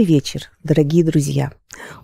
Добрый 0.00 0.14
вечер, 0.14 0.50
дорогие 0.64 1.04
друзья! 1.04 1.52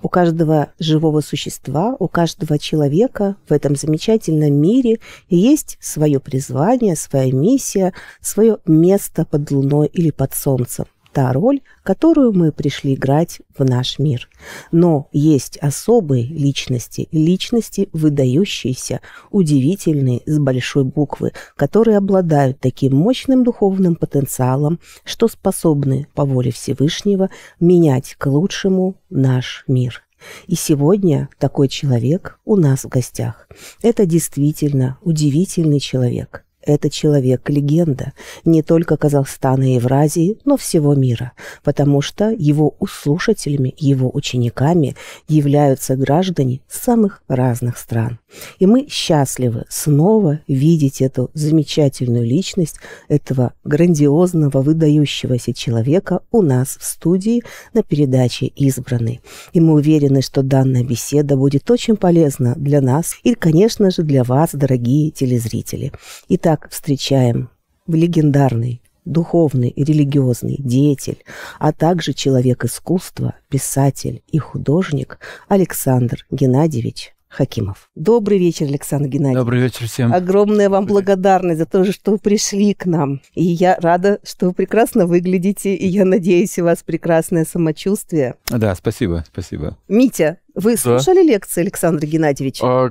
У 0.02 0.10
каждого 0.10 0.70
живого 0.78 1.22
существа, 1.22 1.96
у 1.98 2.08
каждого 2.08 2.58
человека 2.58 3.36
в 3.48 3.52
этом 3.52 3.74
замечательном 3.74 4.52
мире 4.52 5.00
есть 5.30 5.78
свое 5.80 6.20
призвание, 6.20 6.94
своя 6.94 7.32
миссия, 7.32 7.94
свое 8.20 8.58
место 8.66 9.24
под 9.24 9.50
луной 9.50 9.86
или 9.86 10.10
под 10.10 10.34
солнцем 10.34 10.84
та 11.16 11.32
роль, 11.32 11.62
которую 11.82 12.34
мы 12.34 12.52
пришли 12.52 12.92
играть 12.92 13.40
в 13.56 13.64
наш 13.64 13.98
мир. 13.98 14.28
Но 14.70 15.08
есть 15.12 15.56
особые 15.62 16.24
личности, 16.24 17.08
личности 17.10 17.88
выдающиеся, 17.94 19.00
удивительные, 19.30 20.20
с 20.26 20.38
большой 20.38 20.84
буквы, 20.84 21.32
которые 21.56 21.96
обладают 21.96 22.60
таким 22.60 22.94
мощным 22.96 23.44
духовным 23.44 23.96
потенциалом, 23.96 24.78
что 25.04 25.26
способны 25.26 26.06
по 26.12 26.26
воле 26.26 26.52
Всевышнего 26.52 27.30
менять 27.60 28.14
к 28.18 28.26
лучшему 28.26 28.96
наш 29.08 29.64
мир. 29.66 30.02
И 30.46 30.54
сегодня 30.54 31.30
такой 31.38 31.68
человек 31.68 32.38
у 32.44 32.56
нас 32.56 32.84
в 32.84 32.88
гостях. 32.88 33.48
Это 33.80 34.04
действительно 34.04 34.98
удивительный 35.00 35.80
человек. 35.80 36.45
Это 36.66 36.90
человек-легенда 36.90 38.12
не 38.44 38.62
только 38.62 38.96
Казахстана 38.96 39.70
и 39.70 39.74
Евразии, 39.76 40.36
но 40.44 40.56
всего 40.56 40.94
мира, 40.94 41.32
потому 41.62 42.02
что 42.02 42.30
его 42.30 42.74
услушателями, 42.80 43.72
его 43.78 44.10
учениками 44.12 44.96
являются 45.28 45.94
граждане 45.96 46.60
самых 46.68 47.22
разных 47.28 47.78
стран. 47.78 48.18
И 48.58 48.66
мы 48.66 48.88
счастливы 48.88 49.64
снова 49.68 50.40
видеть 50.48 51.00
эту 51.00 51.30
замечательную 51.34 52.24
личность, 52.24 52.76
этого 53.08 53.52
грандиозного, 53.62 54.60
выдающегося 54.60 55.54
человека 55.54 56.20
у 56.32 56.42
нас 56.42 56.76
в 56.80 56.84
студии 56.84 57.44
на 57.74 57.84
передаче 57.84 58.46
«Избранный». 58.46 59.20
И 59.52 59.60
мы 59.60 59.74
уверены, 59.74 60.20
что 60.20 60.42
данная 60.42 60.82
беседа 60.82 61.36
будет 61.36 61.70
очень 61.70 61.96
полезна 61.96 62.54
для 62.56 62.80
нас 62.80 63.14
и, 63.22 63.34
конечно 63.34 63.92
же, 63.92 64.02
для 64.02 64.24
вас, 64.24 64.50
дорогие 64.52 65.12
телезрители. 65.12 65.92
Итак, 66.28 66.55
Итак, 66.56 66.70
встречаем 66.70 67.50
легендарный 67.86 68.80
духовный 69.04 69.68
и 69.68 69.84
религиозный 69.84 70.56
деятель, 70.58 71.22
а 71.58 71.70
также 71.70 72.14
человек 72.14 72.64
искусства, 72.64 73.34
писатель 73.50 74.22
и 74.28 74.38
художник 74.38 75.18
Александр 75.48 76.26
Геннадьевич 76.30 77.14
Хакимов. 77.28 77.90
Добрый 77.94 78.38
вечер, 78.38 78.66
Александр 78.66 79.08
Геннадьевич. 79.08 79.38
Добрый 79.38 79.60
вечер 79.60 79.86
всем. 79.86 80.14
Огромная 80.14 80.70
вам 80.70 80.86
благодарность 80.86 81.58
за 81.58 81.66
то, 81.66 81.84
что 81.92 82.12
вы 82.12 82.18
пришли 82.18 82.72
к 82.72 82.86
нам. 82.86 83.20
И 83.34 83.44
я 83.44 83.76
рада, 83.78 84.18
что 84.24 84.46
вы 84.46 84.52
прекрасно 84.54 85.06
выглядите, 85.06 85.74
и 85.74 85.86
я 85.86 86.06
надеюсь, 86.06 86.58
у 86.58 86.64
вас 86.64 86.82
прекрасное 86.82 87.44
самочувствие. 87.44 88.36
Да, 88.48 88.74
спасибо, 88.74 89.26
спасибо. 89.30 89.76
Митя, 89.88 90.38
вы 90.56 90.72
да. 90.76 90.98
слушали 90.98 91.22
лекции 91.22 91.60
Александра 91.60 92.06
Геннадьевича? 92.06 92.64
А, 92.66 92.90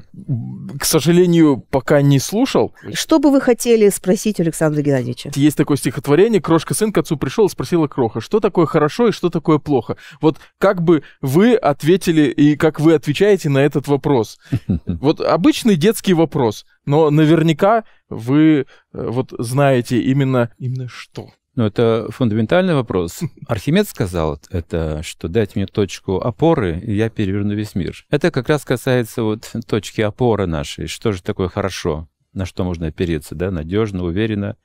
к 0.80 0.86
сожалению, 0.86 1.66
пока 1.72 2.04
не 2.04 2.20
слушал. 2.20 2.74
Что 2.94 3.18
бы 3.18 3.32
вы 3.32 3.42
хотели 3.42 3.90
спросить 3.90 4.40
Александра 4.40 4.84
Геннадьевича? 4.84 5.32
Есть 5.36 5.58
такое 5.58 5.76
стихотворение 5.76 6.40
«Крошка 6.40 6.76
сын 6.76 6.94
к 6.94 6.98
отцу 7.00 7.18
пришел 7.18 7.48
и 7.48 7.50
спросила 7.50 7.88
Кроха, 7.88 8.22
что 8.22 8.40
такое 8.40 8.68
хорошо 8.68 9.08
и 9.08 9.12
что 9.12 9.32
такое 9.32 9.58
плохо?» 9.58 9.98
Вот 10.22 10.38
как 10.60 10.84
бы 10.84 11.02
вы 11.22 11.56
ответили 11.56 12.30
и 12.30 12.56
как 12.56 12.80
вы 12.80 12.94
отвечаете 12.94 13.50
на 13.50 13.60
этот 13.60 13.88
вопрос? 13.88 14.38
Вот 14.86 15.20
обычный 15.20 15.76
детский 15.76 16.14
вопрос, 16.14 16.66
но 16.86 17.10
наверняка 17.10 17.84
вы 18.10 18.60
э, 18.60 18.66
вот 18.92 19.34
знаете 19.38 20.00
именно, 20.00 20.52
именно 20.58 20.88
что. 20.88 21.32
Ну, 21.56 21.66
это 21.66 22.08
фундаментальный 22.10 22.76
вопрос. 22.76 23.22
Архимед 23.48 23.88
сказал 23.88 24.40
это, 24.50 25.02
что 25.04 25.30
дайте 25.30 25.54
мне 25.56 25.68
точку 25.68 26.18
опоры, 26.18 26.80
и 26.80 26.94
я 26.94 27.10
переверну 27.10 27.54
весь 27.54 27.76
мир. 27.76 28.06
Это 28.10 28.30
как 28.30 28.50
раз 28.50 28.66
касается 28.66 29.24
вот 29.24 29.50
точки 29.66 30.02
опоры 30.02 30.48
нашей. 30.48 30.88
Что 30.88 31.14
же 31.14 31.24
такое 31.24 31.48
хорошо? 31.48 32.10
На 32.34 32.46
что 32.46 32.66
можно 32.66 32.88
опереться, 32.88 33.36
да, 33.36 33.52
надежно, 33.52 34.04
уверенно 34.04 34.58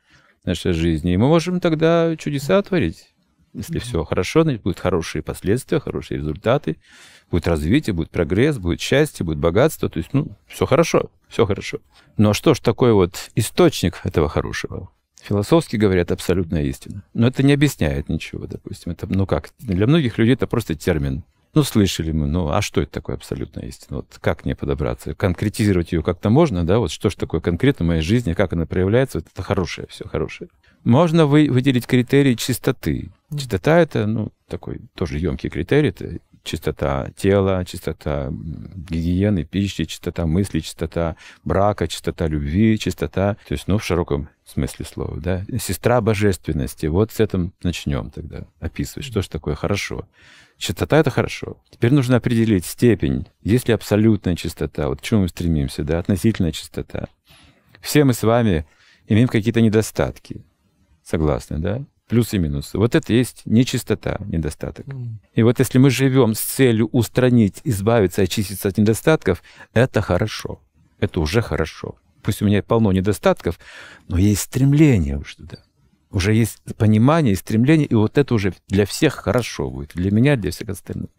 в 0.42 0.46
нашей 0.46 0.72
жизни. 0.72 1.12
И 1.12 1.16
мы 1.16 1.28
можем 1.28 1.60
тогда 1.60 2.16
чудеса 2.16 2.60
творить. 2.62 3.06
Если 3.52 3.78
все 3.78 4.04
хорошо, 4.04 4.42
значит, 4.42 4.62
будут 4.62 4.80
хорошие 4.80 5.22
последствия, 5.22 5.78
хорошие 5.78 6.18
результаты, 6.18 6.76
будет 7.30 7.46
развитие, 7.46 7.94
будет 7.94 8.10
прогресс, 8.10 8.58
будет 8.58 8.80
счастье, 8.80 9.24
будет 9.24 9.38
богатство. 9.38 9.88
То 9.88 9.98
есть, 9.98 10.12
ну, 10.12 10.36
все 10.48 10.66
хорошо, 10.66 11.10
все 11.28 11.46
хорошо. 11.46 11.78
Но 12.16 12.32
что 12.32 12.54
ж 12.54 12.60
такое 12.60 12.92
вот 12.92 13.30
источник 13.36 14.00
этого 14.04 14.28
хорошего? 14.28 14.90
Философски 15.22 15.76
говорят, 15.76 16.10
абсолютная 16.10 16.64
истина. 16.64 17.03
Но 17.14 17.26
это 17.26 17.42
не 17.42 17.53
объясняет 17.53 18.08
ничего, 18.08 18.47
допустим. 18.47 18.92
Это, 18.92 19.06
ну 19.06 19.26
как, 19.26 19.50
для 19.58 19.86
многих 19.86 20.19
людей 20.19 20.34
это 20.34 20.47
просто 20.47 20.75
термин. 20.75 21.25
Ну, 21.53 21.64
слышали 21.64 22.12
мы, 22.12 22.28
ну, 22.28 22.48
а 22.48 22.62
что 22.62 22.81
это 22.81 22.92
такое 22.92 23.16
абсолютная 23.16 23.64
истина? 23.64 23.98
Вот 23.98 24.19
как 24.20 24.44
мне 24.44 24.54
подобраться? 24.54 25.14
Конкретизировать 25.14 25.91
ее 25.91 26.03
как-то 26.03 26.30
можно, 26.30 26.64
да? 26.64 26.78
Вот 26.78 26.92
что 26.92 27.10
же 27.10 27.16
такое 27.16 27.41
конкретно 27.41 27.84
в 27.84 27.88
моей 27.88 28.03
жизни, 28.03 28.34
как 28.34 28.53
она 28.53 28.66
проявляется? 28.66 29.19
Вот 29.19 29.26
это 29.32 29.42
хорошее, 29.42 29.88
все 29.91 30.06
хорошее. 30.06 30.48
Можно 30.84 31.26
вы, 31.26 31.48
выделить 31.50 31.88
критерии 31.88 32.34
чистоты. 32.34 33.10
Чистота— 33.36 33.78
это, 33.80 34.06
ну, 34.06 34.32
такой 34.48 34.80
тоже 34.94 35.19
емкий 35.19 35.50
критерий. 35.50 35.88
Это 35.88 36.19
чистота 36.42 37.10
тела, 37.16 37.64
чистота 37.64 38.30
гигиены, 38.30 39.44
пищи, 39.44 39.84
чистота 39.84 40.26
мысли, 40.26 40.60
чистота 40.60 41.16
брака, 41.44 41.88
чистота 41.88 42.26
любви, 42.26 42.78
чистота, 42.78 43.36
то 43.46 43.52
есть, 43.52 43.68
ну, 43.68 43.78
в 43.78 43.84
широком 43.84 44.28
смысле 44.44 44.84
слова, 44.84 45.20
да, 45.20 45.44
сестра 45.58 46.00
божественности. 46.00 46.86
Вот 46.86 47.12
с 47.12 47.20
этим 47.20 47.52
начнем 47.62 48.10
тогда 48.10 48.46
описывать, 48.58 49.06
что 49.06 49.22
же 49.22 49.28
такое 49.28 49.54
хорошо. 49.54 50.08
Чистота— 50.58 50.98
это 50.98 51.10
хорошо. 51.10 51.56
Теперь 51.70 51.92
нужно 51.92 52.16
определить 52.16 52.66
степень. 52.66 53.26
Есть 53.42 53.68
ли 53.68 53.74
абсолютная 53.74 54.36
чистота? 54.36 54.88
Вот 54.88 55.00
к 55.00 55.02
чему 55.02 55.22
мы 55.22 55.28
стремимся, 55.28 55.84
да? 55.84 55.98
Относительная 55.98 56.52
чистота. 56.52 57.08
Все 57.80 58.04
мы 58.04 58.12
с 58.12 58.22
вами 58.22 58.66
имеем 59.08 59.28
какие-то 59.28 59.62
недостатки. 59.62 60.44
Согласны, 61.02 61.58
да? 61.58 61.84
Плюсы 62.10 62.37
и 62.37 62.38
минусы. 62.41 62.76
Вот 62.76 62.97
это 62.97 63.12
есть 63.12 63.43
нечистота, 63.47 64.19
недостаток. 64.26 64.84
И 65.32 65.43
вот 65.44 65.60
если 65.60 65.78
мы 65.78 65.91
живем 65.91 66.34
с 66.34 66.41
целью 66.41 66.88
устранить, 66.88 67.60
избавиться, 67.62 68.22
очиститься 68.22 68.69
от 68.69 68.78
недостатков, 68.78 69.43
это 69.72 70.03
хорошо. 70.03 70.60
Это 70.98 71.21
уже 71.21 71.41
хорошо. 71.41 71.94
Пусть 72.22 72.43
у 72.43 72.47
меня 72.47 72.62
полно 72.62 72.91
недостатков, 72.93 73.59
но 74.09 74.19
есть 74.19 74.43
стремление 74.43 75.19
уже 75.19 75.37
туда. 75.37 75.59
Уже 76.10 76.34
есть 76.34 76.59
понимание 76.76 77.32
и 77.34 77.37
стремление, 77.37 77.87
и 77.87 77.94
вот 77.94 78.19
это 78.19 78.34
уже 78.34 78.54
для 78.69 78.84
всех 78.84 79.15
хорошо 79.15 79.71
будет. 79.71 79.92
Для 79.94 80.10
меня, 80.10 80.34
для 80.34 80.50
всех 80.50 80.69
остальных. 80.69 81.10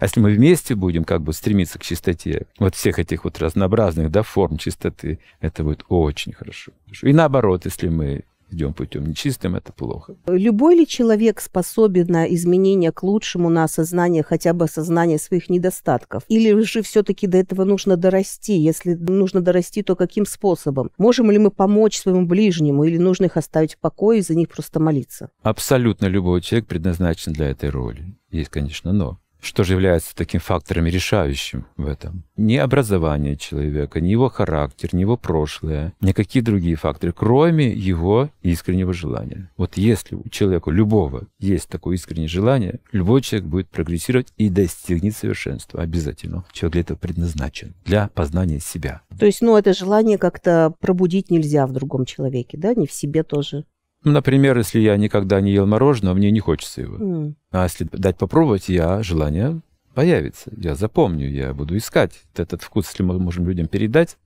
А 0.00 0.06
если 0.06 0.18
мы 0.18 0.32
вместе 0.32 0.74
будем 0.74 1.04
как 1.04 1.22
бы 1.22 1.32
стремиться 1.32 1.78
к 1.78 1.84
чистоте, 1.84 2.48
вот 2.58 2.74
всех 2.74 2.98
этих 2.98 3.22
вот 3.22 3.38
разнообразных 3.38 4.10
да, 4.10 4.24
форм 4.24 4.58
чистоты, 4.58 5.20
это 5.40 5.62
будет 5.62 5.84
очень 5.88 6.32
хорошо. 6.32 6.72
И 7.02 7.12
наоборот, 7.12 7.64
если 7.66 7.88
мы 7.88 8.24
идем 8.50 8.74
путем 8.74 9.06
нечистым, 9.06 9.56
это 9.56 9.72
плохо. 9.72 10.16
Любой 10.26 10.76
ли 10.76 10.86
человек 10.86 11.40
способен 11.40 12.06
на 12.08 12.26
изменение 12.32 12.92
к 12.92 13.02
лучшему, 13.02 13.48
на 13.48 13.64
осознание, 13.64 14.22
хотя 14.22 14.52
бы 14.52 14.64
осознание 14.64 15.18
своих 15.18 15.48
недостатков? 15.48 16.24
Или 16.28 16.58
же 16.62 16.82
все-таки 16.82 17.26
до 17.26 17.38
этого 17.38 17.64
нужно 17.64 17.96
дорасти? 17.96 18.52
Если 18.52 18.94
нужно 18.94 19.40
дорасти, 19.40 19.82
то 19.82 19.96
каким 19.96 20.26
способом? 20.26 20.90
Можем 20.98 21.30
ли 21.30 21.38
мы 21.38 21.50
помочь 21.50 21.98
своему 21.98 22.26
ближнему 22.26 22.84
или 22.84 22.98
нужно 22.98 23.26
их 23.26 23.36
оставить 23.36 23.74
в 23.74 23.78
покое 23.78 24.20
и 24.20 24.22
за 24.22 24.34
них 24.34 24.48
просто 24.48 24.80
молиться? 24.80 25.30
Абсолютно 25.42 26.06
любой 26.06 26.40
человек 26.40 26.68
предназначен 26.68 27.32
для 27.32 27.50
этой 27.50 27.70
роли. 27.70 28.16
Есть, 28.30 28.50
конечно, 28.50 28.92
но. 28.92 29.18
Что 29.44 29.62
же 29.62 29.74
является 29.74 30.16
таким 30.16 30.40
фактором 30.40 30.86
решающим 30.86 31.66
в 31.76 31.86
этом? 31.86 32.24
Не 32.38 32.56
образование 32.56 33.36
человека, 33.36 34.00
не 34.00 34.10
его 34.10 34.30
характер, 34.30 34.88
не 34.92 35.02
его 35.02 35.18
прошлое, 35.18 35.92
никакие 36.00 36.42
другие 36.42 36.76
факторы, 36.76 37.12
кроме 37.12 37.70
его 37.70 38.30
искреннего 38.40 38.94
желания. 38.94 39.50
Вот 39.58 39.76
если 39.76 40.14
у 40.14 40.26
человека, 40.30 40.70
любого, 40.70 41.24
есть 41.38 41.68
такое 41.68 41.96
искреннее 41.96 42.26
желание, 42.26 42.80
любой 42.90 43.20
человек 43.20 43.46
будет 43.46 43.68
прогрессировать 43.68 44.32
и 44.38 44.48
достигнет 44.48 45.14
совершенства 45.14 45.82
обязательно. 45.82 46.46
Человек 46.50 46.72
для 46.72 46.80
этого 46.80 46.96
предназначен, 46.96 47.74
для 47.84 48.08
познания 48.08 48.60
себя. 48.60 49.02
То 49.18 49.26
есть, 49.26 49.42
ну, 49.42 49.58
это 49.58 49.74
желание 49.74 50.16
как-то 50.16 50.72
пробудить 50.80 51.30
нельзя 51.30 51.66
в 51.66 51.72
другом 51.72 52.06
человеке, 52.06 52.56
да, 52.56 52.72
не 52.74 52.86
в 52.86 52.92
себе 52.92 53.22
тоже? 53.22 53.66
Например, 54.04 54.56
если 54.56 54.80
я 54.80 54.96
никогда 54.96 55.40
не 55.40 55.52
ел 55.52 55.66
мороженого, 55.66 56.14
мне 56.14 56.30
не 56.30 56.40
хочется 56.40 56.82
его. 56.82 56.96
Mm. 56.96 57.34
А 57.50 57.64
если 57.64 57.88
дать 57.90 58.18
попробовать, 58.18 58.68
я 58.68 59.02
желание 59.02 59.60
появится. 59.94 60.52
Я 60.56 60.74
запомню, 60.74 61.30
я 61.30 61.54
буду 61.54 61.76
искать 61.76 62.12
этот 62.36 62.62
вкус, 62.62 62.88
если 62.88 63.02
мы 63.02 63.18
можем 63.18 63.46
людям 63.46 63.66
передать. 63.66 64.18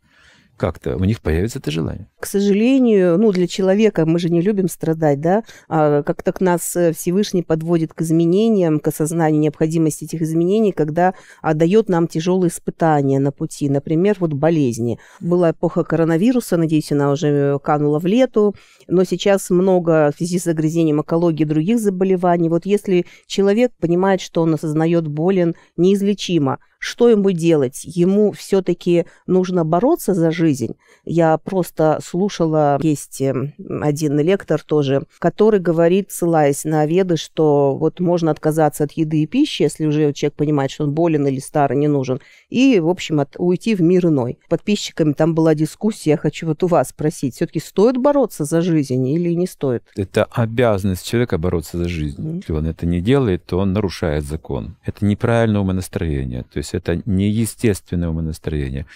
Как-то 0.59 0.97
у 0.97 1.05
них 1.05 1.21
появится 1.21 1.59
это 1.59 1.71
желание. 1.71 2.09
К 2.21 2.27
сожалению, 2.27 3.19
ну, 3.19 3.33
для 3.33 3.47
человека, 3.47 4.05
мы 4.05 4.19
же 4.19 4.29
не 4.29 4.43
любим 4.43 4.69
страдать, 4.69 5.21
да, 5.21 5.45
а 5.69 6.03
как-то 6.03 6.33
к 6.33 6.41
нас 6.41 6.77
э, 6.77 6.93
Всевышний 6.93 7.43
подводит 7.43 7.95
к 7.95 8.03
изменениям, 8.03 8.81
к 8.81 8.89
осознанию 8.89 9.41
необходимости 9.41 10.05
этих 10.05 10.23
изменений, 10.23 10.73
когда 10.73 11.15
дает 11.43 11.89
нам 11.89 12.09
тяжелые 12.09 12.51
испытания 12.51 13.19
на 13.19 13.33
пути, 13.33 13.69
например, 13.69 14.17
вот 14.21 14.33
болезни. 14.33 14.99
Была 15.21 15.53
эпоха 15.53 15.85
коронавируса, 15.85 16.57
надеюсь, 16.57 16.93
она 16.93 17.13
уже 17.13 17.59
канула 17.61 17.99
в 18.01 18.07
лету, 18.07 18.55
но 18.89 19.05
сейчас 19.05 19.51
много 19.51 20.11
в 20.13 20.19
связи 20.19 20.39
с 20.39 20.45
загрязнением 20.45 21.01
экологии 21.03 21.45
других 21.45 21.79
заболеваний. 21.79 22.49
Вот 22.49 22.67
если 22.67 23.07
человек 23.27 23.73
понимает, 23.81 24.21
что 24.21 24.43
он 24.43 24.55
осознает 24.55 25.07
болен 25.07 25.55
неизлечимо, 25.77 26.59
что 26.79 27.09
ему 27.09 27.33
делать? 27.33 27.83
Ему 27.85 28.33
все-таки 28.33 29.07
нужно 29.27 29.65
бороться 29.65 30.15
за 30.15 30.31
жизнь. 30.31 30.77
Я 31.05 31.37
просто 31.39 31.99
слушала, 32.05 32.79
есть 32.83 33.21
эм, 33.21 33.53
один 33.83 34.19
лектор 34.21 34.63
тоже, 34.63 35.03
который 35.19 35.61
говорит, 35.61 36.13
ссылаясь 36.13 36.65
на 36.65 36.87
веды, 36.87 37.17
что 37.17 37.77
вот 37.77 38.01
можно 38.01 38.31
отказаться 38.31 38.85
от 38.85 38.93
еды 38.93 39.23
и 39.23 39.27
пищи, 39.27 39.63
если 39.63 39.87
уже 39.87 40.13
человек 40.13 40.35
понимает, 40.35 40.71
что 40.71 40.85
он 40.85 40.93
болен 40.93 41.27
или 41.27 41.41
старый, 41.41 41.79
не 41.79 41.89
нужен, 41.89 42.21
и, 42.49 42.79
в 42.79 42.89
общем, 42.89 43.21
от, 43.21 43.35
уйти 43.39 43.75
в 43.75 43.83
мир 43.83 44.07
иной. 44.07 44.39
Подписчиками 44.49 45.13
там 45.13 45.35
была 45.35 45.55
дискуссия, 45.55 46.11
я 46.11 46.17
хочу 46.17 46.47
вот 46.47 46.63
у 46.63 46.69
вас 46.69 46.91
спросить, 46.91 47.35
все-таки 47.35 47.61
стоит 47.61 47.97
бороться 47.97 48.45
за 48.45 48.61
жизнь 48.61 49.07
или 49.09 49.35
не 49.35 49.47
стоит? 49.47 49.83
Это 49.97 50.25
обязанность 50.25 51.07
человека 51.07 51.39
бороться 51.39 51.79
за 51.79 51.89
жизнь. 51.89 52.23
Mm-hmm. 52.23 52.37
Если 52.37 52.53
он 52.53 52.67
это 52.67 52.87
не 52.87 53.01
делает, 53.01 53.45
то 53.45 53.59
он 53.59 53.73
нарушает 53.73 54.25
закон. 54.25 54.77
Это 54.85 55.05
неправильное 55.05 55.61
умонастроение. 55.61 56.45
То 56.45 56.59
есть 56.59 56.68
есть 56.69 56.75
это 56.75 57.03
неестественное 57.07 58.09
умонастроение. 58.09 58.87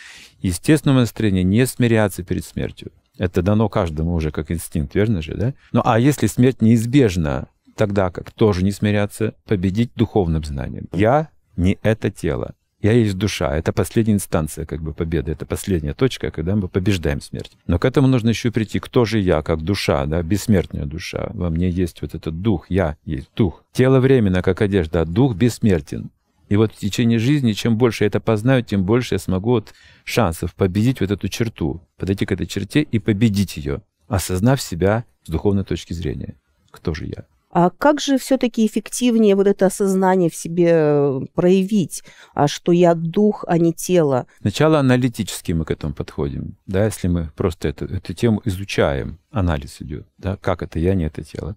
Естественное 0.40 0.94
умонастроение 0.94 1.44
не 1.44 1.66
смиряться 1.66 2.22
перед 2.22 2.44
смертью. 2.44 2.92
Это 3.18 3.42
дано 3.42 3.68
каждому 3.68 4.14
уже 4.14 4.30
как 4.30 4.50
инстинкт, 4.50 4.94
верно 4.94 5.22
же, 5.22 5.34
да? 5.34 5.54
Ну 5.72 5.82
а 5.84 5.98
если 5.98 6.26
смерть 6.26 6.62
неизбежна, 6.62 7.48
тогда 7.76 8.10
как 8.10 8.30
тоже 8.30 8.64
не 8.64 8.72
смиряться, 8.72 9.34
победить 9.46 9.90
духовным 9.94 10.42
знанием. 10.44 10.88
Я 10.92 11.28
не 11.56 11.78
это 11.82 12.10
тело. 12.10 12.54
Я 12.80 12.92
есть 12.92 13.16
душа. 13.16 13.56
Это 13.56 13.72
последняя 13.72 14.14
инстанция 14.14 14.66
как 14.66 14.82
бы 14.82 14.92
победы. 14.92 15.30
Это 15.30 15.46
последняя 15.46 15.94
точка, 15.94 16.32
когда 16.32 16.56
мы 16.56 16.66
побеждаем 16.66 17.20
смерть. 17.20 17.52
Но 17.68 17.78
к 17.78 17.84
этому 17.84 18.08
нужно 18.08 18.30
еще 18.30 18.50
прийти. 18.50 18.80
Кто 18.80 19.04
же 19.04 19.20
я, 19.20 19.42
как 19.42 19.62
душа, 19.62 20.04
да, 20.06 20.20
бессмертная 20.22 20.84
душа? 20.84 21.30
Во 21.32 21.48
мне 21.48 21.70
есть 21.70 22.02
вот 22.02 22.16
этот 22.16 22.42
дух. 22.42 22.66
Я 22.68 22.96
есть 23.04 23.28
дух. 23.36 23.62
Тело 23.72 24.00
временно, 24.00 24.42
как 24.42 24.62
одежда, 24.62 25.02
а 25.02 25.04
дух 25.04 25.36
бессмертен. 25.36 26.10
И 26.52 26.56
вот 26.56 26.74
в 26.74 26.76
течение 26.76 27.18
жизни, 27.18 27.52
чем 27.52 27.78
больше 27.78 28.04
я 28.04 28.08
это 28.08 28.20
познаю, 28.20 28.62
тем 28.62 28.84
больше 28.84 29.14
я 29.14 29.18
смогу 29.18 29.52
вот 29.52 29.72
шансов 30.04 30.54
победить 30.54 31.00
вот 31.00 31.10
эту 31.10 31.26
черту, 31.28 31.80
подойти 31.96 32.26
к 32.26 32.32
этой 32.32 32.46
черте 32.46 32.82
и 32.82 32.98
победить 32.98 33.56
ее, 33.56 33.80
осознав 34.06 34.60
себя 34.60 35.06
с 35.24 35.30
духовной 35.30 35.64
точки 35.64 35.94
зрения. 35.94 36.34
Кто 36.70 36.92
же 36.92 37.06
я? 37.06 37.24
А 37.52 37.70
как 37.70 38.02
же 38.02 38.18
все-таки 38.18 38.66
эффективнее 38.66 39.34
вот 39.34 39.46
это 39.46 39.64
осознание 39.64 40.28
в 40.28 40.34
себе 40.34 40.72
э, 40.74 41.20
проявить, 41.34 42.02
а 42.34 42.46
что 42.48 42.72
я 42.72 42.94
дух, 42.94 43.46
а 43.48 43.56
не 43.56 43.72
тело? 43.72 44.26
Сначала 44.42 44.78
аналитически 44.78 45.52
мы 45.52 45.64
к 45.64 45.70
этому 45.70 45.94
подходим, 45.94 46.58
да, 46.66 46.84
если 46.84 47.08
мы 47.08 47.30
просто 47.34 47.68
эту, 47.68 47.86
эту 47.86 48.12
тему 48.12 48.42
изучаем, 48.44 49.18
анализ 49.30 49.80
идет, 49.80 50.06
да, 50.18 50.36
как 50.36 50.62
это 50.62 50.78
я, 50.78 50.94
не 50.94 51.06
это 51.06 51.22
тело. 51.22 51.56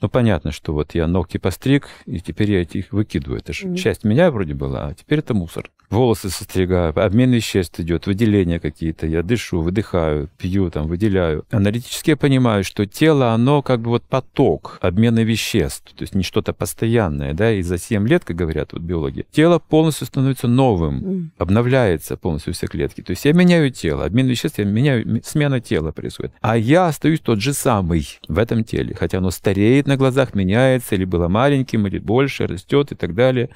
Ну, 0.00 0.08
понятно, 0.10 0.52
что 0.52 0.74
вот 0.74 0.94
я 0.94 1.06
ногти 1.06 1.38
постриг, 1.38 1.88
и 2.04 2.20
теперь 2.20 2.52
я 2.52 2.60
их 2.60 2.92
выкидываю. 2.92 3.40
Это 3.40 3.52
же 3.52 3.66
mm-hmm. 3.66 3.76
часть 3.76 4.04
меня 4.04 4.30
вроде 4.30 4.54
была, 4.54 4.88
а 4.88 4.94
теперь 4.94 5.20
это 5.20 5.32
мусор 5.32 5.70
волосы 5.90 6.30
состригаю, 6.30 6.92
обмен 6.98 7.32
веществ 7.32 7.78
идет, 7.80 8.06
выделения 8.06 8.60
какие-то, 8.60 9.06
я 9.06 9.22
дышу, 9.22 9.60
выдыхаю, 9.60 10.28
пью, 10.38 10.70
там, 10.70 10.86
выделяю. 10.86 11.44
Аналитически 11.50 12.10
я 12.10 12.16
понимаю, 12.16 12.64
что 12.64 12.86
тело, 12.86 13.32
оно 13.32 13.62
как 13.62 13.80
бы 13.80 13.90
вот 13.90 14.04
поток 14.04 14.78
обмена 14.80 15.22
веществ, 15.22 15.92
то 15.94 16.02
есть 16.02 16.14
не 16.14 16.22
что-то 16.22 16.52
постоянное, 16.52 17.34
да, 17.34 17.52
и 17.52 17.62
за 17.62 17.78
7 17.78 18.06
лет, 18.06 18.24
как 18.24 18.36
говорят 18.36 18.72
вот 18.72 18.82
биологи, 18.82 19.26
тело 19.30 19.58
полностью 19.58 20.06
становится 20.06 20.48
новым, 20.48 21.32
обновляется 21.38 22.16
полностью 22.16 22.54
все 22.54 22.66
клетки. 22.66 23.02
То 23.02 23.10
есть 23.10 23.24
я 23.24 23.32
меняю 23.32 23.70
тело, 23.70 24.04
обмен 24.04 24.26
веществ, 24.26 24.58
я 24.58 24.64
меняю, 24.64 25.22
смена 25.24 25.60
тела 25.60 25.92
происходит. 25.92 26.32
А 26.40 26.56
я 26.56 26.86
остаюсь 26.86 27.20
тот 27.20 27.40
же 27.40 27.52
самый 27.52 28.06
в 28.28 28.38
этом 28.38 28.64
теле, 28.64 28.94
хотя 28.94 29.18
оно 29.18 29.30
стареет 29.30 29.86
на 29.86 29.96
глазах, 29.96 30.34
меняется, 30.34 30.94
или 30.94 31.04
было 31.04 31.28
маленьким, 31.28 31.86
или 31.86 31.98
больше, 31.98 32.46
растет 32.46 32.92
и 32.92 32.94
так 32.94 33.14
далее. 33.14 33.50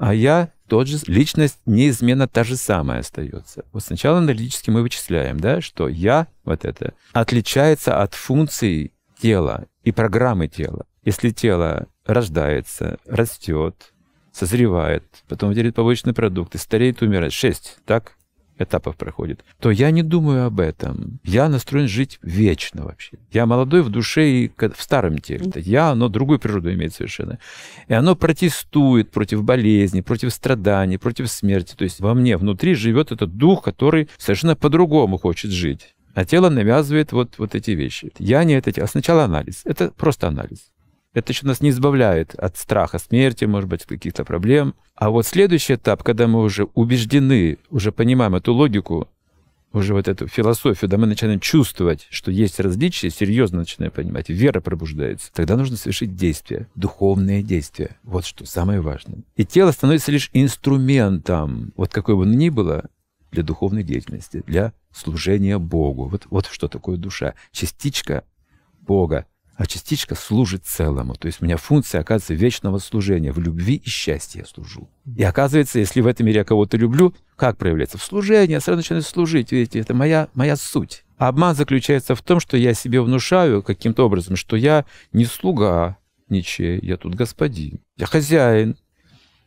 А 0.00 0.14
я 0.14 0.50
тот 0.66 0.88
же, 0.88 0.98
личность 1.08 1.58
неизменно 1.66 2.26
та 2.26 2.42
же 2.42 2.56
самая 2.56 3.00
остается. 3.00 3.66
Вот 3.70 3.84
сначала 3.84 4.16
аналитически 4.18 4.70
мы 4.70 4.80
вычисляем, 4.80 5.38
да, 5.38 5.60
что 5.60 5.88
я, 5.88 6.26
вот 6.42 6.64
это, 6.64 6.94
отличается 7.12 8.00
от 8.00 8.14
функций 8.14 8.94
тела 9.20 9.66
и 9.84 9.92
программы 9.92 10.48
тела. 10.48 10.86
Если 11.04 11.30
тело 11.30 11.86
рождается, 12.06 12.98
растет, 13.06 13.92
созревает, 14.32 15.04
потом 15.28 15.50
выделяет 15.50 15.74
побочные 15.74 16.14
продукты, 16.14 16.56
стареет, 16.56 17.02
умирает. 17.02 17.34
Шесть, 17.34 17.76
так? 17.84 18.16
Этапов 18.60 18.96
проходит, 18.96 19.44
то 19.58 19.70
я 19.70 19.90
не 19.90 20.02
думаю 20.02 20.46
об 20.46 20.60
этом. 20.60 21.20
Я 21.24 21.48
настроен 21.48 21.88
жить 21.88 22.18
вечно 22.22 22.84
вообще. 22.84 23.18
Я 23.32 23.46
молодой 23.46 23.82
в 23.82 23.88
душе 23.88 24.28
и 24.28 24.52
в 24.56 24.82
старом 24.82 25.18
теле. 25.18 25.50
Я, 25.56 25.90
оно 25.90 26.08
другую 26.08 26.38
природу 26.38 26.72
имеет 26.72 26.94
совершенно. 26.94 27.38
И 27.88 27.94
оно 27.94 28.16
протестует 28.16 29.10
против 29.10 29.42
болезни, 29.42 30.00
против 30.00 30.32
страданий, 30.32 30.98
против 30.98 31.30
смерти. 31.30 31.74
То 31.74 31.84
есть 31.84 32.00
во 32.00 32.14
мне 32.14 32.36
внутри 32.36 32.74
живет 32.74 33.12
этот 33.12 33.36
дух, 33.36 33.62
который 33.62 34.08
совершенно 34.18 34.56
по-другому 34.56 35.18
хочет 35.18 35.50
жить. 35.50 35.94
А 36.14 36.24
тело 36.24 36.48
навязывает 36.50 37.12
вот, 37.12 37.38
вот 37.38 37.54
эти 37.54 37.70
вещи. 37.72 38.12
Я 38.18 38.44
не 38.44 38.54
это. 38.54 38.70
А 38.82 38.86
сначала 38.86 39.24
анализ. 39.24 39.62
Это 39.64 39.90
просто 39.90 40.28
анализ. 40.28 40.70
Это 41.12 41.32
еще 41.32 41.46
нас 41.46 41.60
не 41.60 41.70
избавляет 41.70 42.34
от 42.34 42.56
страха 42.56 42.98
смерти, 42.98 43.44
может 43.44 43.68
быть, 43.68 43.84
каких-то 43.84 44.24
проблем. 44.24 44.74
А 44.94 45.10
вот 45.10 45.26
следующий 45.26 45.74
этап, 45.74 46.02
когда 46.02 46.28
мы 46.28 46.42
уже 46.42 46.64
убеждены, 46.74 47.58
уже 47.70 47.90
понимаем 47.90 48.36
эту 48.36 48.54
логику, 48.54 49.08
уже 49.72 49.94
вот 49.94 50.08
эту 50.08 50.26
философию, 50.26 50.88
да 50.88 50.98
мы 50.98 51.06
начинаем 51.06 51.40
чувствовать, 51.40 52.06
что 52.10 52.30
есть 52.30 52.58
различия, 52.58 53.10
серьезно 53.10 53.58
начинаем 53.58 53.92
понимать, 53.92 54.28
вера 54.28 54.60
пробуждается, 54.60 55.32
тогда 55.32 55.56
нужно 55.56 55.76
совершить 55.76 56.16
действия, 56.16 56.68
духовные 56.74 57.42
действия. 57.42 57.96
Вот 58.02 58.24
что 58.24 58.44
самое 58.46 58.80
важное. 58.80 59.20
И 59.36 59.44
тело 59.44 59.70
становится 59.70 60.10
лишь 60.10 60.30
инструментом, 60.32 61.72
вот 61.76 61.90
какой 61.92 62.16
бы 62.16 62.22
он 62.22 62.32
ни 62.32 62.48
было, 62.48 62.84
для 63.30 63.42
духовной 63.42 63.84
деятельности, 63.84 64.42
для 64.46 64.72
служения 64.92 65.58
Богу. 65.58 66.08
Вот, 66.08 66.26
вот 66.30 66.46
что 66.46 66.68
такое 66.68 66.96
душа. 66.96 67.34
Частичка 67.52 68.24
Бога, 68.80 69.26
а 69.60 69.66
частичка 69.66 70.14
служит 70.14 70.64
целому. 70.64 71.16
То 71.16 71.26
есть 71.26 71.42
у 71.42 71.44
меня 71.44 71.58
функция, 71.58 72.00
оказывается, 72.00 72.32
вечного 72.32 72.78
служения. 72.78 73.30
В 73.30 73.38
любви 73.38 73.74
и 73.74 73.90
счастье 73.90 74.40
я 74.40 74.46
служу. 74.46 74.88
И 75.04 75.22
оказывается, 75.22 75.78
если 75.78 76.00
в 76.00 76.06
этом 76.06 76.24
мире 76.24 76.38
я 76.38 76.44
кого-то 76.44 76.78
люблю, 76.78 77.14
как 77.36 77.58
проявляется? 77.58 77.98
В 77.98 78.02
служении. 78.02 78.52
Я 78.52 78.60
сразу 78.60 78.78
начинаю 78.78 79.02
служить. 79.02 79.52
Видите, 79.52 79.78
это 79.78 79.92
моя, 79.92 80.28
моя 80.32 80.56
суть. 80.56 81.04
А 81.18 81.28
обман 81.28 81.54
заключается 81.54 82.14
в 82.14 82.22
том, 82.22 82.40
что 82.40 82.56
я 82.56 82.72
себе 82.72 83.02
внушаю 83.02 83.62
каким-то 83.62 84.06
образом, 84.06 84.34
что 84.34 84.56
я 84.56 84.86
не 85.12 85.26
слуга 85.26 85.98
ничей, 86.30 86.80
я 86.80 86.96
тут 86.96 87.14
господин. 87.14 87.80
Я 87.98 88.06
хозяин, 88.06 88.78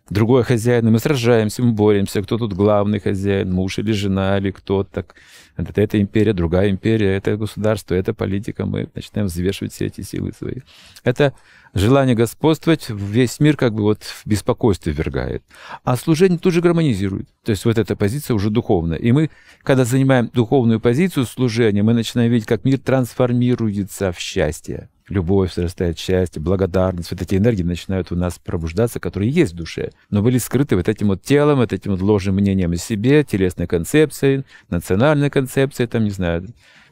другой 0.09 0.43
хозяин, 0.43 0.87
и 0.87 0.91
мы 0.91 0.99
сражаемся, 0.99 1.63
мы 1.63 1.71
боремся, 1.71 2.21
кто 2.21 2.37
тут 2.37 2.53
главный 2.53 2.99
хозяин, 2.99 3.51
муж 3.51 3.79
или 3.79 3.91
жена, 3.91 4.37
или 4.37 4.51
кто 4.51 4.83
так. 4.83 5.15
Это, 5.55 5.81
это 5.81 6.01
империя, 6.01 6.33
другая 6.33 6.69
империя, 6.71 7.15
это 7.15 7.37
государство, 7.37 7.93
это 7.93 8.13
политика. 8.13 8.65
Мы 8.65 8.89
начинаем 8.95 9.27
взвешивать 9.27 9.71
все 9.73 9.85
эти 9.85 10.01
силы 10.01 10.33
свои. 10.33 10.61
Это 11.03 11.33
желание 11.75 12.15
господствовать 12.15 12.89
весь 12.89 13.39
мир 13.39 13.55
как 13.55 13.73
бы 13.73 13.83
вот 13.83 14.03
в 14.03 14.25
беспокойстве 14.25 14.93
ввергает. 14.93 15.43
А 15.83 15.95
служение 15.95 16.39
тут 16.39 16.53
же 16.53 16.61
гармонизирует. 16.61 17.29
То 17.43 17.51
есть 17.51 17.65
вот 17.65 17.77
эта 17.77 17.95
позиция 17.95 18.33
уже 18.33 18.49
духовная. 18.49 18.97
И 18.97 19.11
мы, 19.11 19.29
когда 19.61 19.85
занимаем 19.85 20.29
духовную 20.33 20.79
позицию 20.79 21.25
служения, 21.25 21.83
мы 21.83 21.93
начинаем 21.93 22.31
видеть, 22.31 22.47
как 22.47 22.65
мир 22.65 22.79
трансформируется 22.79 24.11
в 24.11 24.19
счастье 24.19 24.89
любовь 25.09 25.53
срастает, 25.53 25.99
счастье, 25.99 26.41
благодарность. 26.41 27.11
Вот 27.11 27.21
эти 27.21 27.35
энергии 27.35 27.63
начинают 27.63 28.11
у 28.11 28.15
нас 28.15 28.39
пробуждаться, 28.39 28.99
которые 28.99 29.29
есть 29.31 29.53
в 29.53 29.57
душе, 29.57 29.91
но 30.09 30.21
были 30.21 30.37
скрыты 30.37 30.75
вот 30.75 30.89
этим 30.89 31.07
вот 31.07 31.21
телом, 31.21 31.57
вот 31.57 31.73
этим 31.73 31.91
вот 31.91 32.01
ложным 32.01 32.35
мнением 32.35 32.71
о 32.71 32.77
себе, 32.77 33.23
телесной 33.23 33.67
концепцией, 33.67 34.43
национальной 34.69 35.29
концепцией, 35.29 35.87
там, 35.87 36.03
не 36.03 36.11
знаю, 36.11 36.47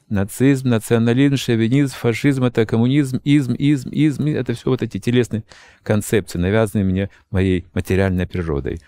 нацизм, 0.10 0.70
национализм, 0.70 1.38
шовинизм, 1.38 1.96
фашизм, 1.96 2.44
это 2.44 2.66
коммунизм, 2.66 3.20
изм, 3.24 3.54
изм, 3.54 3.90
изм, 3.90 4.28
это 4.28 4.54
все 4.54 4.70
вот 4.70 4.82
эти 4.84 5.00
телесные 5.00 5.44
концепции, 5.84 6.38
навязанные 6.38 6.86
мне 6.86 7.10
моей 7.32 7.66
материальной 7.74 8.28
природой. 8.28 8.82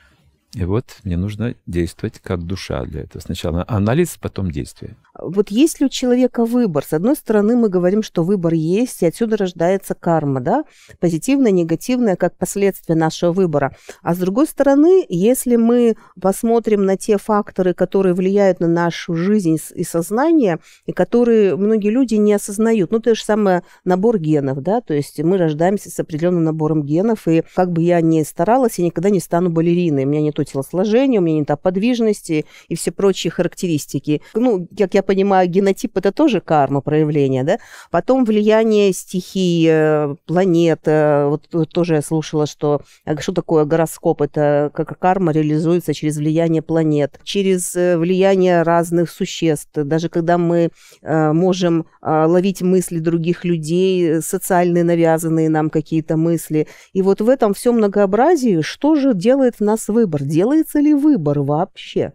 И 0.56 0.66
вот 0.66 0.86
мне 1.04 1.18
нужно 1.18 1.56
действовать 1.66 2.20
как 2.20 2.44
душа 2.44 2.86
для 2.86 3.02
этого. 3.02 3.22
Сначала 3.22 3.66
анализ, 3.68 4.18
потом 4.22 4.52
действие. 4.52 4.96
Вот 5.20 5.50
есть 5.50 5.80
ли 5.80 5.88
у 5.88 5.90
человека 5.90 6.46
выбор? 6.46 6.84
С 6.84 6.94
одной 6.94 7.16
стороны, 7.16 7.56
мы 7.56 7.70
говорим, 7.70 8.04
что 8.04 8.24
выбор 8.24 8.54
есть, 8.54 9.02
и 9.02 9.08
отсюда 9.08 9.38
рождается 9.38 9.96
карма, 9.96 10.42
да? 10.42 10.64
Позитивная, 11.00 11.52
негативная, 11.52 12.16
как 12.16 12.38
последствие 12.38 12.96
нашего 12.96 13.32
выбора. 13.32 13.76
А 14.04 14.14
с 14.14 14.18
другой 14.20 14.46
стороны, 14.46 15.06
если 15.10 15.56
мы 15.56 15.96
посмотрим 16.22 16.86
на 16.86 16.98
те 16.98 17.18
факторы, 17.18 17.74
которые 17.74 18.14
влияют 18.14 18.60
на 18.60 18.68
нашу 18.68 19.16
жизнь 19.16 19.58
и 19.74 19.84
сознание, 19.84 20.60
и 20.86 20.92
которые 20.92 21.56
многие 21.56 21.90
люди 21.90 22.16
не 22.16 22.34
осознают, 22.34 22.92
ну, 22.92 23.00
то 23.00 23.16
же 23.16 23.24
самое 23.24 23.64
набор 23.86 24.20
генов, 24.20 24.62
да, 24.62 24.82
то 24.82 24.94
есть 24.94 25.20
мы 25.20 25.38
рождаемся 25.38 25.90
с 25.90 26.00
определенным 26.00 26.44
набором 26.44 26.84
генов, 26.84 27.28
и 27.28 27.44
как 27.56 27.72
бы 27.72 27.82
я 27.82 28.02
ни 28.02 28.22
старалась, 28.24 28.78
я 28.78 28.86
никогда 28.86 29.10
не 29.10 29.20
стану 29.20 29.50
балериной. 29.50 30.06
У 30.06 30.08
меня 30.08 30.22
не 30.22 30.32
то 30.44 30.52
телосложение, 30.52 31.20
у 31.20 31.24
меня 31.24 31.40
не 31.40 31.46
та 31.46 31.56
подвижность 31.56 32.30
и 32.30 32.46
все 32.76 32.92
прочие 32.92 33.32
характеристики. 33.32 34.22
Ну, 34.34 34.68
как 34.78 34.94
я 34.94 35.04
понимаю, 35.04 35.50
генотип 35.50 35.98
это 35.98 36.12
тоже 36.12 36.42
карма 36.42 36.82
проявления, 36.82 37.44
да? 37.44 37.58
Потом 37.92 38.26
влияние 38.26 38.94
стихий, 38.94 39.68
э, 39.70 40.16
планет. 40.26 40.82
Э, 40.86 41.28
вот 41.28 41.70
тоже 41.70 41.96
я 41.96 42.02
слушала, 42.02 42.46
что 42.46 42.82
э, 43.06 43.18
что 43.20 43.34
такое 43.34 43.66
гороскоп? 43.66 44.22
Это 44.22 44.72
как 44.74 44.98
карма 45.00 45.32
реализуется 45.32 45.94
через 45.94 46.18
влияние 46.18 46.62
планет, 46.62 47.20
через 47.24 47.74
влияние 47.74 48.64
разных 48.64 49.10
существ. 49.10 49.72
Даже 49.76 50.10
когда 50.10 50.38
мы 50.38 50.70
можем 51.02 51.86
ловить 52.02 52.62
мысли 52.62 53.00
других 53.00 53.46
людей, 53.46 54.22
социальные 54.22 54.84
навязанные 54.84 55.50
нам 55.50 55.70
какие-то 55.70 56.18
мысли. 56.18 56.68
И 56.94 57.02
вот 57.02 57.22
в 57.22 57.30
этом 57.30 57.54
всем 57.54 57.76
многообразии 57.76 58.62
что 58.62 58.96
же 58.96 59.14
делает 59.14 59.56
в 59.60 59.62
нас 59.62 59.88
выбор? 59.88 60.22
Делается 60.34 60.80
ли 60.80 60.96
выбор 60.96 61.42
вообще? 61.42 62.12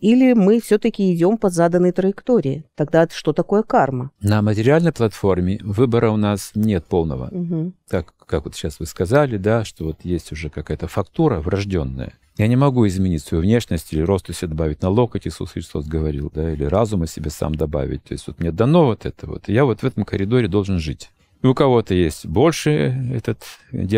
Или 0.00 0.32
мы 0.32 0.58
все-таки 0.58 1.14
идем 1.14 1.36
по 1.36 1.50
заданной 1.50 1.92
траектории? 1.92 2.64
Тогда 2.74 3.06
что 3.12 3.34
такое 3.34 3.62
карма? 3.62 4.10
На 4.22 4.40
материальной 4.40 4.90
платформе 4.90 5.60
выбора 5.62 6.10
у 6.12 6.16
нас 6.16 6.52
нет 6.54 6.86
полного. 6.86 7.28
Угу. 7.30 7.72
Так, 7.90 8.14
как 8.24 8.46
вот 8.46 8.54
сейчас 8.54 8.80
вы 8.80 8.86
сказали, 8.86 9.36
да, 9.36 9.66
что 9.66 9.84
вот 9.84 9.98
есть 10.02 10.32
уже 10.32 10.48
какая-то 10.48 10.88
фактура 10.88 11.40
врожденная. 11.40 12.14
Я 12.38 12.46
не 12.46 12.56
могу 12.56 12.88
изменить 12.88 13.22
свою 13.22 13.42
внешность 13.42 13.92
или 13.92 14.00
рост 14.00 14.34
себе 14.34 14.48
добавить 14.48 14.80
на 14.80 14.88
локоть, 14.88 15.26
Иисус 15.26 15.50
Христос 15.50 15.86
говорил, 15.86 16.32
да, 16.34 16.54
или 16.54 16.64
разума 16.64 17.06
себе 17.06 17.28
сам 17.28 17.54
добавить. 17.54 18.02
То 18.04 18.14
есть 18.14 18.26
вот 18.28 18.40
мне 18.40 18.50
дано 18.50 18.86
вот 18.86 19.04
это 19.04 19.26
вот, 19.26 19.50
и 19.50 19.52
я 19.52 19.66
вот 19.66 19.82
в 19.82 19.84
этом 19.84 20.06
коридоре 20.06 20.48
должен 20.48 20.78
жить. 20.78 21.10
И 21.42 21.46
у 21.46 21.54
кого-то 21.54 21.94
есть 21.94 22.26
больше 22.26 22.70
этот 23.12 23.42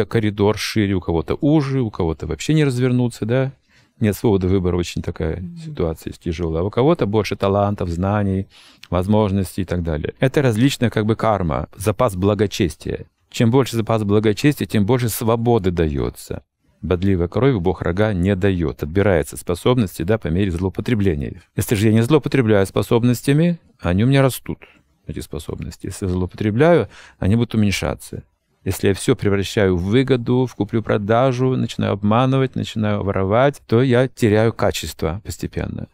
коридор 0.08 0.56
шире, 0.56 0.94
у 0.94 1.00
кого-то 1.00 1.36
уже, 1.40 1.82
у 1.82 1.90
кого-то 1.90 2.26
вообще 2.26 2.54
не 2.54 2.64
развернуться, 2.64 3.26
да, 3.26 3.52
нет 4.00 4.16
свободы 4.16 4.48
выбора, 4.48 4.76
очень 4.76 5.02
такая 5.02 5.36
mm-hmm. 5.36 5.56
ситуация 5.64 6.12
тяжелая. 6.12 6.62
А 6.62 6.66
у 6.66 6.70
кого-то 6.70 7.06
больше 7.06 7.36
талантов, 7.36 7.90
знаний, 7.90 8.48
возможностей 8.90 9.62
и 9.62 9.64
так 9.64 9.82
далее. 9.82 10.14
Это 10.20 10.42
различная 10.42 10.90
как 10.90 11.06
бы 11.06 11.16
карма, 11.16 11.68
запас 11.76 12.16
благочестия. 12.16 13.06
Чем 13.30 13.50
больше 13.50 13.76
запас 13.76 14.04
благочестия, 14.04 14.66
тем 14.66 14.86
больше 14.86 15.08
свободы 15.08 15.70
дается. 15.70 16.44
Бодливая 16.82 17.28
кровь 17.28 17.56
Бог 17.56 17.82
рога 17.82 18.12
не 18.12 18.36
дает, 18.36 18.82
отбирается 18.82 19.36
способности 19.36 20.02
да, 20.02 20.18
по 20.18 20.28
мере 20.28 20.50
злоупотребления. 20.50 21.42
Если 21.56 21.74
же 21.76 21.86
я 21.86 21.94
не 21.94 22.02
злоупотребляю 22.02 22.66
способностями, 22.66 23.58
они 23.80 24.04
у 24.04 24.06
меня 24.06 24.22
растут, 24.22 24.58
эти 25.06 25.20
способности. 25.20 25.86
Если 25.86 26.06
я 26.06 26.12
злоупотребляю, 26.12 26.88
они 27.18 27.36
будут 27.36 27.54
уменьшаться. 27.54 28.24
Если 28.64 28.88
я 28.88 28.94
все 28.94 29.14
превращаю 29.14 29.76
в 29.76 29.82
выгоду, 29.82 30.46
в 30.46 30.54
куплю-продажу, 30.54 31.56
начинаю 31.56 31.92
обманывать, 31.92 32.56
начинаю 32.56 33.02
воровать, 33.02 33.60
то 33.66 33.82
я 33.82 34.08
теряю 34.08 34.52
качество 34.54 35.20
постепенно. 35.24 35.88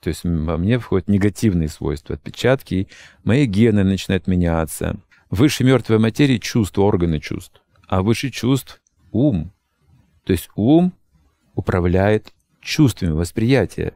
То 0.00 0.08
есть 0.08 0.22
во 0.22 0.56
мне 0.56 0.78
входят 0.78 1.08
негативные 1.08 1.68
свойства, 1.68 2.14
отпечатки, 2.14 2.88
мои 3.24 3.46
гены 3.46 3.82
начинают 3.82 4.26
меняться. 4.26 4.96
Выше 5.30 5.64
мертвой 5.64 5.98
материи 5.98 6.38
чувства, 6.38 6.82
органы 6.82 7.18
чувств, 7.18 7.60
а 7.88 8.02
выше 8.02 8.30
чувств— 8.30 8.80
ум. 9.12 9.50
То 10.24 10.32
есть 10.32 10.48
ум 10.54 10.92
управляет 11.54 12.32
чувствами 12.60 13.10
восприятия. 13.10 13.94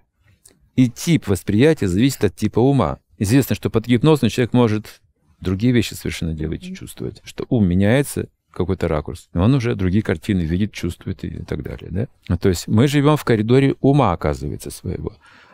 И 0.75 0.89
тип 0.89 1.29
восприятия 1.29 1.89
зависит 1.89 2.25
от 2.25 2.35
типа 2.35 2.59
ума. 2.59 2.99
Известно, 3.19 3.55
что 3.57 3.71
под 3.71 3.87
гипнозом 3.87 4.29
человек 4.29 4.53
может 4.53 5.01
другие 5.41 5.73
вещи 5.73 5.95
совершенно 5.95 6.35
делать 6.35 6.65
и 6.65 6.75
чувствовать. 6.75 7.21
Что 7.25 7.45
ум 7.49 7.67
меняется, 7.67 8.29
какой-то 8.53 8.89
ракурс. 8.89 9.29
Он 9.35 9.55
уже 9.55 9.75
другие 9.75 10.03
картины 10.03 10.41
видит, 10.41 10.73
чувствует 10.73 11.25
и 11.25 11.43
так 11.45 11.63
далее. 11.63 11.89
Да? 11.91 12.09
Ну, 12.29 12.39
то 12.39 12.49
есть 12.49 12.67
мы 12.67 12.89
живем 12.89 13.17
в 13.17 13.25
коридоре 13.25 13.75
ума, 13.81 14.13
оказывается, 14.13 14.71
своего. 14.71 15.13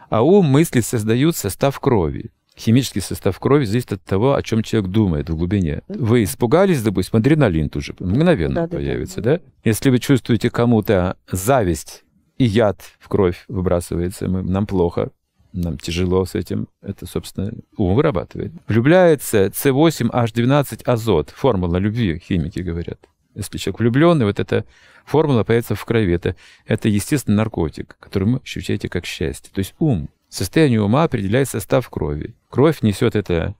А 0.08 0.22
ум, 0.22 0.46
мысли 0.46 0.80
создают 0.80 1.36
состав 1.36 1.78
крови. 1.80 2.30
Химический 2.56 3.00
состав 3.00 3.38
крови 3.40 3.64
зависит 3.64 3.94
от 3.94 4.02
того, 4.04 4.34
о 4.34 4.42
чем 4.42 4.62
человек 4.62 4.90
думает 4.90 5.28
в 5.28 5.36
глубине. 5.36 5.82
Вы 5.88 6.22
испугались, 6.22 6.82
допустим, 6.82 7.18
адреналин 7.18 7.68
тут 7.68 7.82
же 7.82 7.94
мгновенно 7.98 8.68
да, 8.68 8.68
появится, 8.68 9.20
да, 9.20 9.38
да? 9.38 9.42
Если 9.64 9.90
вы 9.90 9.98
чувствуете 9.98 10.50
кому-то 10.50 11.16
зависть 11.30 12.04
и 12.38 12.44
яд 12.44 12.80
в 13.00 13.08
кровь 13.08 13.44
выбрасывается, 13.48 14.28
мы, 14.28 14.42
нам 14.42 14.66
плохо, 14.66 15.10
нам 15.54 15.78
тяжело 15.78 16.24
с 16.24 16.34
этим, 16.34 16.68
это, 16.82 17.06
собственно, 17.06 17.52
ум 17.76 17.94
вырабатывает. 17.94 18.52
Влюбляется 18.66 19.46
С8H12 19.46 20.82
азот, 20.84 21.30
формула 21.30 21.76
любви, 21.76 22.18
химики 22.18 22.58
говорят. 22.58 22.98
Если 23.34 23.58
человек 23.58 23.80
влюбленный, 23.80 24.26
вот 24.26 24.38
эта 24.40 24.64
формула 25.04 25.44
появится 25.44 25.74
в 25.74 25.84
крови. 25.84 26.12
Это, 26.14 26.36
это 26.66 26.88
естественный 26.88 27.36
наркотик, 27.36 27.96
который 27.98 28.28
вы 28.28 28.40
ощущаете 28.42 28.88
как 28.88 29.06
счастье. 29.06 29.50
То 29.52 29.60
есть 29.60 29.74
ум. 29.78 30.08
Состояние 30.28 30.82
ума 30.82 31.04
определяет 31.04 31.48
состав 31.48 31.88
крови. 31.88 32.34
Кровь 32.50 32.82
несет 32.82 33.14
это 33.14 33.54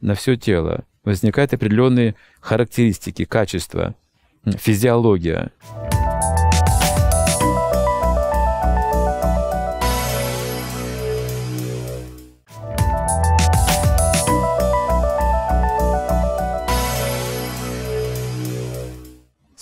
на 0.00 0.14
все 0.14 0.36
тело. 0.36 0.84
Возникают 1.04 1.54
определенные 1.54 2.14
характеристики, 2.40 3.24
качества, 3.24 3.94
физиология. 4.44 5.50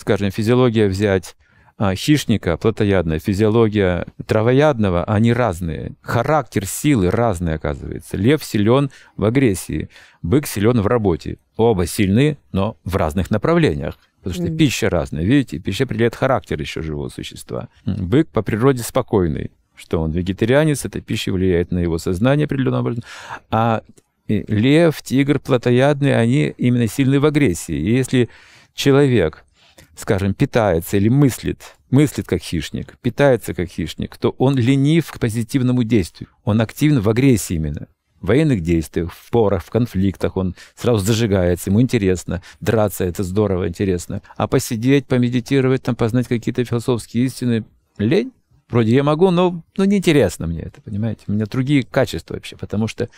Скажем, 0.08 0.30
физиология 0.30 0.88
взять 0.88 1.36
а, 1.76 1.94
хищника, 1.94 2.56
плотоядная, 2.56 3.18
физиология 3.18 4.06
травоядного, 4.26 5.04
они 5.04 5.34
разные. 5.34 5.96
Характер 6.00 6.64
силы 6.64 7.10
разный, 7.10 7.52
оказывается. 7.52 8.16
Лев 8.16 8.42
силен 8.42 8.88
в 9.18 9.24
агрессии, 9.26 9.90
бык 10.22 10.46
силен 10.46 10.80
в 10.80 10.86
работе. 10.86 11.36
Оба 11.58 11.84
сильны, 11.84 12.38
но 12.52 12.78
в 12.84 12.96
разных 12.96 13.30
направлениях. 13.30 13.98
Потому 14.22 14.34
что 14.46 14.50
mm. 14.50 14.56
пища 14.56 14.88
разная. 14.88 15.24
Видите, 15.24 15.58
пища 15.58 15.84
определяет 15.84 16.14
характер 16.14 16.58
еще 16.58 16.80
живого 16.80 17.10
существа. 17.10 17.68
Бык 17.84 18.28
по 18.28 18.40
природе 18.40 18.82
спокойный. 18.84 19.50
Что 19.76 20.00
он 20.00 20.10
вегетарианец, 20.10 20.86
эта 20.86 21.02
пища 21.02 21.32
влияет 21.32 21.70
на 21.70 21.80
его 21.80 21.98
сознание 21.98 22.46
определенным 22.46 22.80
образом. 22.80 23.04
А 23.50 23.82
лев, 24.26 25.02
тигр, 25.02 25.38
плотоядные, 25.38 26.16
они 26.16 26.54
именно 26.56 26.86
сильны 26.86 27.20
в 27.20 27.26
агрессии. 27.26 27.76
И 27.76 27.94
если 27.94 28.30
человек 28.72 29.44
скажем, 29.98 30.32
питается 30.32 30.96
или 30.96 31.08
мыслит, 31.08 31.76
мыслит 31.90 32.26
как 32.26 32.40
хищник, 32.40 32.96
питается 33.02 33.52
как 33.52 33.68
хищник, 33.68 34.16
то 34.16 34.30
он 34.38 34.56
ленив 34.56 35.10
к 35.10 35.18
позитивному 35.18 35.82
действию. 35.82 36.30
Он 36.44 36.60
активен 36.60 37.00
в 37.00 37.08
агрессии 37.08 37.54
именно. 37.54 37.88
В 38.20 38.28
военных 38.28 38.62
действиях, 38.62 39.12
в 39.12 39.30
порах, 39.30 39.64
в 39.64 39.70
конфликтах 39.70 40.36
он 40.36 40.54
сразу 40.74 41.04
зажигается, 41.04 41.70
ему 41.70 41.80
интересно. 41.80 42.42
Драться— 42.60 43.04
это 43.06 43.22
здорово, 43.22 43.68
интересно. 43.68 44.22
А 44.36 44.48
посидеть, 44.48 45.06
помедитировать, 45.06 45.82
там, 45.82 45.94
познать 45.94 46.26
какие-то 46.26 46.64
философские 46.64 47.26
истины— 47.26 47.64
лень. 47.98 48.32
Вроде 48.68 48.94
я 48.94 49.02
могу, 49.02 49.30
но 49.30 49.62
ну, 49.76 49.84
неинтересно 49.84 50.46
мне 50.46 50.60
это, 50.60 50.82
понимаете? 50.82 51.22
У 51.26 51.32
меня 51.32 51.46
другие 51.46 51.84
качества 51.84 52.34
вообще, 52.34 52.56
потому 52.56 52.86
что 52.86 53.08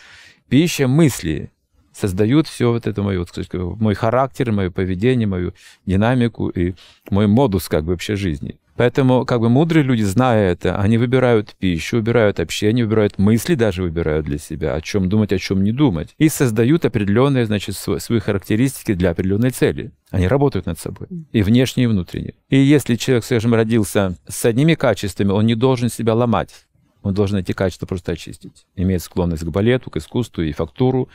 пища 0.49 0.87
мысли, 0.87 1.51
создают 2.01 2.47
все 2.47 2.71
вот 2.71 2.87
это 2.87 3.03
мое, 3.03 3.19
вот, 3.19 3.79
мой 3.79 3.93
характер, 3.93 4.51
мое 4.51 4.71
поведение, 4.71 5.27
мою 5.27 5.53
динамику 5.85 6.49
и 6.49 6.73
мой 7.09 7.27
модус 7.27 7.69
как 7.69 7.83
бы 7.83 7.91
вообще 7.91 8.15
жизни. 8.15 8.57
Поэтому 8.75 9.25
как 9.25 9.41
бы 9.41 9.49
мудрые 9.49 9.83
люди, 9.83 10.01
зная 10.01 10.53
это, 10.53 10.77
они 10.77 10.97
выбирают 10.97 11.55
пищу, 11.59 11.97
выбирают 11.97 12.39
общение, 12.39 12.85
выбирают 12.85 13.19
мысли 13.19 13.53
даже 13.53 13.83
выбирают 13.83 14.25
для 14.25 14.39
себя, 14.39 14.73
о 14.73 14.81
чем 14.81 15.09
думать, 15.09 15.31
о 15.31 15.37
чем 15.37 15.63
не 15.63 15.71
думать. 15.71 16.15
И 16.17 16.29
создают 16.29 16.85
определенные, 16.85 17.45
значит, 17.45 17.75
свои 17.75 18.19
характеристики 18.19 18.93
для 18.93 19.11
определенной 19.11 19.51
цели. 19.51 19.91
Они 20.09 20.27
работают 20.27 20.65
над 20.65 20.79
собой. 20.79 21.07
И 21.31 21.43
внешне, 21.43 21.83
и 21.83 21.87
внутренне. 21.87 22.33
И 22.49 22.57
если 22.57 22.95
человек, 22.95 23.25
скажем, 23.25 23.53
родился 23.53 24.17
с 24.27 24.45
одними 24.45 24.73
качествами, 24.73 25.31
он 25.31 25.45
не 25.45 25.55
должен 25.55 25.89
себя 25.89 26.15
ломать. 26.15 26.65
Он 27.03 27.13
должен 27.13 27.37
эти 27.37 27.51
качества 27.51 27.85
просто 27.85 28.13
очистить. 28.13 28.65
Имеет 28.75 29.01
склонность 29.01 29.43
к 29.43 29.49
балету, 29.49 29.89
к 29.89 29.97
искусству 29.97 30.43
и 30.43 30.51
фактуру, 30.51 31.09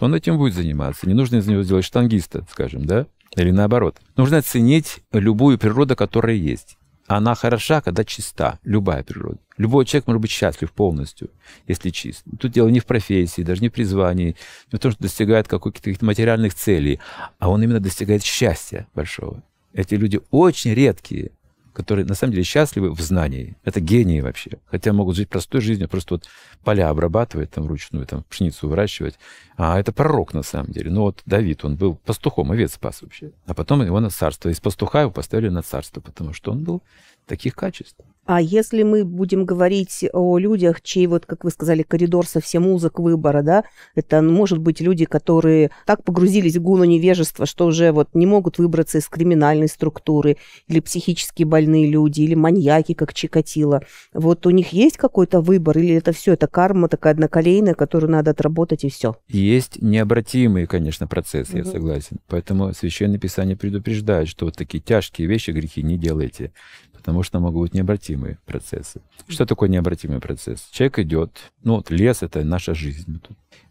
то 0.00 0.06
он 0.06 0.14
этим 0.14 0.38
будет 0.38 0.54
заниматься. 0.54 1.06
Не 1.06 1.12
нужно 1.12 1.36
из 1.36 1.46
него 1.46 1.62
сделать 1.62 1.84
штангиста, 1.84 2.46
скажем, 2.50 2.86
да? 2.86 3.06
Или 3.36 3.50
наоборот. 3.50 3.98
Нужно 4.16 4.38
оценить 4.38 5.00
любую 5.12 5.58
природу, 5.58 5.94
которая 5.94 6.36
есть. 6.36 6.78
Она 7.06 7.34
хороша, 7.34 7.82
когда 7.82 8.02
чиста, 8.02 8.58
любая 8.64 9.02
природа. 9.02 9.36
Любой 9.58 9.84
человек 9.84 10.06
может 10.06 10.22
быть 10.22 10.30
счастлив 10.30 10.72
полностью, 10.72 11.28
если 11.68 11.90
чист. 11.90 12.24
Тут 12.40 12.50
дело 12.50 12.68
не 12.68 12.80
в 12.80 12.86
профессии, 12.86 13.42
даже 13.42 13.60
не 13.60 13.68
в 13.68 13.72
призвании, 13.72 14.36
не 14.72 14.78
в 14.78 14.80
том, 14.80 14.90
что 14.90 15.02
достигает 15.02 15.48
каких-то 15.48 16.02
материальных 16.02 16.54
целей, 16.54 16.98
а 17.38 17.50
он 17.50 17.62
именно 17.62 17.78
достигает 17.78 18.22
счастья 18.22 18.86
большого. 18.94 19.42
Эти 19.74 19.96
люди 19.96 20.18
очень 20.30 20.72
редкие, 20.72 21.32
которые 21.72 22.04
на 22.06 22.14
самом 22.14 22.32
деле 22.32 22.44
счастливы 22.44 22.92
в 22.92 23.00
знании. 23.00 23.56
Это 23.64 23.80
гении 23.80 24.20
вообще. 24.20 24.58
Хотя 24.66 24.92
могут 24.92 25.16
жить 25.16 25.28
простой 25.28 25.60
жизнью, 25.60 25.88
просто 25.88 26.14
вот 26.14 26.28
поля 26.64 26.88
обрабатывать 26.88 27.50
там 27.50 27.64
вручную, 27.64 28.06
там 28.06 28.24
пшеницу 28.28 28.68
выращивать. 28.68 29.18
А 29.56 29.78
это 29.78 29.92
пророк 29.92 30.34
на 30.34 30.42
самом 30.42 30.72
деле. 30.72 30.90
Ну 30.90 31.02
вот 31.02 31.22
Давид, 31.26 31.64
он 31.64 31.76
был 31.76 31.94
пастухом, 31.96 32.50
овец 32.52 32.74
спас 32.74 33.02
вообще. 33.02 33.32
А 33.46 33.54
потом 33.54 33.82
его 33.82 34.00
на 34.00 34.10
царство. 34.10 34.48
Из 34.48 34.60
пастуха 34.60 35.02
его 35.02 35.10
поставили 35.10 35.48
на 35.48 35.62
царство, 35.62 36.00
потому 36.00 36.32
что 36.32 36.52
он 36.52 36.64
был 36.64 36.82
таких 37.30 37.54
качеств. 37.54 38.00
А 38.26 38.40
если 38.40 38.84
мы 38.84 39.04
будем 39.04 39.44
говорить 39.44 40.04
о 40.12 40.38
людях, 40.38 40.82
чей, 40.82 41.08
вот, 41.08 41.26
как 41.26 41.42
вы 41.42 41.50
сказали, 41.50 41.82
коридор 41.82 42.28
совсем 42.28 42.68
узок 42.68 43.00
выбора, 43.00 43.42
да, 43.42 43.64
это 43.96 44.20
ну, 44.20 44.32
может 44.32 44.58
быть 44.58 44.80
люди, 44.80 45.04
которые 45.04 45.72
так 45.84 46.04
погрузились 46.04 46.56
в 46.56 46.62
гуну 46.62 46.84
невежества, 46.84 47.44
что 47.44 47.66
уже 47.66 47.90
вот 47.90 48.10
не 48.14 48.26
могут 48.26 48.58
выбраться 48.58 48.98
из 48.98 49.08
криминальной 49.08 49.66
структуры, 49.66 50.36
или 50.68 50.78
психически 50.78 51.42
больные 51.42 51.88
люди, 51.88 52.20
или 52.20 52.34
маньяки, 52.34 52.94
как 52.94 53.14
Чикатило. 53.14 53.82
Вот 54.12 54.46
у 54.46 54.50
них 54.50 54.72
есть 54.72 54.96
какой-то 54.96 55.40
выбор, 55.40 55.78
или 55.78 55.94
это 55.94 56.12
все, 56.12 56.34
это 56.34 56.46
карма 56.46 56.88
такая 56.88 57.14
одноколейная, 57.14 57.74
которую 57.74 58.12
надо 58.12 58.30
отработать, 58.30 58.84
и 58.84 58.90
все? 58.90 59.16
Есть 59.28 59.82
необратимые, 59.82 60.68
конечно, 60.68 61.08
процессы, 61.08 61.52
угу. 61.52 61.58
я 61.58 61.64
согласен. 61.64 62.18
Поэтому 62.28 62.72
Священное 62.74 63.18
Писание 63.18 63.56
предупреждает, 63.56 64.28
что 64.28 64.44
вот 64.44 64.56
такие 64.56 64.80
тяжкие 64.80 65.26
вещи, 65.26 65.50
грехи 65.50 65.82
не 65.82 65.98
делайте 65.98 66.52
потому 67.00 67.22
что 67.22 67.40
могут 67.40 67.62
быть 67.62 67.74
необратимые 67.74 68.38
процессы. 68.46 69.00
Что 69.26 69.46
такое 69.46 69.68
необратимый 69.68 70.20
процесс? 70.20 70.68
Человек 70.70 70.98
идет, 71.00 71.30
ну 71.64 71.76
вот 71.76 71.90
лес— 71.90 72.18
это 72.22 72.44
наша 72.44 72.74
жизнь. 72.74 73.20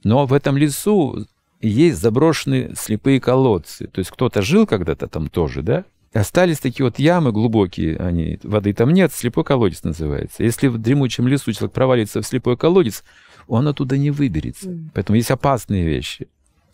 Но 0.04 0.26
в 0.26 0.34
этом 0.34 0.58
лесу 0.58 1.26
есть 1.62 2.00
заброшенные 2.00 2.74
слепые 2.76 3.22
колодцы. 3.22 3.88
То 3.88 4.00
есть 4.00 4.12
кто-то 4.12 4.42
жил 4.42 4.66
когда-то 4.66 5.08
там 5.08 5.30
тоже, 5.30 5.62
да? 5.62 5.86
Остались 6.12 6.60
такие 6.60 6.86
вот 6.86 6.98
ямы 6.98 7.32
глубокие, 7.32 7.96
они, 7.98 8.40
воды 8.42 8.74
там 8.74 8.90
нет, 8.90 9.14
слепой 9.14 9.44
колодец 9.44 9.84
называется. 9.84 10.44
Если 10.44 10.68
в 10.68 10.80
дремучем 10.80 11.28
лесу 11.28 11.54
человек 11.54 11.72
провалится 11.72 12.22
в 12.22 12.26
слепой 12.26 12.58
колодец, 12.58 13.04
он 13.48 13.68
оттуда 13.68 13.96
не 13.96 14.10
выберется. 14.10 14.76
Поэтому 14.96 15.18
есть 15.18 15.30
опасные 15.30 15.86
вещи 15.86 16.28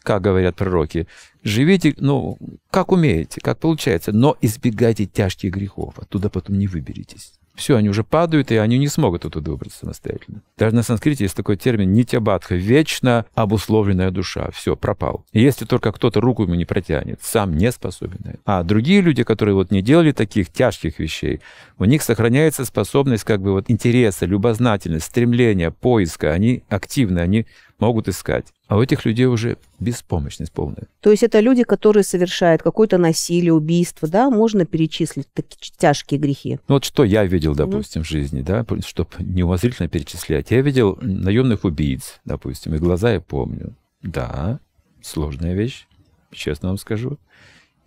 как 0.05 0.21
говорят 0.21 0.55
пророки, 0.55 1.07
живите, 1.43 1.95
ну, 1.97 2.37
как 2.69 2.91
умеете, 2.91 3.41
как 3.41 3.59
получается, 3.59 4.13
но 4.13 4.37
избегайте 4.39 5.05
тяжких 5.05 5.51
грехов, 5.51 5.95
оттуда 5.97 6.29
потом 6.29 6.57
не 6.57 6.67
выберетесь. 6.67 7.33
Все, 7.55 7.77
они 7.77 7.89
уже 7.89 8.03
падают, 8.03 8.51
и 8.51 8.57
они 8.57 8.77
не 8.77 8.89
смогут 8.89 9.23
оттуда 9.23 9.51
выбраться 9.51 9.79
самостоятельно. 9.79 10.41
Даже 10.57 10.75
на 10.75 10.83
санскрите 10.83 11.23
есть 11.23 11.37
такой 11.37 11.55
термин 11.55 11.93
нитябадха, 11.93 12.55
вечно 12.55 13.25
обусловленная 13.33 14.11
душа. 14.11 14.51
Все, 14.51 14.75
пропал. 14.75 15.25
И 15.31 15.41
если 15.41 15.63
только 15.63 15.93
кто-то 15.93 16.19
руку 16.19 16.43
ему 16.43 16.55
не 16.55 16.65
протянет, 16.65 17.19
сам 17.23 17.55
не 17.55 17.71
способен. 17.71 18.19
А 18.43 18.63
другие 18.63 18.99
люди, 18.99 19.23
которые 19.23 19.55
вот 19.55 19.71
не 19.71 19.81
делали 19.81 20.11
таких 20.11 20.51
тяжких 20.51 20.99
вещей, 20.99 21.39
у 21.77 21.85
них 21.85 22.01
сохраняется 22.01 22.65
способность 22.65 23.23
как 23.23 23.41
бы 23.41 23.53
вот 23.53 23.65
интереса, 23.69 24.25
любознательность, 24.25 25.05
стремления, 25.05 25.71
поиска. 25.71 26.33
Они 26.33 26.63
активны, 26.67 27.19
они 27.19 27.45
могут 27.79 28.07
искать. 28.07 28.47
А 28.67 28.77
у 28.77 28.81
этих 28.81 29.05
людей 29.05 29.25
уже 29.25 29.57
беспомощность 29.79 30.51
полная. 30.51 30.87
То 31.01 31.11
есть 31.11 31.23
это 31.23 31.39
люди, 31.39 31.63
которые 31.63 32.03
совершают 32.03 32.63
какое-то 32.63 32.97
насилие, 32.97 33.53
убийство, 33.53 34.07
да? 34.07 34.29
Можно 34.29 34.65
перечислить 34.65 35.27
такие 35.33 35.73
тяжкие 35.77 36.19
грехи? 36.19 36.59
Ну 36.67 36.75
вот 36.75 36.85
что 36.85 37.03
я 37.03 37.25
видел, 37.25 37.53
допустим, 37.53 38.01
mm. 38.01 38.05
в 38.05 38.07
жизни, 38.07 38.41
да, 38.41 38.65
чтобы 38.85 39.09
неувозрительно 39.19 39.87
перечислять. 39.87 40.51
Я 40.51 40.61
видел 40.61 40.97
наемных 41.01 41.63
убийц, 41.63 42.19
допустим, 42.25 42.73
и 42.75 42.79
глаза 42.79 43.13
я 43.13 43.21
помню. 43.21 43.75
Да, 44.01 44.59
сложная 45.01 45.53
вещь, 45.53 45.87
честно 46.31 46.69
вам 46.69 46.77
скажу. 46.77 47.19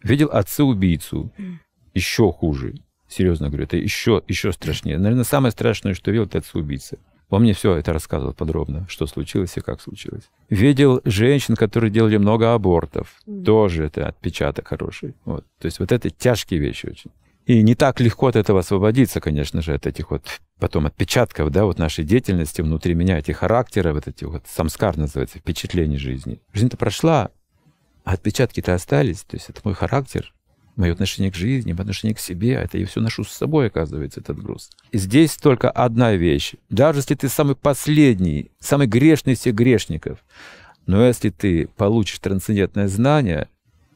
Видел 0.03 0.29
отца-убийцу, 0.33 1.33
mm. 1.39 1.55
еще 1.95 2.33
хуже. 2.33 2.75
Серьезно 3.09 3.49
говорю, 3.49 3.65
это 3.65 3.79
еще, 3.79 4.23
еще 4.29 4.53
страшнее. 4.53 4.99
Наверное, 4.99 5.25
самое 5.25 5.51
страшное, 5.51 5.95
что 5.95 6.11
видел, 6.11 6.27
это 6.27 6.39
отца-убийца. 6.39 6.99
Он 7.29 7.43
мне 7.43 7.53
все 7.53 7.75
это 7.75 7.93
рассказывал 7.93 8.33
подробно, 8.33 8.87
что 8.89 9.07
случилось 9.07 9.57
и 9.57 9.61
как 9.61 9.81
случилось. 9.81 10.31
Видел 10.49 11.03
женщин, 11.05 11.57
которые 11.57 11.91
делали 11.91 12.17
много 12.17 12.55
абортов. 12.55 13.21
Mm-hmm. 13.27 13.45
Тоже 13.45 13.85
это 13.85 14.09
отпечаток 14.09 14.69
хороший. 14.69 15.15
Вот. 15.25 15.45
То 15.59 15.67
есть 15.67 15.79
вот 15.79 15.93
это 15.93 16.09
тяжкие 16.09 16.59
вещи 16.59 16.87
очень. 16.87 17.11
И 17.45 17.63
не 17.63 17.75
так 17.75 18.01
легко 18.01 18.27
от 18.27 18.37
этого 18.37 18.61
освободиться, 18.61 19.21
конечно 19.21 19.63
же, 19.63 19.75
от 19.75 19.87
этих 19.87 20.11
вот 20.11 20.23
потом 20.59 20.87
отпечатков, 20.87 21.51
да, 21.51 21.65
вот 21.65 21.79
нашей 21.79 22.05
деятельности 22.05 22.61
внутри 22.61 22.95
меня, 22.95 23.19
этих 23.19 23.39
характеров, 23.39 23.95
вот 23.95 24.07
этих 24.07 24.29
вот 24.29 24.45
самскар 24.47 24.97
называется, 24.99 25.39
впечатлений 25.39 25.97
жизни. 25.97 26.41
Жизнь-то 26.53 26.77
прошла, 26.77 27.31
а 28.05 28.13
отпечатки-то 28.13 28.75
остались, 28.75 29.23
то 29.23 29.37
есть 29.37 29.49
это 29.49 29.61
мой 29.65 29.75
характер, 29.75 30.35
мое 30.79 30.93
отношение 30.93 31.31
к 31.31 31.35
жизни, 31.35 31.73
мое 31.73 31.83
отношение 31.83 32.15
к 32.15 32.21
себе, 32.21 32.53
это 32.55 32.79
я 32.79 32.87
все 32.87 33.01
ношу 33.01 33.25
с 33.25 33.33
собой, 33.33 33.67
оказывается, 33.67 34.21
этот 34.21 34.41
груз. 34.41 34.71
И 34.93 34.99
здесь 34.99 35.37
только 35.37 35.71
одна 35.71 36.15
вещь. 36.15 36.55
Даже 36.71 37.01
если 37.01 37.17
ты 37.17 37.29
самый 37.29 37.57
последний, 37.57 38.53
самый 38.61 38.87
грешный 38.87 39.35
из 39.35 39.41
всех 39.41 39.55
грешников, 39.55 40.25
но 40.87 41.05
если 41.05 41.31
ты 41.31 41.67
получишь 41.77 42.21
трансцендентное 42.21 42.89
знание, 42.89 43.49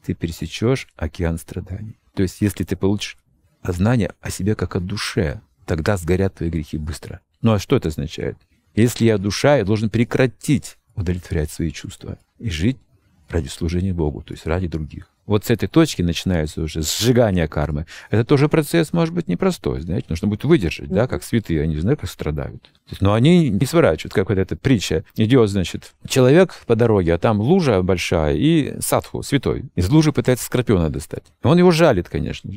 ты 0.05 0.13
пересечешь 0.13 0.87
океан 0.95 1.37
страданий. 1.37 1.97
То 2.13 2.21
есть, 2.21 2.41
если 2.41 2.65
ты 2.65 2.75
получишь 2.75 3.17
знание 3.63 4.13
о 4.21 4.29
себе 4.29 4.53
как 4.53 4.75
о 4.75 4.79
душе, 4.81 5.41
тогда 5.65 5.95
сгорят 5.95 6.35
твои 6.35 6.49
грехи 6.49 6.77
быстро. 6.77 7.21
Ну 7.41 7.53
а 7.53 7.59
что 7.59 7.77
это 7.77 7.87
означает? 7.87 8.37
Если 8.75 9.05
я 9.05 9.17
душа, 9.17 9.57
я 9.57 9.63
должен 9.63 9.89
прекратить 9.89 10.77
удовлетворять 10.95 11.49
свои 11.49 11.71
чувства 11.71 12.19
и 12.39 12.49
жить 12.49 12.77
ради 13.29 13.47
служения 13.47 13.93
Богу, 13.93 14.21
то 14.21 14.33
есть 14.33 14.45
ради 14.45 14.67
других. 14.67 15.12
Вот 15.25 15.45
с 15.45 15.49
этой 15.49 15.67
точки 15.67 16.01
начинается 16.01 16.61
уже 16.61 16.81
сжигание 16.81 17.47
кармы. 17.47 17.85
Это 18.09 18.25
тоже 18.25 18.49
процесс, 18.49 18.91
может 18.91 19.13
быть, 19.13 19.27
непростой, 19.27 19.81
знаете, 19.81 20.07
нужно 20.09 20.27
будет 20.27 20.43
выдержать, 20.43 20.89
да, 20.89 21.07
как 21.07 21.23
святые, 21.23 21.61
они, 21.61 21.77
знаете, 21.77 22.01
как 22.01 22.09
страдают. 22.09 22.71
Но 22.99 23.13
они 23.13 23.49
не 23.49 23.65
сворачивают, 23.65 24.13
как 24.13 24.29
вот 24.29 24.37
эта 24.37 24.55
притча. 24.57 25.05
Идет, 25.15 25.49
значит, 25.49 25.93
человек 26.07 26.55
по 26.67 26.75
дороге, 26.75 27.13
а 27.13 27.17
там 27.17 27.39
лужа 27.39 27.81
большая 27.81 28.35
и 28.35 28.79
садху, 28.81 29.23
святой. 29.23 29.65
Из 29.75 29.89
лужи 29.89 30.11
пытается 30.11 30.45
скорпиона 30.45 30.89
достать. 30.89 31.23
Он 31.43 31.57
его 31.57 31.71
жалит, 31.71 32.09
конечно. 32.09 32.51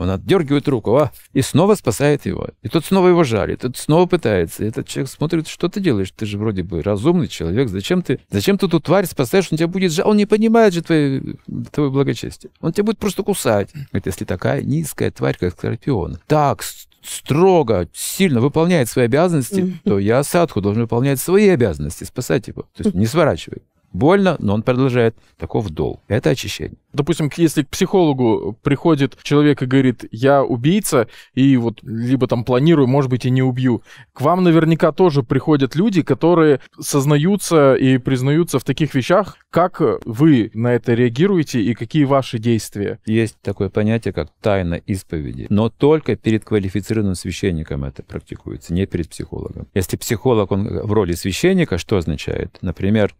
Он 0.00 0.08
отдергивает 0.08 0.66
руку, 0.66 0.96
а, 0.96 1.12
и 1.34 1.42
снова 1.42 1.74
спасает 1.74 2.24
его. 2.24 2.48
И 2.62 2.68
тот 2.68 2.86
снова 2.86 3.08
его 3.08 3.22
жалит, 3.22 3.60
тот 3.60 3.76
снова 3.76 4.06
пытается. 4.06 4.64
И 4.64 4.68
этот 4.68 4.88
человек 4.88 5.10
смотрит, 5.10 5.46
что 5.46 5.68
ты 5.68 5.78
делаешь? 5.78 6.10
Ты 6.16 6.24
же 6.24 6.38
вроде 6.38 6.62
бы 6.62 6.80
разумный 6.80 7.28
человек. 7.28 7.68
Зачем 7.68 8.00
ты, 8.00 8.18
зачем 8.30 8.56
ты 8.56 8.64
эту 8.64 8.80
тварь 8.80 9.04
спасаешь? 9.04 9.48
Он 9.50 9.58
тебя 9.58 9.68
будет 9.68 9.92
жал. 9.92 10.08
Он 10.08 10.16
не 10.16 10.24
понимает 10.24 10.72
же 10.72 10.82
твое, 10.82 11.36
твое 11.70 11.90
благочестие. 11.90 12.50
Он 12.62 12.72
тебя 12.72 12.84
будет 12.84 12.98
просто 12.98 13.22
кусать. 13.22 13.74
Говорит, 13.74 14.06
если 14.06 14.24
такая 14.24 14.62
низкая 14.62 15.10
тварь, 15.10 15.36
как 15.38 15.52
скорпион, 15.52 16.16
так 16.26 16.62
строго, 17.02 17.86
сильно 17.92 18.40
выполняет 18.40 18.88
свои 18.88 19.04
обязанности, 19.04 19.78
то 19.84 19.98
я, 19.98 20.22
садху, 20.22 20.62
должен 20.62 20.82
выполнять 20.82 21.20
свои 21.20 21.48
обязанности, 21.48 22.04
спасать 22.04 22.48
его. 22.48 22.62
То 22.74 22.84
есть 22.84 22.94
не 22.94 23.04
сворачивай. 23.04 23.62
Больно, 23.92 24.36
но 24.38 24.54
он 24.54 24.62
продолжает. 24.62 25.16
Таков 25.36 25.70
долг. 25.70 26.00
Это 26.08 26.30
очищение. 26.30 26.76
Допустим, 26.92 27.30
если 27.36 27.62
к 27.62 27.68
психологу 27.68 28.58
приходит 28.62 29.16
человек 29.22 29.62
и 29.62 29.66
говорит, 29.66 30.04
я 30.10 30.42
убийца, 30.42 31.08
и 31.34 31.56
вот 31.56 31.80
либо 31.82 32.26
там 32.26 32.44
планирую, 32.44 32.88
может 32.88 33.10
быть, 33.10 33.24
и 33.24 33.30
не 33.30 33.42
убью, 33.42 33.82
к 34.12 34.20
вам 34.20 34.42
наверняка 34.42 34.92
тоже 34.92 35.22
приходят 35.22 35.76
люди, 35.76 36.02
которые 36.02 36.60
сознаются 36.78 37.74
и 37.74 37.98
признаются 37.98 38.58
в 38.58 38.64
таких 38.64 38.94
вещах. 38.94 39.36
Как 39.50 39.80
вы 40.04 40.50
на 40.54 40.74
это 40.74 40.94
реагируете 40.94 41.62
и 41.62 41.74
какие 41.74 42.04
ваши 42.04 42.38
действия? 42.38 42.98
Есть 43.06 43.36
такое 43.40 43.70
понятие, 43.70 44.12
как 44.12 44.28
тайна 44.40 44.74
исповеди, 44.74 45.46
но 45.48 45.70
только 45.70 46.16
перед 46.16 46.44
квалифицированным 46.44 47.14
священником 47.14 47.84
это 47.84 48.02
практикуется, 48.02 48.74
не 48.74 48.86
перед 48.86 49.08
психологом. 49.08 49.68
Если 49.74 49.96
психолог, 49.96 50.50
он 50.50 50.66
в 50.66 50.92
роли 50.92 51.12
священника, 51.12 51.78
что 51.78 51.96
означает? 51.96 52.58
Например, 52.62 53.14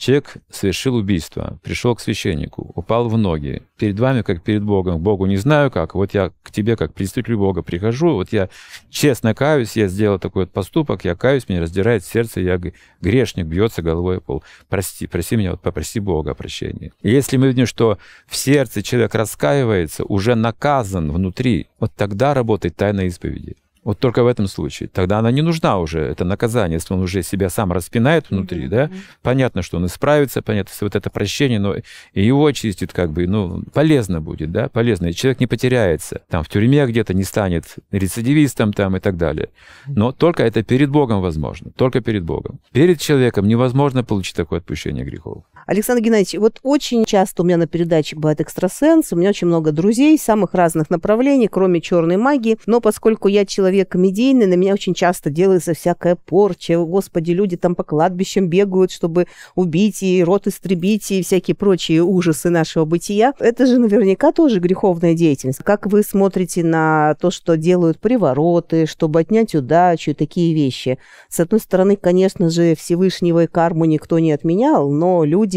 Человек 0.00 0.36
совершил 0.48 0.94
убийство, 0.94 1.58
пришел 1.62 1.94
к 1.94 2.00
священнику, 2.00 2.72
упал 2.74 3.10
в 3.10 3.18
ноги. 3.18 3.64
Перед 3.76 4.00
вами, 4.00 4.22
как 4.22 4.42
перед 4.42 4.62
Богом, 4.62 4.98
Богу 4.98 5.26
не 5.26 5.36
знаю 5.36 5.70
как, 5.70 5.94
вот 5.94 6.14
я 6.14 6.32
к 6.42 6.50
тебе, 6.50 6.74
как 6.74 6.94
представителю 6.94 7.36
Бога, 7.36 7.60
прихожу, 7.60 8.14
вот 8.14 8.32
я 8.32 8.48
честно 8.88 9.34
каюсь, 9.34 9.76
я 9.76 9.88
сделал 9.88 10.18
такой 10.18 10.44
вот 10.44 10.52
поступок, 10.52 11.04
я 11.04 11.14
каюсь, 11.14 11.50
меня 11.50 11.60
раздирает 11.60 12.02
сердце, 12.02 12.40
я 12.40 12.58
грешник, 13.02 13.44
бьется 13.44 13.82
головой 13.82 14.16
о 14.16 14.20
пол. 14.20 14.42
Прости, 14.70 15.06
прости 15.06 15.36
меня, 15.36 15.50
вот 15.50 15.60
попроси 15.60 16.00
Бога 16.00 16.30
о 16.30 16.34
прощении. 16.34 16.94
И 17.02 17.10
если 17.10 17.36
мы 17.36 17.48
видим, 17.48 17.66
что 17.66 17.98
в 18.26 18.36
сердце 18.36 18.82
человек 18.82 19.14
раскаивается, 19.14 20.04
уже 20.04 20.34
наказан 20.34 21.12
внутри, 21.12 21.68
вот 21.78 21.92
тогда 21.94 22.32
работает 22.32 22.74
тайна 22.74 23.02
исповеди. 23.02 23.56
Вот 23.82 23.98
только 23.98 24.22
в 24.22 24.26
этом 24.26 24.46
случае. 24.46 24.90
Тогда 24.92 25.18
она 25.20 25.30
не 25.30 25.40
нужна 25.40 25.78
уже, 25.78 26.00
это 26.00 26.24
наказание, 26.24 26.76
если 26.76 26.92
он 26.92 27.00
уже 27.00 27.22
себя 27.22 27.48
сам 27.48 27.72
распинает 27.72 28.28
внутри, 28.28 28.64
mm-hmm. 28.64 28.68
да. 28.68 28.90
Понятно, 29.22 29.62
что 29.62 29.78
он 29.78 29.86
исправится, 29.86 30.42
понятно, 30.42 30.74
что 30.74 30.84
вот 30.84 30.96
это 30.96 31.08
прощение, 31.08 31.58
но 31.58 31.76
и 32.12 32.22
его 32.22 32.44
очистит 32.44 32.92
как 32.92 33.10
бы, 33.10 33.26
ну, 33.26 33.62
полезно 33.72 34.20
будет, 34.20 34.52
да, 34.52 34.68
полезно. 34.68 35.06
И 35.06 35.14
человек 35.14 35.40
не 35.40 35.46
потеряется, 35.46 36.20
там, 36.28 36.44
в 36.44 36.48
тюрьме 36.48 36.86
где-то 36.86 37.14
не 37.14 37.24
станет 37.24 37.76
рецидивистом 37.90 38.74
там 38.74 38.96
и 38.96 39.00
так 39.00 39.16
далее. 39.16 39.48
Но 39.86 40.12
только 40.12 40.42
это 40.42 40.62
перед 40.62 40.90
Богом 40.90 41.22
возможно, 41.22 41.70
только 41.70 42.00
перед 42.00 42.22
Богом. 42.22 42.60
Перед 42.72 43.00
человеком 43.00 43.48
невозможно 43.48 44.04
получить 44.04 44.36
такое 44.36 44.58
отпущение 44.58 45.04
грехов. 45.04 45.44
Александр 45.66 46.02
Геннадьевич, 46.02 46.34
вот 46.34 46.58
очень 46.62 47.04
часто 47.04 47.42
у 47.42 47.44
меня 47.44 47.56
на 47.56 47.66
передаче 47.66 48.16
бывает 48.16 48.40
экстрасенс, 48.40 49.12
у 49.12 49.16
меня 49.16 49.30
очень 49.30 49.46
много 49.46 49.72
друзей 49.72 50.18
самых 50.18 50.54
разных 50.54 50.90
направлений, 50.90 51.48
кроме 51.48 51.80
черной 51.80 52.16
магии, 52.16 52.58
но 52.66 52.80
поскольку 52.80 53.28
я 53.28 53.44
человек 53.44 53.90
комедийный, 53.90 54.46
на 54.46 54.54
меня 54.54 54.74
очень 54.74 54.94
часто 54.94 55.30
делается 55.30 55.74
всякая 55.74 56.16
порча, 56.16 56.78
господи, 56.78 57.32
люди 57.32 57.56
там 57.56 57.74
по 57.74 57.84
кладбищам 57.84 58.48
бегают, 58.48 58.90
чтобы 58.90 59.26
убить 59.54 60.02
и 60.02 60.24
рот 60.24 60.46
истребить, 60.46 61.10
и 61.10 61.22
всякие 61.22 61.54
прочие 61.54 62.02
ужасы 62.02 62.50
нашего 62.50 62.84
бытия. 62.84 63.34
Это 63.38 63.66
же 63.66 63.78
наверняка 63.78 64.32
тоже 64.32 64.60
греховная 64.60 65.14
деятельность. 65.14 65.60
Как 65.62 65.86
вы 65.86 66.02
смотрите 66.02 66.64
на 66.64 67.16
то, 67.20 67.30
что 67.30 67.56
делают 67.56 67.98
привороты, 68.00 68.86
чтобы 68.86 69.20
отнять 69.20 69.54
удачу, 69.54 70.14
такие 70.14 70.54
вещи? 70.54 70.98
С 71.28 71.40
одной 71.40 71.60
стороны, 71.60 71.96
конечно 71.96 72.50
же, 72.50 72.74
Всевышнего 72.74 73.44
и 73.44 73.46
карму 73.46 73.84
никто 73.84 74.18
не 74.18 74.32
отменял, 74.32 74.90
но 74.90 75.24
люди 75.24 75.49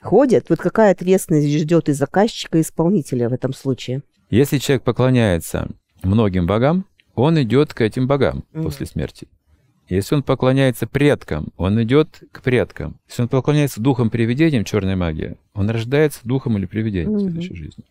ходят. 0.00 0.48
Вот 0.48 0.58
какая 0.58 0.92
ответственность 0.92 1.52
ждет 1.52 1.88
и 1.88 1.92
заказчика, 1.92 2.58
и 2.58 2.62
исполнителя 2.62 3.28
в 3.28 3.32
этом 3.32 3.52
случае? 3.52 4.02
Если 4.30 4.58
человек 4.58 4.82
поклоняется 4.82 5.68
многим 6.02 6.46
богам, 6.46 6.86
он 7.14 7.40
идет 7.42 7.74
к 7.74 7.80
этим 7.80 8.06
богам 8.06 8.44
mm-hmm. 8.52 8.62
после 8.62 8.86
смерти. 8.86 9.28
Если 9.88 10.16
он 10.16 10.22
поклоняется 10.22 10.86
предкам, 10.86 11.52
он 11.56 11.80
идет 11.82 12.22
к 12.32 12.42
предкам. 12.42 12.98
Если 13.08 13.22
он 13.22 13.28
поклоняется 13.28 13.80
духам 13.80 14.10
привидениям, 14.10 14.64
черной 14.64 14.96
магии, 14.96 15.36
он 15.54 15.70
рождается 15.70 16.20
духом 16.24 16.58
или 16.58 16.66
привидением 16.66 17.12
mm-hmm. 17.12 17.18
в 17.18 17.22
следующей 17.22 17.54
жизни. 17.54 17.84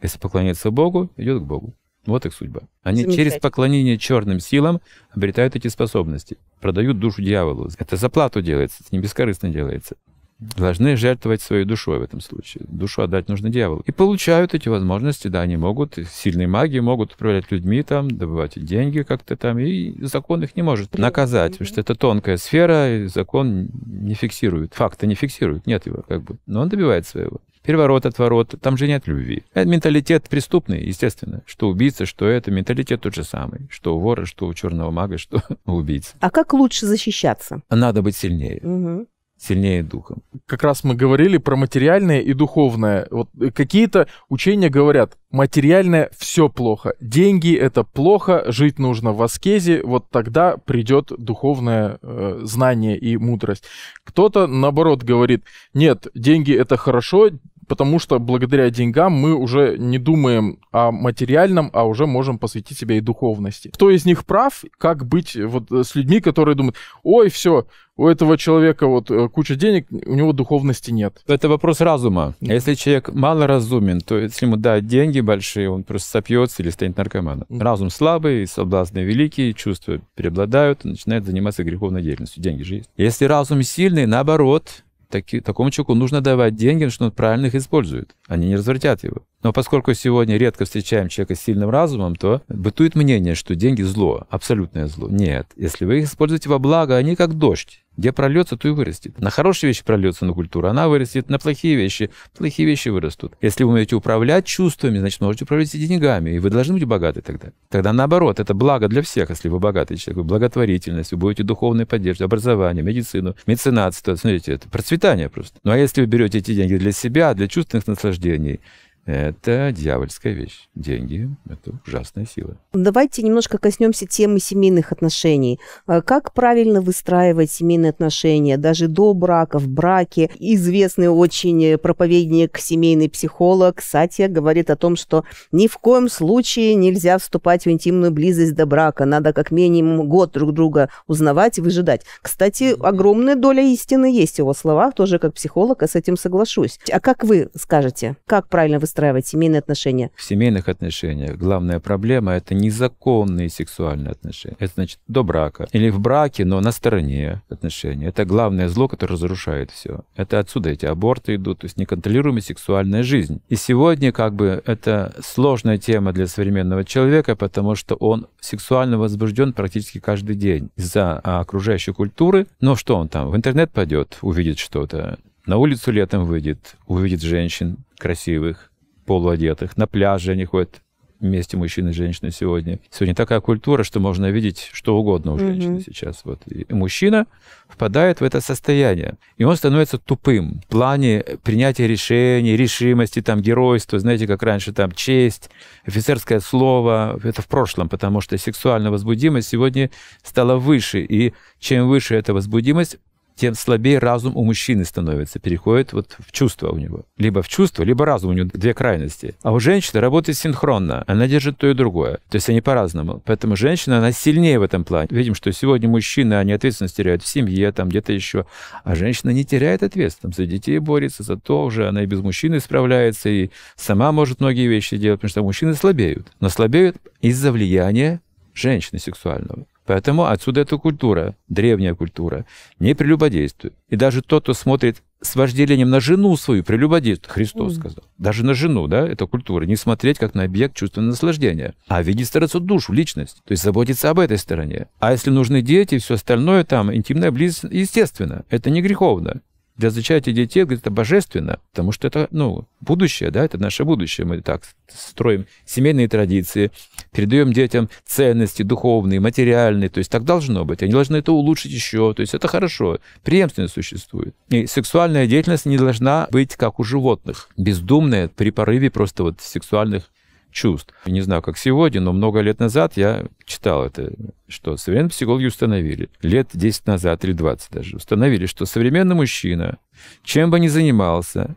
Если 0.00 0.18
поклоняется 0.18 0.70
Богу, 0.70 1.10
идет 1.16 1.42
к 1.42 1.44
Богу. 1.44 1.74
Вот 2.06 2.26
их 2.26 2.34
судьба. 2.34 2.62
Они 2.82 3.04
через 3.04 3.38
поклонение 3.38 3.96
черным 3.96 4.38
силам 4.38 4.80
обретают 5.10 5.56
эти 5.56 5.68
способности, 5.68 6.36
продают 6.60 6.98
душу 6.98 7.22
дьяволу. 7.22 7.70
Это 7.78 7.96
за 7.96 8.10
плату 8.10 8.42
делается, 8.42 8.78
это 8.80 8.94
не 8.94 9.00
бескорыстно 9.00 9.48
делается 9.48 9.96
должны 10.38 10.96
жертвовать 10.96 11.42
своей 11.42 11.64
душой 11.64 11.98
в 11.98 12.02
этом 12.02 12.20
случае. 12.20 12.64
Душу 12.68 13.02
отдать 13.02 13.28
нужно 13.28 13.50
дьяволу. 13.50 13.82
И 13.86 13.92
получают 13.92 14.54
эти 14.54 14.68
возможности, 14.68 15.28
да, 15.28 15.42
они 15.42 15.56
могут, 15.56 15.98
сильные 16.10 16.48
маги 16.48 16.78
могут 16.78 17.14
управлять 17.14 17.50
людьми 17.50 17.82
там, 17.82 18.10
добывать 18.10 18.52
деньги 18.56 19.02
как-то 19.02 19.36
там, 19.36 19.58
и 19.58 20.04
закон 20.04 20.42
их 20.42 20.56
не 20.56 20.62
может 20.62 20.96
наказать, 20.98 21.52
потому 21.52 21.68
что 21.68 21.80
это 21.80 21.94
тонкая 21.94 22.36
сфера, 22.36 22.98
и 22.98 23.06
закон 23.06 23.68
не 23.86 24.14
фиксирует, 24.14 24.74
факта 24.74 25.06
не 25.06 25.14
фиксирует, 25.14 25.66
нет 25.66 25.86
его 25.86 26.02
как 26.06 26.22
бы, 26.22 26.36
но 26.46 26.62
он 26.62 26.68
добивает 26.68 27.06
своего. 27.06 27.40
Переворот, 27.62 28.04
отворот, 28.04 28.54
там 28.60 28.76
же 28.76 28.86
нет 28.86 29.06
любви. 29.06 29.42
Это 29.54 29.66
менталитет 29.66 30.28
преступный, 30.28 30.84
естественно. 30.84 31.40
Что 31.46 31.70
убийца, 31.70 32.04
что 32.04 32.26
это, 32.26 32.50
менталитет 32.50 33.00
тот 33.00 33.14
же 33.14 33.24
самый. 33.24 33.68
Что 33.70 33.96
у 33.96 34.00
вора, 34.00 34.26
что 34.26 34.46
у 34.46 34.52
черного 34.52 34.90
мага, 34.90 35.16
что 35.16 35.42
у 35.64 35.72
убийцы. 35.72 36.14
А 36.20 36.30
как 36.30 36.52
лучше 36.52 36.84
защищаться? 36.84 37.62
Надо 37.70 38.02
быть 38.02 38.16
сильнее. 38.16 38.60
Угу 38.62 39.06
сильнее 39.44 39.82
духом. 39.82 40.22
Как 40.46 40.62
раз 40.62 40.84
мы 40.84 40.94
говорили 40.94 41.38
про 41.38 41.56
материальное 41.56 42.20
и 42.20 42.32
духовное. 42.32 43.06
Вот 43.10 43.28
какие-то 43.54 44.08
учения 44.28 44.70
говорят, 44.70 45.16
материальное 45.30 46.10
все 46.16 46.48
плохо, 46.48 46.94
деньги 47.00 47.54
это 47.54 47.84
плохо, 47.84 48.44
жить 48.48 48.78
нужно 48.78 49.12
в 49.12 49.22
аскезе, 49.22 49.82
вот 49.82 50.08
тогда 50.10 50.56
придет 50.56 51.12
духовное 51.18 51.98
э, 52.02 52.40
знание 52.44 52.98
и 52.98 53.16
мудрость. 53.16 53.64
Кто-то 54.04 54.46
наоборот 54.46 55.02
говорит, 55.02 55.44
нет, 55.74 56.06
деньги 56.14 56.54
это 56.54 56.76
хорошо, 56.76 57.30
потому 57.66 57.98
что 57.98 58.18
благодаря 58.18 58.70
деньгам 58.70 59.12
мы 59.12 59.34
уже 59.34 59.76
не 59.78 59.98
думаем 59.98 60.58
о 60.72 60.90
материальном, 60.90 61.70
а 61.72 61.84
уже 61.84 62.06
можем 62.06 62.38
посвятить 62.38 62.78
себя 62.78 62.96
и 62.96 63.00
духовности. 63.00 63.70
Кто 63.72 63.90
из 63.90 64.04
них 64.04 64.24
прав? 64.24 64.64
Как 64.78 65.06
быть 65.06 65.36
вот 65.36 65.70
с 65.70 65.94
людьми, 65.94 66.20
которые 66.20 66.54
думают, 66.54 66.76
ой, 67.02 67.30
все, 67.30 67.66
у 67.96 68.08
этого 68.08 68.36
человека 68.36 68.86
вот 68.86 69.10
э, 69.10 69.28
куча 69.28 69.54
денег, 69.54 69.86
у 69.90 70.14
него 70.14 70.32
духовности 70.32 70.90
нет. 70.90 71.22
Это 71.26 71.48
вопрос 71.48 71.80
разума. 71.80 72.34
Если 72.40 72.74
человек 72.74 73.12
мало 73.12 73.46
разумен, 73.46 74.00
то 74.00 74.18
если 74.18 74.46
ему 74.46 74.56
дать 74.56 74.86
деньги 74.86 75.20
большие, 75.20 75.70
он 75.70 75.84
просто 75.84 76.08
сопьется 76.10 76.62
или 76.62 76.70
станет 76.70 76.96
наркоманом. 76.96 77.46
Разум 77.48 77.90
слабый, 77.90 78.46
соблазны 78.46 79.00
великие, 79.00 79.54
чувства 79.54 80.00
преобладают, 80.16 80.84
начинает 80.84 81.24
заниматься 81.24 81.62
греховной 81.62 82.02
деятельностью. 82.02 82.42
Деньги 82.42 82.62
же 82.62 82.76
есть. 82.76 82.90
Если 82.96 83.26
разум 83.26 83.62
сильный, 83.62 84.06
наоборот, 84.06 84.84
таки, 85.14 85.40
такому 85.40 85.70
человеку 85.70 85.94
нужно 85.94 86.20
давать 86.20 86.56
деньги, 86.56 86.88
что 86.88 87.04
он 87.04 87.12
правильно 87.12 87.46
их 87.46 87.54
использует. 87.54 88.16
Они 88.26 88.48
не 88.48 88.56
развратят 88.56 89.04
его. 89.04 89.22
Но 89.44 89.52
поскольку 89.52 89.94
сегодня 89.94 90.36
редко 90.36 90.64
встречаем 90.64 91.08
человека 91.08 91.36
с 91.36 91.40
сильным 91.40 91.70
разумом, 91.70 92.16
то 92.16 92.42
бытует 92.48 92.96
мнение, 92.96 93.36
что 93.36 93.54
деньги 93.54 93.82
зло, 93.82 94.26
абсолютное 94.28 94.88
зло. 94.88 95.08
Нет. 95.08 95.46
Если 95.54 95.84
вы 95.84 95.98
их 95.98 96.06
используете 96.06 96.48
во 96.48 96.58
благо, 96.58 96.96
они 96.96 97.14
как 97.14 97.34
дождь. 97.34 97.83
Где 97.96 98.12
прольется, 98.12 98.56
то 98.56 98.68
и 98.68 98.72
вырастет. 98.72 99.20
На 99.20 99.30
хорошие 99.30 99.68
вещи 99.68 99.84
прольется 99.84 100.24
на 100.24 100.32
культуру, 100.32 100.68
она 100.68 100.88
вырастет. 100.88 101.28
На 101.28 101.38
плохие 101.38 101.76
вещи, 101.76 102.10
плохие 102.36 102.66
вещи 102.66 102.88
вырастут. 102.88 103.34
Если 103.40 103.64
вы 103.64 103.72
умеете 103.72 103.96
управлять 103.96 104.46
чувствами, 104.46 104.98
значит, 104.98 105.20
можете 105.20 105.44
управлять 105.44 105.74
и 105.74 105.86
деньгами, 105.86 106.30
и 106.30 106.38
вы 106.38 106.50
должны 106.50 106.74
быть 106.74 106.84
богаты 106.84 107.20
тогда. 107.22 107.48
Тогда 107.70 107.92
наоборот, 107.92 108.40
это 108.40 108.54
благо 108.54 108.88
для 108.88 109.02
всех, 109.02 109.30
если 109.30 109.48
вы 109.48 109.60
богатый 109.60 109.96
человек. 109.96 110.18
Вы 110.18 110.24
благотворительность, 110.24 111.12
вы 111.12 111.18
будете 111.18 111.44
духовной 111.44 111.86
поддержкой, 111.86 112.24
образование, 112.24 112.82
медицину, 112.82 113.36
меценатство. 113.46 114.14
Смотрите, 114.16 114.52
это 114.52 114.68
процветание 114.68 115.28
просто. 115.28 115.58
Ну 115.62 115.70
а 115.70 115.78
если 115.78 116.00
вы 116.00 116.06
берете 116.06 116.38
эти 116.38 116.54
деньги 116.54 116.76
для 116.76 116.92
себя, 116.92 117.34
для 117.34 117.48
чувственных 117.48 117.86
наслаждений, 117.86 118.60
это 119.06 119.70
дьявольская 119.70 120.32
вещь. 120.32 120.68
Деньги– 120.74 121.28
это 121.48 121.72
ужасная 121.86 122.24
сила. 122.26 122.56
Давайте 122.72 123.22
немножко 123.22 123.58
коснемся 123.58 124.06
темы 124.06 124.40
семейных 124.40 124.92
отношений. 124.92 125.60
А 125.86 126.00
как 126.00 126.32
правильно 126.32 126.80
выстраивать 126.80 127.50
семейные 127.50 127.90
отношения, 127.90 128.56
даже 128.56 128.88
до 128.88 129.12
брака, 129.12 129.58
в 129.58 129.68
браке? 129.68 130.30
Известный 130.38 131.08
очень 131.08 131.76
проповедник, 131.78 132.56
семейный 132.58 133.10
психолог 133.10 133.82
Сатья 133.82 134.28
говорит 134.28 134.70
о 134.70 134.76
том, 134.76 134.96
что 134.96 135.24
ни 135.52 135.68
в 135.68 135.76
коем 135.76 136.08
случае 136.08 136.74
нельзя 136.74 137.18
вступать 137.18 137.66
в 137.66 137.70
интимную 137.70 138.10
близость 138.10 138.54
до 138.54 138.64
брака. 138.64 139.04
Надо 139.04 139.32
как 139.34 139.50
минимум 139.50 140.08
год 140.08 140.32
друг 140.32 140.52
друга 140.52 140.88
узнавать 141.06 141.58
и 141.58 141.60
выжидать. 141.60 142.02
Кстати, 142.22 142.74
огромная 142.80 143.36
доля 143.36 143.62
истины 143.62 144.06
есть 144.06 144.36
в 144.36 144.38
его 144.38 144.54
словах, 144.54 144.94
тоже 144.94 145.18
как 145.18 145.34
психолог, 145.34 145.82
я 145.82 145.88
с 145.88 145.94
этим 145.94 146.16
соглашусь. 146.16 146.78
А 146.90 147.00
как 147.00 147.22
вы 147.22 147.50
скажете, 147.54 148.16
как 148.26 148.48
правильно 148.48 148.78
выстраивать 148.78 148.93
выстраивать 148.94 149.26
семейные 149.26 149.58
отношения? 149.58 150.10
В 150.14 150.22
семейных 150.22 150.68
отношениях 150.68 151.36
главная 151.36 151.80
проблема– 151.80 152.32
это 152.34 152.54
незаконные 152.54 153.48
сексуальные 153.48 154.12
отношения. 154.12 154.56
Это 154.60 154.72
значит 154.74 154.98
до 155.08 155.24
брака. 155.24 155.66
Или 155.72 155.90
в 155.90 155.98
браке, 155.98 156.44
но 156.44 156.60
на 156.60 156.70
стороне 156.70 157.42
отношений. 157.48 158.06
Это 158.06 158.24
главное 158.24 158.68
зло, 158.68 158.86
которое 158.86 159.14
разрушает 159.14 159.72
все. 159.72 160.02
Это 160.14 160.38
отсюда 160.38 160.70
эти 160.70 160.86
аборты 160.86 161.34
идут, 161.34 161.60
то 161.60 161.64
есть 161.64 161.76
неконтролируемая 161.76 162.40
сексуальная 162.40 163.02
жизнь. 163.02 163.40
И 163.48 163.56
сегодня 163.56 164.12
как 164.12 164.34
бы 164.34 164.62
это 164.64 165.12
сложная 165.24 165.78
тема 165.78 166.12
для 166.12 166.28
современного 166.28 166.84
человека, 166.84 167.34
потому 167.34 167.74
что 167.74 167.96
он 167.96 168.28
сексуально 168.40 168.96
возбужден 168.96 169.52
практически 169.52 169.98
каждый 169.98 170.36
день 170.36 170.70
из-за 170.76 171.18
окружающей 171.18 171.92
культуры. 171.92 172.46
Но 172.60 172.76
что 172.76 172.96
он 172.96 173.08
там, 173.08 173.30
в 173.30 173.36
интернет 173.36 173.72
пойдет, 173.72 174.18
увидит 174.22 174.58
что-то, 174.58 175.18
на 175.46 175.58
улицу 175.58 175.92
летом 175.92 176.24
выйдет, 176.24 176.76
увидит 176.86 177.20
женщин 177.20 177.76
красивых, 177.98 178.70
полуодетых. 179.04 179.76
На 179.76 179.86
пляже 179.86 180.32
они 180.32 180.44
ходят 180.44 180.80
вместе 181.20 181.56
мужчины 181.56 181.90
и 181.90 181.92
женщины 181.92 182.30
сегодня. 182.30 182.78
Сегодня 182.90 183.14
такая 183.14 183.40
культура, 183.40 183.82
что 183.82 184.00
можно 184.00 184.30
видеть 184.30 184.70
что 184.72 184.96
угодно 184.96 185.32
у 185.34 185.38
женщины 185.38 185.78
mm-hmm. 185.78 185.84
сейчас. 185.84 186.20
Вот. 186.24 186.40
И 186.46 186.66
мужчина 186.72 187.26
впадает 187.68 188.20
в 188.20 188.24
это 188.24 188.40
состояние, 188.40 189.14
и 189.36 189.44
он 189.44 189.56
становится 189.56 189.98
тупым 189.98 190.60
в 190.60 190.66
плане 190.66 191.24
принятия 191.42 191.86
решений, 191.86 192.56
решимости, 192.56 193.22
там, 193.22 193.40
геройства, 193.40 193.98
знаете, 193.98 194.26
как 194.26 194.42
раньше, 194.42 194.72
там, 194.72 194.92
честь, 194.92 195.50
офицерское 195.86 196.40
слово, 196.40 197.18
это 197.24 197.42
в 197.42 197.48
прошлом, 197.48 197.88
потому 197.88 198.20
что 198.20 198.36
сексуальная 198.36 198.90
возбудимость 198.90 199.48
сегодня 199.48 199.90
стала 200.22 200.56
выше, 200.56 201.00
и 201.00 201.32
чем 201.58 201.88
выше 201.88 202.14
эта 202.14 202.34
возбудимость, 202.34 202.98
тем 203.36 203.54
слабее 203.54 203.98
разум 203.98 204.36
у 204.36 204.44
мужчины 204.44 204.84
становится, 204.84 205.38
переходит 205.38 205.92
вот 205.92 206.16
в 206.18 206.32
чувство 206.32 206.70
у 206.70 206.78
него. 206.78 207.04
Либо 207.16 207.42
в 207.42 207.48
чувство, 207.48 207.82
либо 207.82 208.04
разум, 208.04 208.30
у 208.30 208.32
него 208.32 208.48
две 208.52 208.74
крайности. 208.74 209.36
А 209.42 209.52
у 209.52 209.60
женщины 209.60 210.00
работает 210.00 210.38
синхронно, 210.38 211.04
она 211.06 211.26
держит 211.26 211.58
то 211.58 211.68
и 211.68 211.74
другое. 211.74 212.18
То 212.30 212.36
есть 212.36 212.48
они 212.48 212.60
по-разному. 212.60 213.22
Поэтому 213.24 213.56
женщина, 213.56 213.98
она 213.98 214.12
сильнее 214.12 214.58
в 214.58 214.62
этом 214.62 214.84
плане. 214.84 215.08
Видим, 215.10 215.34
что 215.34 215.52
сегодня 215.52 215.88
мужчины, 215.88 216.34
они 216.34 216.52
ответственность 216.52 216.96
теряют 216.96 217.22
в 217.22 217.26
семье, 217.26 217.72
там 217.72 217.88
где-то 217.88 218.12
еще, 218.12 218.46
а 218.84 218.94
женщина 218.94 219.30
не 219.30 219.44
теряет 219.44 219.82
ответственность. 219.82 220.38
За 220.38 220.46
детей 220.46 220.78
борется, 220.78 221.22
за 221.22 221.36
то 221.36 221.64
уже 221.64 221.88
она 221.88 222.04
и 222.04 222.06
без 222.06 222.20
мужчины 222.20 222.60
справляется, 222.60 223.28
и 223.28 223.50
сама 223.76 224.12
может 224.12 224.40
многие 224.40 224.68
вещи 224.68 224.96
делать, 224.96 225.20
потому 225.20 225.30
что 225.30 225.42
мужчины 225.42 225.74
слабеют. 225.74 226.28
Но 226.40 226.48
слабеют 226.48 226.96
из-за 227.20 227.50
влияния 227.50 228.20
женщины 228.54 229.00
сексуального. 229.00 229.66
Поэтому 229.86 230.26
отсюда 230.26 230.62
эта 230.62 230.78
культура, 230.78 231.36
древняя 231.48 231.94
культура, 231.94 232.46
не 232.78 232.94
прелюбодействует. 232.94 233.74
И 233.88 233.96
даже 233.96 234.22
тот, 234.22 234.44
кто 234.44 234.54
смотрит 234.54 235.02
с 235.20 235.36
вожделением 235.36 235.90
на 235.90 236.00
жену 236.00 236.36
свою, 236.36 236.64
прелюбодействует, 236.64 237.32
Христос 237.32 237.74
mm. 237.74 237.76
сказал. 237.76 238.04
Даже 238.18 238.44
на 238.44 238.54
жену, 238.54 238.86
да, 238.86 239.06
это 239.06 239.26
культура. 239.26 239.64
Не 239.64 239.76
смотреть 239.76 240.18
как 240.18 240.34
на 240.34 240.44
объект 240.44 240.74
чувственного 240.74 241.10
наслаждения, 241.10 241.74
а 241.86 242.02
видеть 242.02 242.28
стараться 242.28 242.60
душу, 242.60 242.92
личность. 242.92 243.42
То 243.44 243.52
есть 243.52 243.62
заботиться 243.62 244.10
об 244.10 244.18
этой 244.18 244.38
стороне. 244.38 244.88
А 245.00 245.12
если 245.12 245.30
нужны 245.30 245.60
дети, 245.60 245.98
все 245.98 246.14
остальное 246.14 246.64
там, 246.64 246.94
интимная 246.94 247.30
близость, 247.30 247.64
естественно, 247.70 248.44
это 248.48 248.70
не 248.70 248.82
греховно 248.82 249.40
для 249.76 249.90
зачатия 249.90 250.32
детей 250.32 250.64
это 250.64 250.90
божественно, 250.90 251.58
потому 251.72 251.90
что 251.92 252.06
это, 252.06 252.28
ну, 252.30 252.66
будущее, 252.80 253.30
да, 253.30 253.44
это 253.44 253.58
наше 253.58 253.84
будущее. 253.84 254.26
Мы 254.26 254.40
так 254.40 254.62
строим 254.88 255.46
семейные 255.66 256.08
традиции, 256.08 256.70
передаем 257.12 257.52
детям 257.52 257.88
ценности 258.04 258.62
духовные, 258.62 259.18
материальные, 259.20 259.88
то 259.88 259.98
есть 259.98 260.10
так 260.10 260.24
должно 260.24 260.64
быть. 260.64 260.82
Они 260.82 260.92
должны 260.92 261.16
это 261.16 261.32
улучшить 261.32 261.72
еще, 261.72 262.14
то 262.14 262.20
есть 262.20 262.34
это 262.34 262.46
хорошо. 262.46 262.98
Преемственность 263.24 263.74
существует. 263.74 264.34
И 264.48 264.66
сексуальная 264.66 265.26
деятельность 265.26 265.66
не 265.66 265.76
должна 265.76 266.28
быть 266.30 266.54
как 266.56 266.78
у 266.78 266.84
животных, 266.84 267.48
бездумная 267.56 268.28
при 268.28 268.50
порыве 268.50 268.90
просто 268.90 269.24
вот 269.24 269.40
сексуальных 269.40 270.10
чувств. 270.54 270.94
Не 271.04 271.20
знаю, 271.20 271.42
как 271.42 271.58
сегодня, 271.58 272.00
но 272.00 272.12
много 272.12 272.40
лет 272.40 272.60
назад 272.60 272.96
я 272.96 273.26
читал 273.44 273.84
это, 273.84 274.12
что 274.48 274.76
современные 274.76 275.10
психологи 275.10 275.46
установили, 275.46 276.08
лет 276.22 276.48
10 276.54 276.86
назад 276.86 277.24
или 277.24 277.32
20 277.32 277.72
даже, 277.72 277.96
установили, 277.96 278.46
что 278.46 278.64
современный 278.64 279.16
мужчина, 279.16 279.78
чем 280.22 280.50
бы 280.50 280.60
ни 280.60 280.68
занимался, 280.68 281.56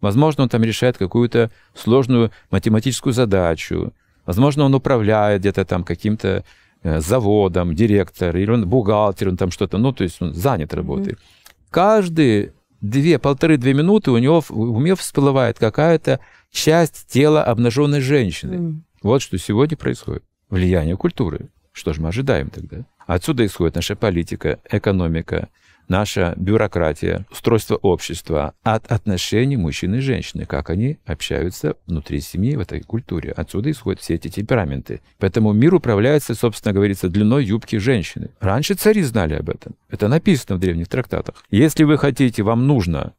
возможно, 0.00 0.44
он 0.44 0.48
там 0.50 0.62
решает 0.62 0.98
какую-то 0.98 1.50
сложную 1.74 2.30
математическую 2.50 3.14
задачу, 3.14 3.92
возможно, 4.26 4.64
он 4.64 4.74
управляет 4.74 5.40
где-то 5.40 5.64
там 5.64 5.82
каким-то 5.82 6.44
э, 6.82 7.00
заводом, 7.00 7.74
директор, 7.74 8.36
или 8.36 8.50
он 8.50 8.68
бухгалтер, 8.68 9.28
он 9.30 9.38
там 9.38 9.50
что-то, 9.50 9.78
ну, 9.78 9.92
то 9.92 10.04
есть 10.04 10.20
он 10.20 10.34
занят 10.34 10.74
работой. 10.74 11.14
Mm-hmm. 11.14 11.46
Каждые 11.70 12.52
две, 12.82 13.18
полторы-две 13.18 13.72
минуты 13.72 14.10
у 14.10 14.18
него 14.18 14.42
в 14.42 14.50
уме 14.50 14.94
всплывает 14.94 15.58
какая-то 15.58 16.20
часть 16.56 17.06
тела 17.08 17.44
обнаженной 17.44 18.00
женщины. 18.00 18.54
Mm. 18.54 18.74
Вот 19.02 19.22
что 19.22 19.38
сегодня 19.38 19.76
происходит. 19.76 20.24
Влияние 20.48 20.96
культуры. 20.96 21.50
Что 21.72 21.92
же 21.92 22.00
мы 22.00 22.08
ожидаем 22.08 22.48
тогда? 22.48 22.86
Отсюда 23.06 23.44
исходит 23.44 23.74
наша 23.74 23.94
политика, 23.94 24.58
экономика, 24.70 25.48
наша 25.88 26.32
бюрократия, 26.36 27.26
устройство 27.30 27.76
общества 27.76 28.54
от 28.62 28.90
отношений 28.90 29.58
мужчины 29.58 29.96
и 29.96 30.00
женщины, 30.00 30.46
как 30.46 30.70
они 30.70 30.98
общаются 31.04 31.76
внутри 31.86 32.20
семьи 32.20 32.56
в 32.56 32.60
этой 32.60 32.80
культуре. 32.80 33.32
Отсюда 33.32 33.70
исходят 33.70 34.00
все 34.00 34.14
эти 34.14 34.28
темпераменты. 34.28 35.02
Поэтому 35.18 35.52
мир 35.52 35.74
управляется, 35.74 36.34
собственно 36.34 36.72
говорится, 36.72 37.08
длиной 37.08 37.44
юбки 37.44 37.76
женщины. 37.76 38.30
Раньше 38.40 38.74
цари 38.74 39.02
знали 39.02 39.34
об 39.34 39.50
этом. 39.50 39.74
Это 39.90 40.08
написано 40.08 40.56
в 40.56 40.60
древних 40.60 40.88
трактатах. 40.88 41.44
Если 41.50 41.84
вы 41.84 41.98
хотите, 41.98 42.42
вам 42.42 42.66
нужно 42.66 43.12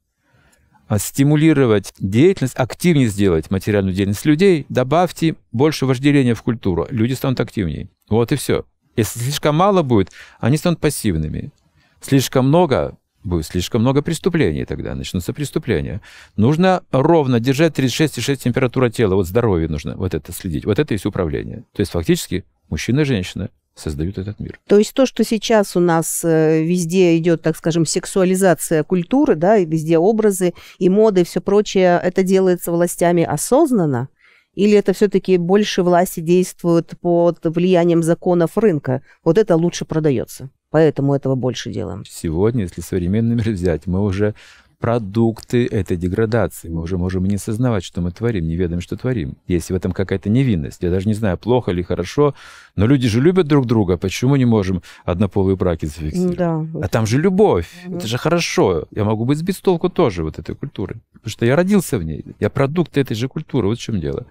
стимулировать 0.97 1.93
деятельность, 1.99 2.55
активнее 2.55 3.07
сделать 3.07 3.51
материальную 3.51 3.93
деятельность 3.93 4.25
людей, 4.25 4.65
добавьте 4.69 5.35
больше 5.51 5.85
вожделения 5.85 6.33
в 6.33 6.43
культуру. 6.43 6.87
Люди 6.89 7.13
станут 7.13 7.39
активнее. 7.39 7.89
Вот 8.09 8.31
и 8.31 8.35
все. 8.35 8.65
Если 8.95 9.19
слишком 9.19 9.55
мало 9.55 9.83
будет, 9.83 10.11
они 10.39 10.57
станут 10.57 10.79
пассивными. 10.79 11.51
Слишком 12.01 12.47
много 12.47 12.97
будет 13.23 13.45
слишком 13.45 13.81
много 13.81 14.01
преступлений 14.01 14.65
тогда, 14.65 14.95
начнутся 14.95 15.33
преступления. 15.33 16.01
Нужно 16.35 16.83
ровно 16.91 17.39
держать 17.39 17.77
36,6 17.77 18.37
температура 18.37 18.89
тела, 18.89 19.15
вот 19.15 19.27
здоровье 19.27 19.67
нужно, 19.67 19.95
вот 19.97 20.13
это 20.13 20.31
следить, 20.31 20.65
вот 20.65 20.79
это 20.79 20.93
есть 20.93 21.05
управление. 21.05 21.65
То 21.73 21.81
есть 21.81 21.91
фактически 21.91 22.45
мужчина 22.69 23.01
и 23.01 23.05
женщина 23.05 23.49
создают 23.79 24.17
этот 24.17 24.39
мир. 24.39 24.59
То 24.67 24.77
есть 24.77 24.93
то, 24.93 25.05
что 25.05 25.23
сейчас 25.23 25.75
у 25.75 25.79
нас 25.79 26.23
э, 26.23 26.63
везде 26.63 27.17
идет, 27.17 27.41
так 27.41 27.55
скажем, 27.55 27.85
сексуализация 27.85 28.83
культуры, 28.83 29.35
да, 29.35 29.57
и 29.57 29.65
везде 29.65 29.97
образы 29.97 30.53
и 30.79 30.89
моды 30.89 31.21
и 31.21 31.23
все 31.23 31.41
прочее, 31.41 31.99
это 32.03 32.23
делается 32.23 32.71
властями 32.71 33.23
осознанно? 33.23 34.09
Или 34.53 34.75
это 34.75 34.93
все-таки 34.93 35.37
больше 35.37 35.83
власти 35.83 36.19
действуют 36.19 36.95
под 36.99 37.39
влиянием 37.43 38.01
законов 38.01 38.57
рынка? 38.57 39.03
Вот 39.23 39.37
это 39.37 39.55
лучше 39.55 39.85
продается. 39.85 40.49
Поэтому 40.71 41.13
этого 41.13 41.35
больше 41.35 41.71
делаем. 41.71 42.03
Сегодня, 42.09 42.63
если 42.63 42.81
современный 42.81 43.35
мир 43.35 43.51
взять, 43.51 43.85
мы 43.85 44.03
уже 44.03 44.33
продукты 44.79 45.65
этой 45.65 45.97
деградации. 45.97 46.69
Мы 46.69 46.81
уже 46.81 46.97
можем 46.97 47.25
не 47.25 47.37
сознавать, 47.37 47.83
что 47.83 48.01
мы 48.01 48.11
творим, 48.11 48.47
не 48.47 48.55
ведаем, 48.55 48.81
что 48.81 48.95
творим. 48.95 49.37
Есть 49.47 49.71
в 49.71 49.75
этом 49.75 49.91
какая-то 49.91 50.29
невинность. 50.29 50.83
Я 50.83 50.91
даже 50.91 51.07
не 51.07 51.13
знаю, 51.13 51.37
плохо 51.37 51.71
или 51.71 51.81
хорошо, 51.81 52.35
но 52.75 52.85
люди 52.85 53.07
же 53.07 53.21
любят 53.21 53.47
друг 53.47 53.65
друга. 53.65 53.97
Почему 53.97 54.35
не 54.35 54.45
можем 54.45 54.81
однополые 55.05 55.55
браки 55.55 55.85
зафиксировать? 55.85 56.37
Да. 56.37 56.65
А 56.81 56.87
там 56.87 57.05
же 57.05 57.19
любовь. 57.19 57.69
Угу. 57.87 57.97
Это 57.97 58.07
же 58.07 58.17
хорошо. 58.17 58.85
Я 58.91 59.03
могу 59.03 59.25
быть 59.25 59.37
сбит 59.39 59.55
с 59.55 59.61
толку 59.61 59.89
тоже 59.89 60.23
вот 60.23 60.39
этой 60.39 60.55
культуры. 60.55 60.97
Потому 61.13 61.31
что 61.31 61.45
я 61.45 61.55
родился 61.55 61.97
в 61.97 62.03
ней. 62.03 62.23
Я 62.39 62.49
продукт 62.49 62.97
этой 62.97 63.15
же 63.15 63.27
культуры. 63.27 63.67
Вот 63.67 63.79
в 63.79 63.81
чем 63.81 63.99
дело. 63.99 64.25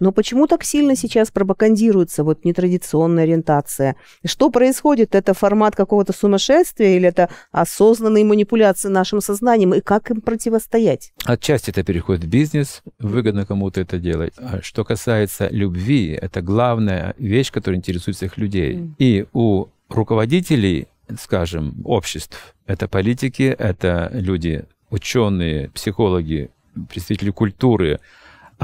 Но 0.00 0.12
почему 0.12 0.46
так 0.46 0.64
сильно 0.64 0.96
сейчас 0.96 1.30
пропагандируется 1.30 2.24
вот 2.24 2.44
нетрадиционная 2.44 3.24
ориентация? 3.24 3.96
Что 4.24 4.50
происходит? 4.50 5.14
Это 5.14 5.34
формат 5.34 5.76
какого-то 5.76 6.12
сумасшествия 6.12 6.96
или 6.96 7.08
это 7.08 7.30
осознанные 7.52 8.24
манипуляции 8.24 8.88
нашим 8.88 9.20
сознанием? 9.20 9.74
И 9.74 9.80
как 9.80 10.10
им 10.10 10.20
противостоять? 10.20 11.12
Отчасти 11.24 11.70
это 11.70 11.82
переходит 11.82 12.24
в 12.24 12.28
бизнес, 12.28 12.82
выгодно 12.98 13.46
кому-то 13.46 13.80
это 13.80 13.98
делать. 13.98 14.32
А 14.36 14.60
что 14.62 14.84
касается 14.84 15.48
любви, 15.50 16.18
это 16.20 16.42
главная 16.42 17.14
вещь, 17.18 17.50
которая 17.50 17.78
интересует 17.78 18.16
всех 18.16 18.38
людей. 18.38 18.74
Mm. 18.74 18.90
И 18.98 19.26
у 19.32 19.66
руководителей, 19.88 20.88
скажем, 21.20 21.82
обществ, 21.84 22.54
это 22.66 22.88
политики, 22.88 23.54
это 23.58 24.10
люди, 24.12 24.64
ученые, 24.90 25.70
психологи, 25.70 26.50
представители 26.88 27.30
культуры, 27.30 28.00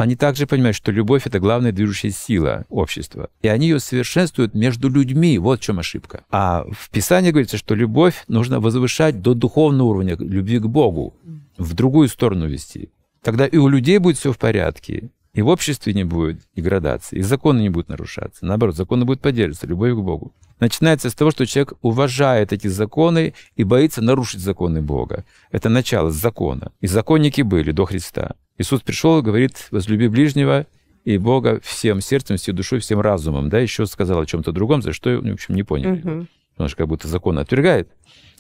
они 0.00 0.16
также 0.16 0.46
понимают, 0.46 0.76
что 0.76 0.92
любовь— 0.92 1.22
это 1.26 1.40
главная 1.40 1.72
движущая 1.72 2.10
сила 2.10 2.64
общества. 2.68 3.28
И 3.42 3.48
они 3.48 3.68
ее 3.68 3.80
совершенствуют 3.80 4.54
между 4.54 4.88
людьми. 4.88 5.38
Вот 5.38 5.60
в 5.60 5.62
чем 5.62 5.78
ошибка. 5.78 6.24
А 6.30 6.64
в 6.70 6.90
Писании 6.90 7.30
говорится, 7.30 7.58
что 7.58 7.74
любовь 7.74 8.24
нужно 8.26 8.60
возвышать 8.60 9.20
до 9.20 9.34
духовного 9.34 9.88
уровня, 9.88 10.16
любви 10.18 10.58
к 10.58 10.66
Богу, 10.66 11.14
в 11.58 11.74
другую 11.74 12.08
сторону 12.08 12.48
вести. 12.48 12.90
Тогда 13.22 13.46
и 13.46 13.58
у 13.58 13.68
людей 13.68 13.98
будет 13.98 14.16
все 14.16 14.32
в 14.32 14.38
порядке, 14.38 15.10
и 15.34 15.42
в 15.42 15.48
обществе 15.48 15.92
не 15.92 16.04
будет 16.04 16.40
деградации, 16.56 17.18
и 17.18 17.22
законы 17.22 17.60
не 17.60 17.68
будут 17.68 17.88
нарушаться. 17.88 18.44
Наоборот, 18.46 18.76
законы 18.76 19.04
будут 19.04 19.20
поддерживаться, 19.20 19.66
любовь 19.66 19.92
к 19.92 19.98
Богу. 19.98 20.32
Начинается 20.58 21.08
с 21.08 21.14
того, 21.14 21.30
что 21.30 21.46
человек 21.46 21.74
уважает 21.82 22.52
эти 22.52 22.68
законы 22.68 23.34
и 23.56 23.64
боится 23.64 24.02
нарушить 24.02 24.40
законы 24.40 24.82
Бога. 24.82 25.24
Это 25.50 25.68
начало 25.68 26.10
закона. 26.10 26.72
И 26.80 26.86
законники 26.86 27.42
были 27.42 27.72
до 27.72 27.84
Христа. 27.84 28.34
Иисус 28.60 28.82
пришел 28.82 29.18
и 29.18 29.22
говорит, 29.22 29.68
возлюби 29.70 30.06
ближнего 30.08 30.66
и 31.06 31.16
Бога 31.16 31.60
всем 31.62 32.02
сердцем, 32.02 32.36
всей 32.36 32.52
душой, 32.52 32.80
всем 32.80 33.00
разумом. 33.00 33.48
Да, 33.48 33.58
еще 33.58 33.86
сказал 33.86 34.20
о 34.20 34.26
чем-то 34.26 34.52
другом, 34.52 34.82
за 34.82 34.92
что, 34.92 35.18
в 35.18 35.32
общем, 35.32 35.54
не 35.54 35.62
понял. 35.62 35.92
Угу. 35.94 36.26
Потому 36.52 36.68
что 36.68 36.76
как 36.76 36.88
будто 36.88 37.08
закон 37.08 37.38
отвергает. 37.38 37.88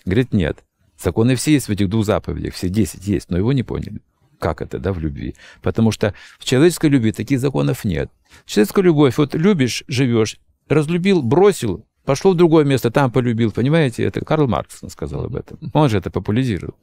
Говорит, 0.04 0.34
нет. 0.34 0.62
Законы 0.98 1.36
все 1.36 1.52
есть 1.52 1.68
в 1.68 1.70
этих 1.70 1.88
двух 1.88 2.04
заповедях, 2.04 2.52
все 2.52 2.68
десять 2.68 3.06
есть, 3.06 3.30
но 3.30 3.38
его 3.38 3.54
не 3.54 3.62
поняли. 3.62 4.02
Как 4.38 4.60
это, 4.60 4.78
да, 4.78 4.92
в 4.92 4.98
любви? 4.98 5.36
Потому 5.62 5.90
что 5.90 6.12
в 6.38 6.44
человеческой 6.44 6.90
любви 6.90 7.12
таких 7.12 7.40
законов 7.40 7.84
нет. 7.84 8.10
Человеческая 8.44 8.82
любовь, 8.82 9.16
вот 9.16 9.34
любишь, 9.34 9.84
живешь, 9.88 10.38
разлюбил, 10.68 11.22
бросил, 11.22 11.86
пошел 12.04 12.34
в 12.34 12.36
другое 12.36 12.66
место, 12.66 12.90
там 12.90 13.10
полюбил, 13.10 13.52
понимаете? 13.52 14.04
Это 14.04 14.22
Карл 14.22 14.48
Маркс 14.48 14.82
сказал 14.90 15.24
об 15.24 15.36
этом. 15.36 15.58
Он 15.72 15.88
же 15.88 15.96
это 15.96 16.10
популяризировал. 16.10 16.74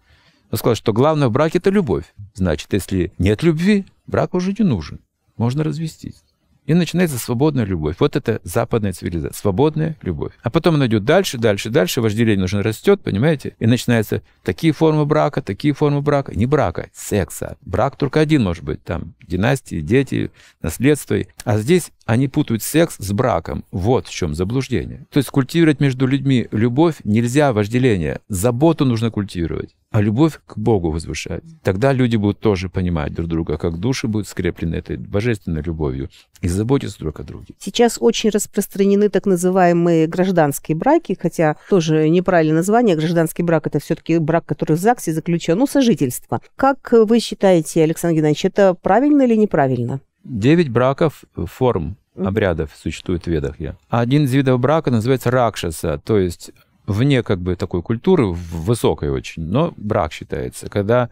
Он 0.52 0.58
сказал, 0.58 0.76
что 0.76 0.94
главное 0.94 1.28
в 1.28 1.32
браке– 1.32 1.58
это 1.60 1.70
любовь. 1.70 2.06
Значит, 2.34 2.72
если 2.74 3.12
нет 3.18 3.44
любви, 3.44 3.86
брак 4.06 4.34
уже 4.34 4.54
не 4.58 4.64
нужен. 4.66 5.00
Можно 5.36 5.64
развестись. 5.64 6.24
И 6.66 6.74
начинается 6.74 7.18
свободная 7.18 7.64
любовь. 7.64 7.96
Вот 8.00 8.18
это 8.18 8.42
западная 8.44 8.92
цивилизация. 8.92 9.40
Свободная 9.40 9.96
любовь. 10.02 10.34
А 10.44 10.50
потом 10.50 10.76
она 10.76 10.88
идет 10.88 11.06
дальше, 11.06 11.38
дальше, 11.38 11.70
дальше. 11.70 12.02
Вожделение 12.02 12.42
нужно 12.42 12.62
растет, 12.62 13.02
понимаете? 13.02 13.56
И 13.60 13.66
начинаются 13.66 14.22
такие 14.44 14.74
формы 14.74 15.06
брака, 15.06 15.42
такие 15.42 15.74
формы 15.74 16.02
брака. 16.02 16.36
Не 16.36 16.46
брака, 16.46 16.90
секса. 16.94 17.56
Брак 17.62 17.96
только 17.96 18.20
один 18.20 18.44
может 18.44 18.66
быть. 18.66 18.84
Там 18.84 19.14
династии, 19.26 19.80
дети, 19.80 20.30
наследство. 20.62 21.18
А 21.46 21.58
здесь 21.58 21.94
Они 22.08 22.28
путают 22.28 22.64
секс 22.64 22.96
с 22.98 23.12
браком. 23.12 23.64
Вот 23.72 24.08
в 24.08 24.14
чем 24.14 24.34
заблуждение. 24.34 25.06
То 25.12 25.18
есть 25.18 25.30
культивировать 25.30 25.80
между 25.80 26.08
людьми 26.08 26.48
любовь 26.52 26.96
нельзя, 27.04 27.54
вожделение. 27.54 28.22
Заботу 28.30 28.86
нужно 28.86 29.12
культивировать 29.12 29.76
а 29.90 30.02
любовь 30.02 30.40
к 30.46 30.58
Богу 30.58 30.92
возвышать. 30.92 31.44
Тогда 31.64 31.94
люди 31.94 32.18
будут 32.18 32.40
тоже 32.40 32.70
понимать 32.70 33.14
друг 33.14 33.28
друга, 33.28 33.58
как 33.58 33.80
души 33.80 34.08
будут 34.08 34.28
скреплены 34.28 34.76
этой 34.76 34.98
божественной 34.98 35.62
любовью 35.62 36.10
и 36.42 36.48
заботиться 36.48 37.00
друг 37.00 37.20
о 37.20 37.24
друге. 37.24 37.56
Сейчас 37.58 37.98
очень 38.00 38.30
распространены 38.30 39.10
так 39.10 39.26
называемые 39.26 40.08
гражданские 40.08 40.76
браки, 40.76 41.18
хотя 41.20 41.56
тоже 41.70 42.10
неправильное 42.10 42.58
название. 42.58 42.96
Гражданский 42.96 43.44
брак– 43.44 43.66
это 43.68 43.80
все-таки 43.80 44.18
брак, 44.20 44.46
который 44.46 44.76
в 44.76 44.80
ЗАГСе 44.80 45.14
заключен, 45.14 45.58
ну, 45.58 45.68
сожительство. 45.68 46.42
Как 46.56 46.92
вы 46.92 47.20
считаете, 47.20 47.84
Александр 47.84 48.18
Геннадьевич, 48.18 48.46
это 48.46 48.74
правильно 48.74 49.24
или 49.24 49.36
неправильно? 49.36 50.02
Девять 50.30 50.68
браков 50.68 51.24
форм 51.36 51.96
обрядов 52.18 52.72
существует 52.76 53.24
в 53.24 53.28
ведах. 53.28 53.62
Я. 53.62 53.78
Один 53.88 54.26
из 54.26 54.34
видов 54.34 54.60
брака 54.60 54.92
называется 54.92 55.32
ракшаса, 55.32 56.02
то 56.04 56.18
есть 56.18 56.52
вне 56.86 57.24
как 57.24 57.40
бы 57.40 57.56
такой 57.56 57.82
культуры, 57.82 58.26
высокой 58.26 59.10
очень, 59.10 59.44
но 59.44 59.74
брак 59.78 60.12
считается, 60.12 60.70
когда 60.70 61.10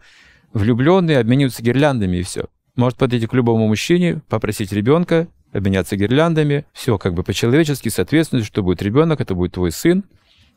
влюбленные 0.52 1.18
обмениваются 1.18 1.62
гирляндами 1.62 2.18
и 2.18 2.22
все. 2.22 2.44
Может 2.74 2.98
подойти 2.98 3.26
к 3.26 3.32
любому 3.32 3.68
мужчине, 3.68 4.20
попросить 4.28 4.70
ребенка, 4.72 5.28
обменяться 5.50 5.96
гирляндами, 5.96 6.66
все 6.74 6.98
как 6.98 7.14
бы 7.14 7.22
по-человечески, 7.22 7.88
соответственно, 7.88 8.44
что 8.44 8.62
будет 8.62 8.82
ребенок, 8.82 9.22
это 9.22 9.34
будет 9.34 9.52
твой 9.52 9.72
сын. 9.72 10.04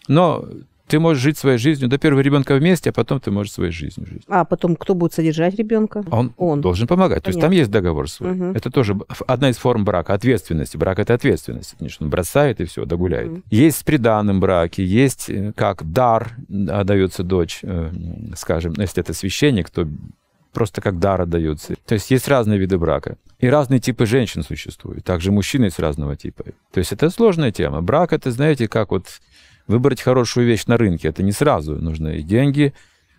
Но 0.10 0.46
ты 0.90 1.00
можешь 1.00 1.22
жить 1.22 1.38
своей 1.38 1.60
жизнью 1.60 1.88
до 1.88 2.00
первого 2.00 2.22
ребенка 2.22 2.56
вместе, 2.56 2.90
а 2.90 2.94
потом 2.94 3.20
ты 3.20 3.30
можешь 3.30 3.54
своей 3.54 3.72
жизнью 3.72 4.08
жить. 4.08 4.24
А 4.28 4.44
потом 4.44 4.76
кто 4.76 4.96
будет 4.96 5.14
содержать 5.14 5.54
ребенка? 5.56 6.04
Он, 6.10 6.34
Он. 6.38 6.62
должен 6.62 6.88
помогать. 6.88 7.24
Понятно. 7.24 7.24
То 7.24 7.30
есть 7.30 7.42
там 7.42 7.52
есть 7.52 7.70
договор 7.70 8.10
свой. 8.10 8.32
Угу. 8.32 8.44
Это 8.58 8.72
тоже 8.72 8.98
одна 9.28 9.52
из 9.52 9.58
форм 9.58 9.86
брака, 9.86 10.16
ответственности. 10.16 10.78
Брак 10.78 10.98
это 10.98 11.14
ответственность. 11.14 11.76
Конечно, 11.78 12.06
он 12.06 12.10
бросает 12.10 12.60
и 12.60 12.66
все, 12.66 12.86
догуляет. 12.86 13.30
Угу. 13.30 13.42
Есть 13.52 13.78
с 13.78 13.84
приданным 13.84 14.40
браки, 14.40 14.82
есть 14.82 15.30
э, 15.30 15.54
как 15.56 15.90
дар 15.92 16.32
отдается 16.50 17.24
дочь, 17.24 17.60
э, 17.62 17.92
скажем, 18.36 18.74
если 18.78 19.04
это 19.04 19.14
священник, 19.14 19.70
то 19.70 19.88
просто 20.52 20.82
как 20.82 20.98
дар 20.98 21.22
отдается. 21.22 21.76
То 21.86 21.94
есть 21.94 22.10
есть 22.10 22.28
разные 22.28 22.58
виды 22.58 22.80
брака. 22.80 23.18
И 23.38 23.48
разные 23.48 23.80
типы 23.80 24.08
женщин 24.08 24.42
существуют. 24.42 25.06
Также 25.06 25.32
мужчины 25.32 25.66
есть 25.66 25.80
разного 25.80 26.16
типа. 26.16 26.46
То 26.74 26.80
есть 26.80 26.92
это 26.92 27.12
сложная 27.12 27.52
тема. 27.52 27.82
Брак 27.82 28.12
это, 28.12 28.32
знаете, 28.32 28.68
как 28.68 28.90
вот 28.90 29.06
выбрать 29.70 30.02
хорошую 30.02 30.48
вещь 30.48 30.66
на 30.66 30.78
рынке. 30.78 31.08
Это 31.08 31.24
не 31.24 31.32
сразу. 31.32 31.76
Нужно 31.76 32.10
и 32.10 32.24
деньги 32.24 32.74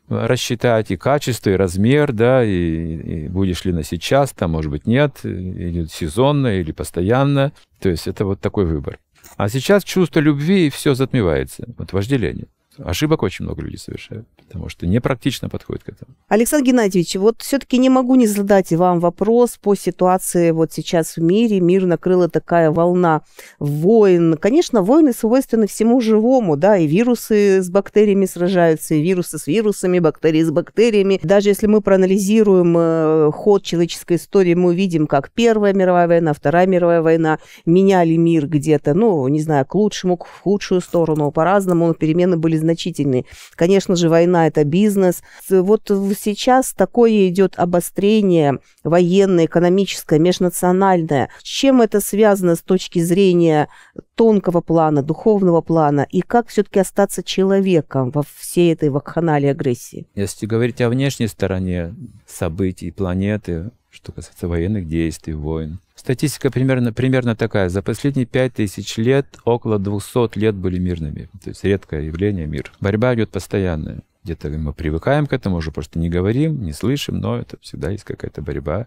э, 0.09 0.27
рассчитать, 0.27 0.91
и 0.91 0.97
качество, 0.97 1.49
и 1.49 1.55
размер, 1.55 2.13
да, 2.13 2.45
и, 2.45 3.25
и 3.25 3.29
будешь 3.29 3.65
ли 3.65 3.73
носить 3.73 4.03
часто, 4.03 4.49
может 4.49 4.71
быть, 4.71 4.87
нет, 4.87 5.21
или 5.25 5.87
сезонно, 5.87 6.61
или 6.61 6.73
постоянно. 6.73 7.53
То 7.81 7.89
есть 7.89 8.09
это 8.09 8.25
вот 8.25 8.41
такой 8.41 8.67
выбор. 8.67 8.99
А 9.37 9.49
сейчас 9.49 9.85
чувство 9.85 10.19
любви, 10.19 10.67
и 10.67 10.71
все 10.71 10.95
затмевается. 10.95 11.65
Вот 11.79 11.93
вожделение. 11.93 12.49
Ошибок 12.85 13.23
очень 13.23 13.45
много 13.45 13.63
людей 13.63 13.79
совершают, 13.79 14.27
потому 14.47 14.69
что 14.69 14.87
непрактично 14.87 15.49
подходит 15.49 15.85
к 15.85 15.89
этому. 15.91 16.15
Александр 16.29 16.67
Геннадьевич, 16.67 17.17
вот 17.17 17.43
все-таки 17.43 17.79
не 17.79 17.91
могу 17.91 18.15
не 18.15 18.27
задать 18.27 18.73
вам 18.73 19.01
вопрос 19.01 19.59
по 19.61 19.75
ситуации 19.75 20.51
вот 20.51 20.73
сейчас 20.73 21.17
в 21.17 21.23
мире. 21.23 21.61
Мир 21.61 21.87
накрыла 21.87 22.29
такая 22.29 22.71
волна 22.71 23.23
войн. 23.59 24.37
Конечно, 24.37 24.83
войны 24.83 25.13
свойственны 25.13 25.67
всему 25.67 26.01
живому, 26.01 26.57
да, 26.57 26.77
и 26.77 26.87
вирусы 26.87 27.63
с 27.63 27.71
бактериями 27.71 28.27
сражаются, 28.27 28.95
и 28.95 29.03
вирусы 29.03 29.39
с 29.39 29.47
вирусами, 29.47 29.99
бактерии 29.99 30.43
с 30.43 30.51
бактериями. 30.51 31.21
Даже 31.23 31.51
если 31.51 31.67
мы 31.67 31.81
проанализируем 31.81 32.77
э, 32.79 33.31
ход 33.33 33.63
человеческой 33.63 34.17
истории, 34.17 34.55
мы 34.55 34.71
увидим, 34.71 35.07
как 35.07 35.31
Первая 35.31 35.75
мировая 35.75 36.09
война, 36.09 36.33
Вторая 36.33 36.67
мировая 36.67 37.03
война 37.03 37.39
меняли 37.67 38.17
мир 38.17 38.47
где-то, 38.47 38.95
ну, 38.95 39.27
не 39.29 39.41
знаю, 39.41 39.67
к 39.67 39.75
лучшему, 39.75 40.17
к 40.17 40.27
худшую 40.27 40.81
сторону, 40.81 41.31
по-разному, 41.31 41.95
перемены 41.95 42.37
были 42.37 42.57
значительный. 42.71 43.27
Конечно 43.57 43.97
же, 43.97 44.09
война– 44.09 44.47
это 44.49 44.65
бизнес. 44.65 45.23
Вот 45.49 45.83
сейчас 45.89 46.73
такое 46.73 47.29
идет 47.29 47.55
обострение 47.57 48.61
военное, 48.85 49.47
экономическое, 49.47 50.19
межнациональное. 50.19 51.29
С 51.39 51.43
чем 51.43 51.83
это 51.83 52.01
связано 52.01 52.55
с 52.55 52.61
точки 52.61 53.01
зрения 53.01 53.69
тонкого 54.15 54.61
плана, 54.61 55.03
духовного 55.03 55.61
плана, 55.63 56.07
и 56.11 56.21
как 56.21 56.49
все-таки 56.49 56.79
остаться 56.79 57.23
человеком 57.23 58.11
во 58.11 58.23
всей 58.39 58.73
этой 58.73 58.91
вакханалии 58.91 59.49
агрессии? 59.49 60.07
Если 60.15 60.47
говорить 60.47 60.81
о 60.81 60.89
внешней 60.91 61.27
стороне 61.27 61.95
событий 62.27 62.91
планеты, 62.91 63.71
что 63.91 64.13
касается 64.13 64.47
военных 64.47 64.87
действий, 64.87 65.33
войн, 65.33 65.81
Статистика 66.01 66.51
примерно, 66.51 66.95
примерно 66.95 67.37
такая. 67.37 67.69
За 67.69 67.83
последние 67.83 68.25
пять 68.25 68.55
тысяч 68.55 68.97
лет 68.97 69.27
около 69.45 69.79
200 69.79 70.39
лет 70.39 70.55
были 70.55 70.79
мирными. 70.79 71.29
То 71.45 71.51
есть 71.51 71.63
редкое 71.63 72.07
явление 72.07 72.47
мир. 72.47 72.73
Борьба 72.81 73.15
идет 73.15 73.29
постоянная. 73.29 74.01
Где-то 74.25 74.49
мы 74.49 74.73
привыкаем 74.73 75.27
к 75.27 75.35
этому, 75.35 75.57
уже 75.57 75.73
просто 75.73 75.99
не 75.99 76.09
говорим, 76.09 76.63
не 76.65 76.73
слышим, 76.73 77.19
но 77.19 77.37
это 77.37 77.59
всегда 77.61 77.91
есть 77.91 78.05
какая-то 78.05 78.41
борьба, 78.41 78.87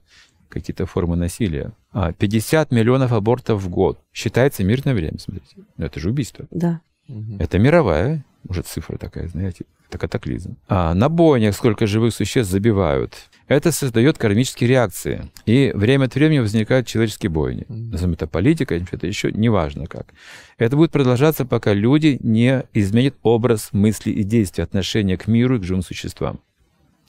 какие-то 0.50 0.88
формы 0.88 1.16
насилия. 1.16 1.74
А 1.92 2.14
50 2.14 2.72
миллионов 2.72 3.12
абортов 3.12 3.62
в 3.62 3.70
год. 3.70 4.00
Считается 4.12 4.64
мирное 4.64 4.96
время, 4.96 5.20
смотрите. 5.20 5.58
Но 5.78 5.86
это 5.86 6.00
же 6.00 6.10
убийство. 6.10 6.48
Да. 6.50 6.82
Это 7.38 7.60
мировая, 7.60 8.26
уже 8.48 8.62
цифра 8.62 8.98
такая, 8.98 9.28
знаете, 9.28 9.66
это 9.90 9.98
катаклизм. 9.98 10.58
А 10.68 10.94
на 10.94 11.10
бойнях 11.10 11.56
сколько 11.56 11.88
живых 11.88 12.14
существ 12.14 12.52
забивают. 12.52 13.30
Это 13.48 13.72
создает 13.72 14.18
кармические 14.18 14.70
реакции. 14.70 15.30
И 15.46 15.72
время 15.76 16.06
от 16.06 16.16
времени 16.16 16.40
возникают 16.40 16.88
человеческие 16.88 17.30
бойни. 17.30 17.66
Назовем 17.68 18.14
это 18.14 18.26
политика, 18.28 18.76
это 18.76 19.06
еще 19.06 19.32
неважно 19.32 19.86
как. 19.86 20.08
Это 20.58 20.76
будет 20.76 20.92
продолжаться, 20.92 21.46
пока 21.46 21.74
люди 21.74 22.18
не 22.22 22.64
изменят 22.74 23.16
образ 23.22 23.70
мысли 23.72 24.12
и 24.12 24.24
действия, 24.24 24.64
отношения 24.64 25.18
к 25.18 25.28
миру 25.28 25.58
и 25.58 25.60
к 25.60 25.64
живым 25.64 25.84
существам. 25.84 26.40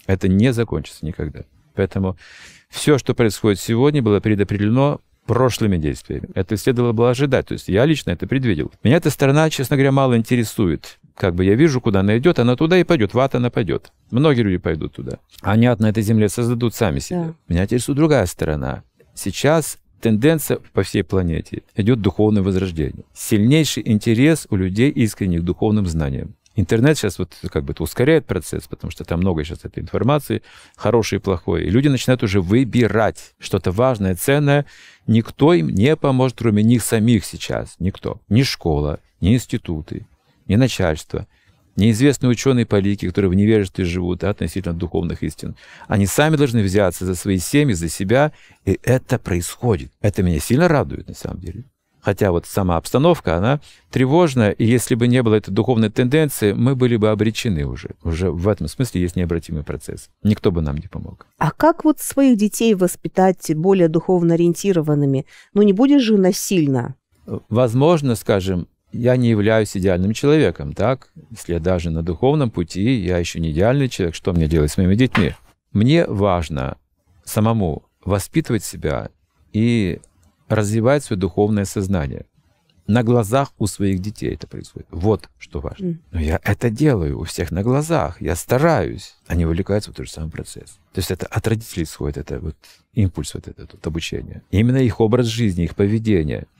Это 0.07 0.29
не 0.29 0.53
закончится 0.53 1.07
никогда. 1.07 1.45
Поэтому 1.75 2.17
все, 2.69 2.99
что 2.99 3.15
происходит 3.15 3.61
сегодня, 3.61 4.03
было 4.03 4.21
предопределено 4.21 5.01
прошлыми 5.27 5.79
действиями. 5.79 6.29
Это 6.35 6.57
следовало 6.57 6.93
было 6.93 7.11
ожидать. 7.11 7.47
То 7.47 7.55
есть 7.55 7.69
я 7.69 7.85
лично 7.87 8.11
это 8.11 8.27
предвидел. 8.27 8.71
Меня 8.83 8.97
эта 8.97 9.11
сторона, 9.11 9.49
честно 9.49 9.77
говоря, 9.77 9.93
мало 9.93 10.17
интересует 10.17 10.99
как 11.17 11.35
бы 11.35 11.45
я 11.45 11.55
вижу, 11.55 11.81
куда 11.81 12.01
она 12.01 12.19
идет, 12.19 12.39
она 12.39 12.57
туда 12.57 12.79
и 12.79 12.85
пойдет, 12.85 13.15
в 13.15 13.19
ад 13.19 13.35
она 13.35 13.51
пойдет. 13.51 13.93
Многие 14.11 14.43
люди 14.43 14.59
пойдут 14.59 14.95
туда. 14.95 15.19
Они 15.43 15.67
ад 15.67 15.81
на 15.81 15.87
этой 15.87 16.03
земле 16.03 16.29
создадут 16.29 16.75
сами 16.75 16.99
себе. 16.99 17.19
Да. 17.19 17.35
Меня 17.49 17.65
интересует 17.65 17.97
другая 17.97 18.27
сторона. 18.27 18.83
Сейчас 19.15 19.79
тенденция 20.01 20.59
по 20.73 20.83
всей 20.83 21.05
планете 21.05 21.63
идет 21.77 22.01
духовное 22.01 22.43
возрождение. 22.43 23.05
Сильнейший 23.15 23.83
интерес 23.87 24.47
у 24.51 24.57
людей 24.57 24.91
искренних 24.91 25.43
к 25.43 25.45
духовным 25.45 25.87
знаниям. 25.87 26.35
Интернет 26.57 26.97
сейчас 26.97 27.19
вот 27.19 27.33
как 27.51 27.65
бы 27.65 27.75
ускоряет 27.79 28.27
процесс, 28.27 28.69
потому 28.69 28.91
что 28.91 29.05
там 29.05 29.21
много 29.21 29.43
сейчас 29.45 29.65
этой 29.65 29.83
информации, 29.83 30.43
хорошей 30.77 31.19
и 31.19 31.21
плохой. 31.21 31.65
И 31.65 31.71
люди 31.71 31.89
начинают 31.89 32.23
уже 32.23 32.41
выбирать 32.41 33.35
что-то 33.41 33.73
важное, 33.73 34.15
ценное. 34.15 34.65
Никто 35.07 35.53
им 35.53 35.69
не 35.69 35.97
поможет, 35.97 36.39
кроме 36.39 36.63
них 36.63 36.85
самих 36.85 37.25
сейчас. 37.25 37.75
Никто. 37.81 38.21
Ни 38.29 38.45
школа, 38.45 39.01
ни 39.21 39.35
институты, 39.35 40.07
ни 40.47 40.57
начальство, 40.57 41.27
неизвестные 41.77 42.31
ученые 42.31 42.67
политики, 42.67 43.09
которые 43.09 43.31
в 43.31 43.35
невежестве 43.35 43.85
живут 43.85 44.21
да, 44.21 44.31
относительно 44.31 44.75
духовных 44.75 45.23
истин. 45.23 45.57
Они 45.89 46.07
сами 46.07 46.37
должны 46.37 46.63
взяться 46.63 47.05
за 47.05 47.15
свои 47.15 47.39
семьи, 47.39 47.75
за 47.75 47.89
себя, 47.89 48.33
и 48.65 48.79
это 48.83 49.19
происходит. 49.19 49.93
Это 50.01 50.23
меня 50.23 50.39
сильно 50.39 50.69
радует, 50.69 51.09
на 51.09 51.15
самом 51.15 51.41
деле. 51.41 51.65
Хотя 52.05 52.33
вот 52.33 52.45
сама 52.45 52.77
обстановка, 52.77 53.37
она 53.37 53.61
тревожная, 53.91 54.51
и 54.51 54.67
если 54.67 54.95
бы 54.95 55.09
не 55.09 55.23
было 55.23 55.37
этой 55.37 55.53
духовной 55.53 55.89
тенденции, 55.89 56.53
мы 56.53 56.77
были 56.77 56.97
бы 56.97 57.09
обречены 57.09 57.65
уже. 57.65 57.93
Уже 58.03 58.31
в 58.31 58.47
этом 58.47 58.69
смысле 58.69 59.01
есть 59.01 59.17
необратимый 59.17 59.65
процесс. 59.65 60.11
Никто 60.23 60.53
бы 60.53 60.61
нам 60.61 60.77
не 60.77 60.87
помог. 60.87 61.27
А 61.39 61.51
как 61.51 61.83
вот 61.83 62.01
своих 62.01 62.37
детей 62.37 62.75
воспитать 62.75 63.55
более 63.57 63.89
духовно 63.89 64.35
ориентированными? 64.35 65.25
Ну 65.55 65.63
не 65.63 65.73
будешь 65.73 66.03
же 66.03 66.19
насильно? 66.19 66.95
Возможно, 67.49 68.17
скажем, 68.17 68.69
я 68.95 69.17
не 69.17 69.29
являюсь 69.29 69.77
идеальным 69.77 70.13
человеком, 70.13 70.73
так? 70.73 71.11
Если 71.31 71.55
я 71.55 71.61
даже 71.61 71.91
на 71.91 72.03
духовном 72.03 72.51
пути, 72.51 72.95
я 72.95 73.19
еще 73.19 73.41
не 73.41 73.51
идеальный 73.51 73.89
человек, 73.89 74.15
что 74.15 74.33
мне 74.33 74.47
делать 74.47 74.71
с 74.71 74.77
моими 74.77 74.95
детьми? 74.95 75.35
Мне 75.73 76.07
важно 76.07 76.79
самому 77.25 77.85
воспитывать 78.05 78.65
себя 78.65 79.11
и 79.53 80.01
развивать 80.49 81.05
свое 81.05 81.19
духовное 81.19 81.65
сознание. 81.65 82.27
На 82.87 83.03
глазах 83.03 83.53
у 83.59 83.67
своих 83.67 84.01
детей 84.01 84.35
это 84.35 84.47
происходит. 84.47 84.87
Вот 84.91 85.31
что 85.39 85.61
важно. 85.61 85.99
Но 86.13 86.21
я 86.21 86.39
это 86.45 86.69
делаю 86.69 87.19
у 87.19 87.25
всех 87.25 87.51
на 87.51 87.63
глазах. 87.63 88.21
Я 88.21 88.37
стараюсь. 88.37 89.15
Они 89.27 89.47
вовлекаются 89.47 89.91
в 89.91 89.95
тот 89.95 90.07
же 90.07 90.13
самый 90.13 90.31
процесс. 90.31 90.79
То 90.93 90.99
есть 90.99 91.11
это 91.11 91.27
от 91.27 91.49
родителей 91.49 91.85
исходит, 91.85 92.19
это 92.19 92.41
вот 92.41 92.57
импульс 92.93 93.33
вот 93.35 93.49
этот 93.49 93.73
вот 93.73 93.87
обучение. 93.87 94.43
именно 94.51 94.77
их 94.77 95.01
образ 95.01 95.27
жизни, 95.27 95.65
их 95.65 95.75
поведение– 95.75 96.47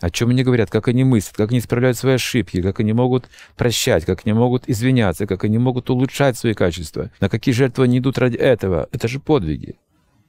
о 0.00 0.10
чем 0.10 0.30
они 0.30 0.44
говорят, 0.44 0.70
как 0.70 0.88
они 0.88 1.04
мыслят, 1.04 1.36
как 1.36 1.50
они 1.50 1.58
исправляют 1.58 1.98
свои 1.98 2.14
ошибки, 2.14 2.62
как 2.62 2.80
они 2.80 2.92
могут 2.92 3.28
прощать, 3.56 4.04
как 4.04 4.22
они 4.24 4.32
могут 4.32 4.68
извиняться, 4.68 5.26
как 5.26 5.44
они 5.44 5.58
могут 5.58 5.90
улучшать 5.90 6.38
свои 6.38 6.54
качества, 6.54 7.10
на 7.20 7.28
какие 7.28 7.54
жертвы 7.54 7.84
они 7.84 7.98
идут 7.98 8.18
ради 8.18 8.36
этого. 8.36 8.88
Это 8.92 9.08
же 9.08 9.18
подвиги. 9.18 9.76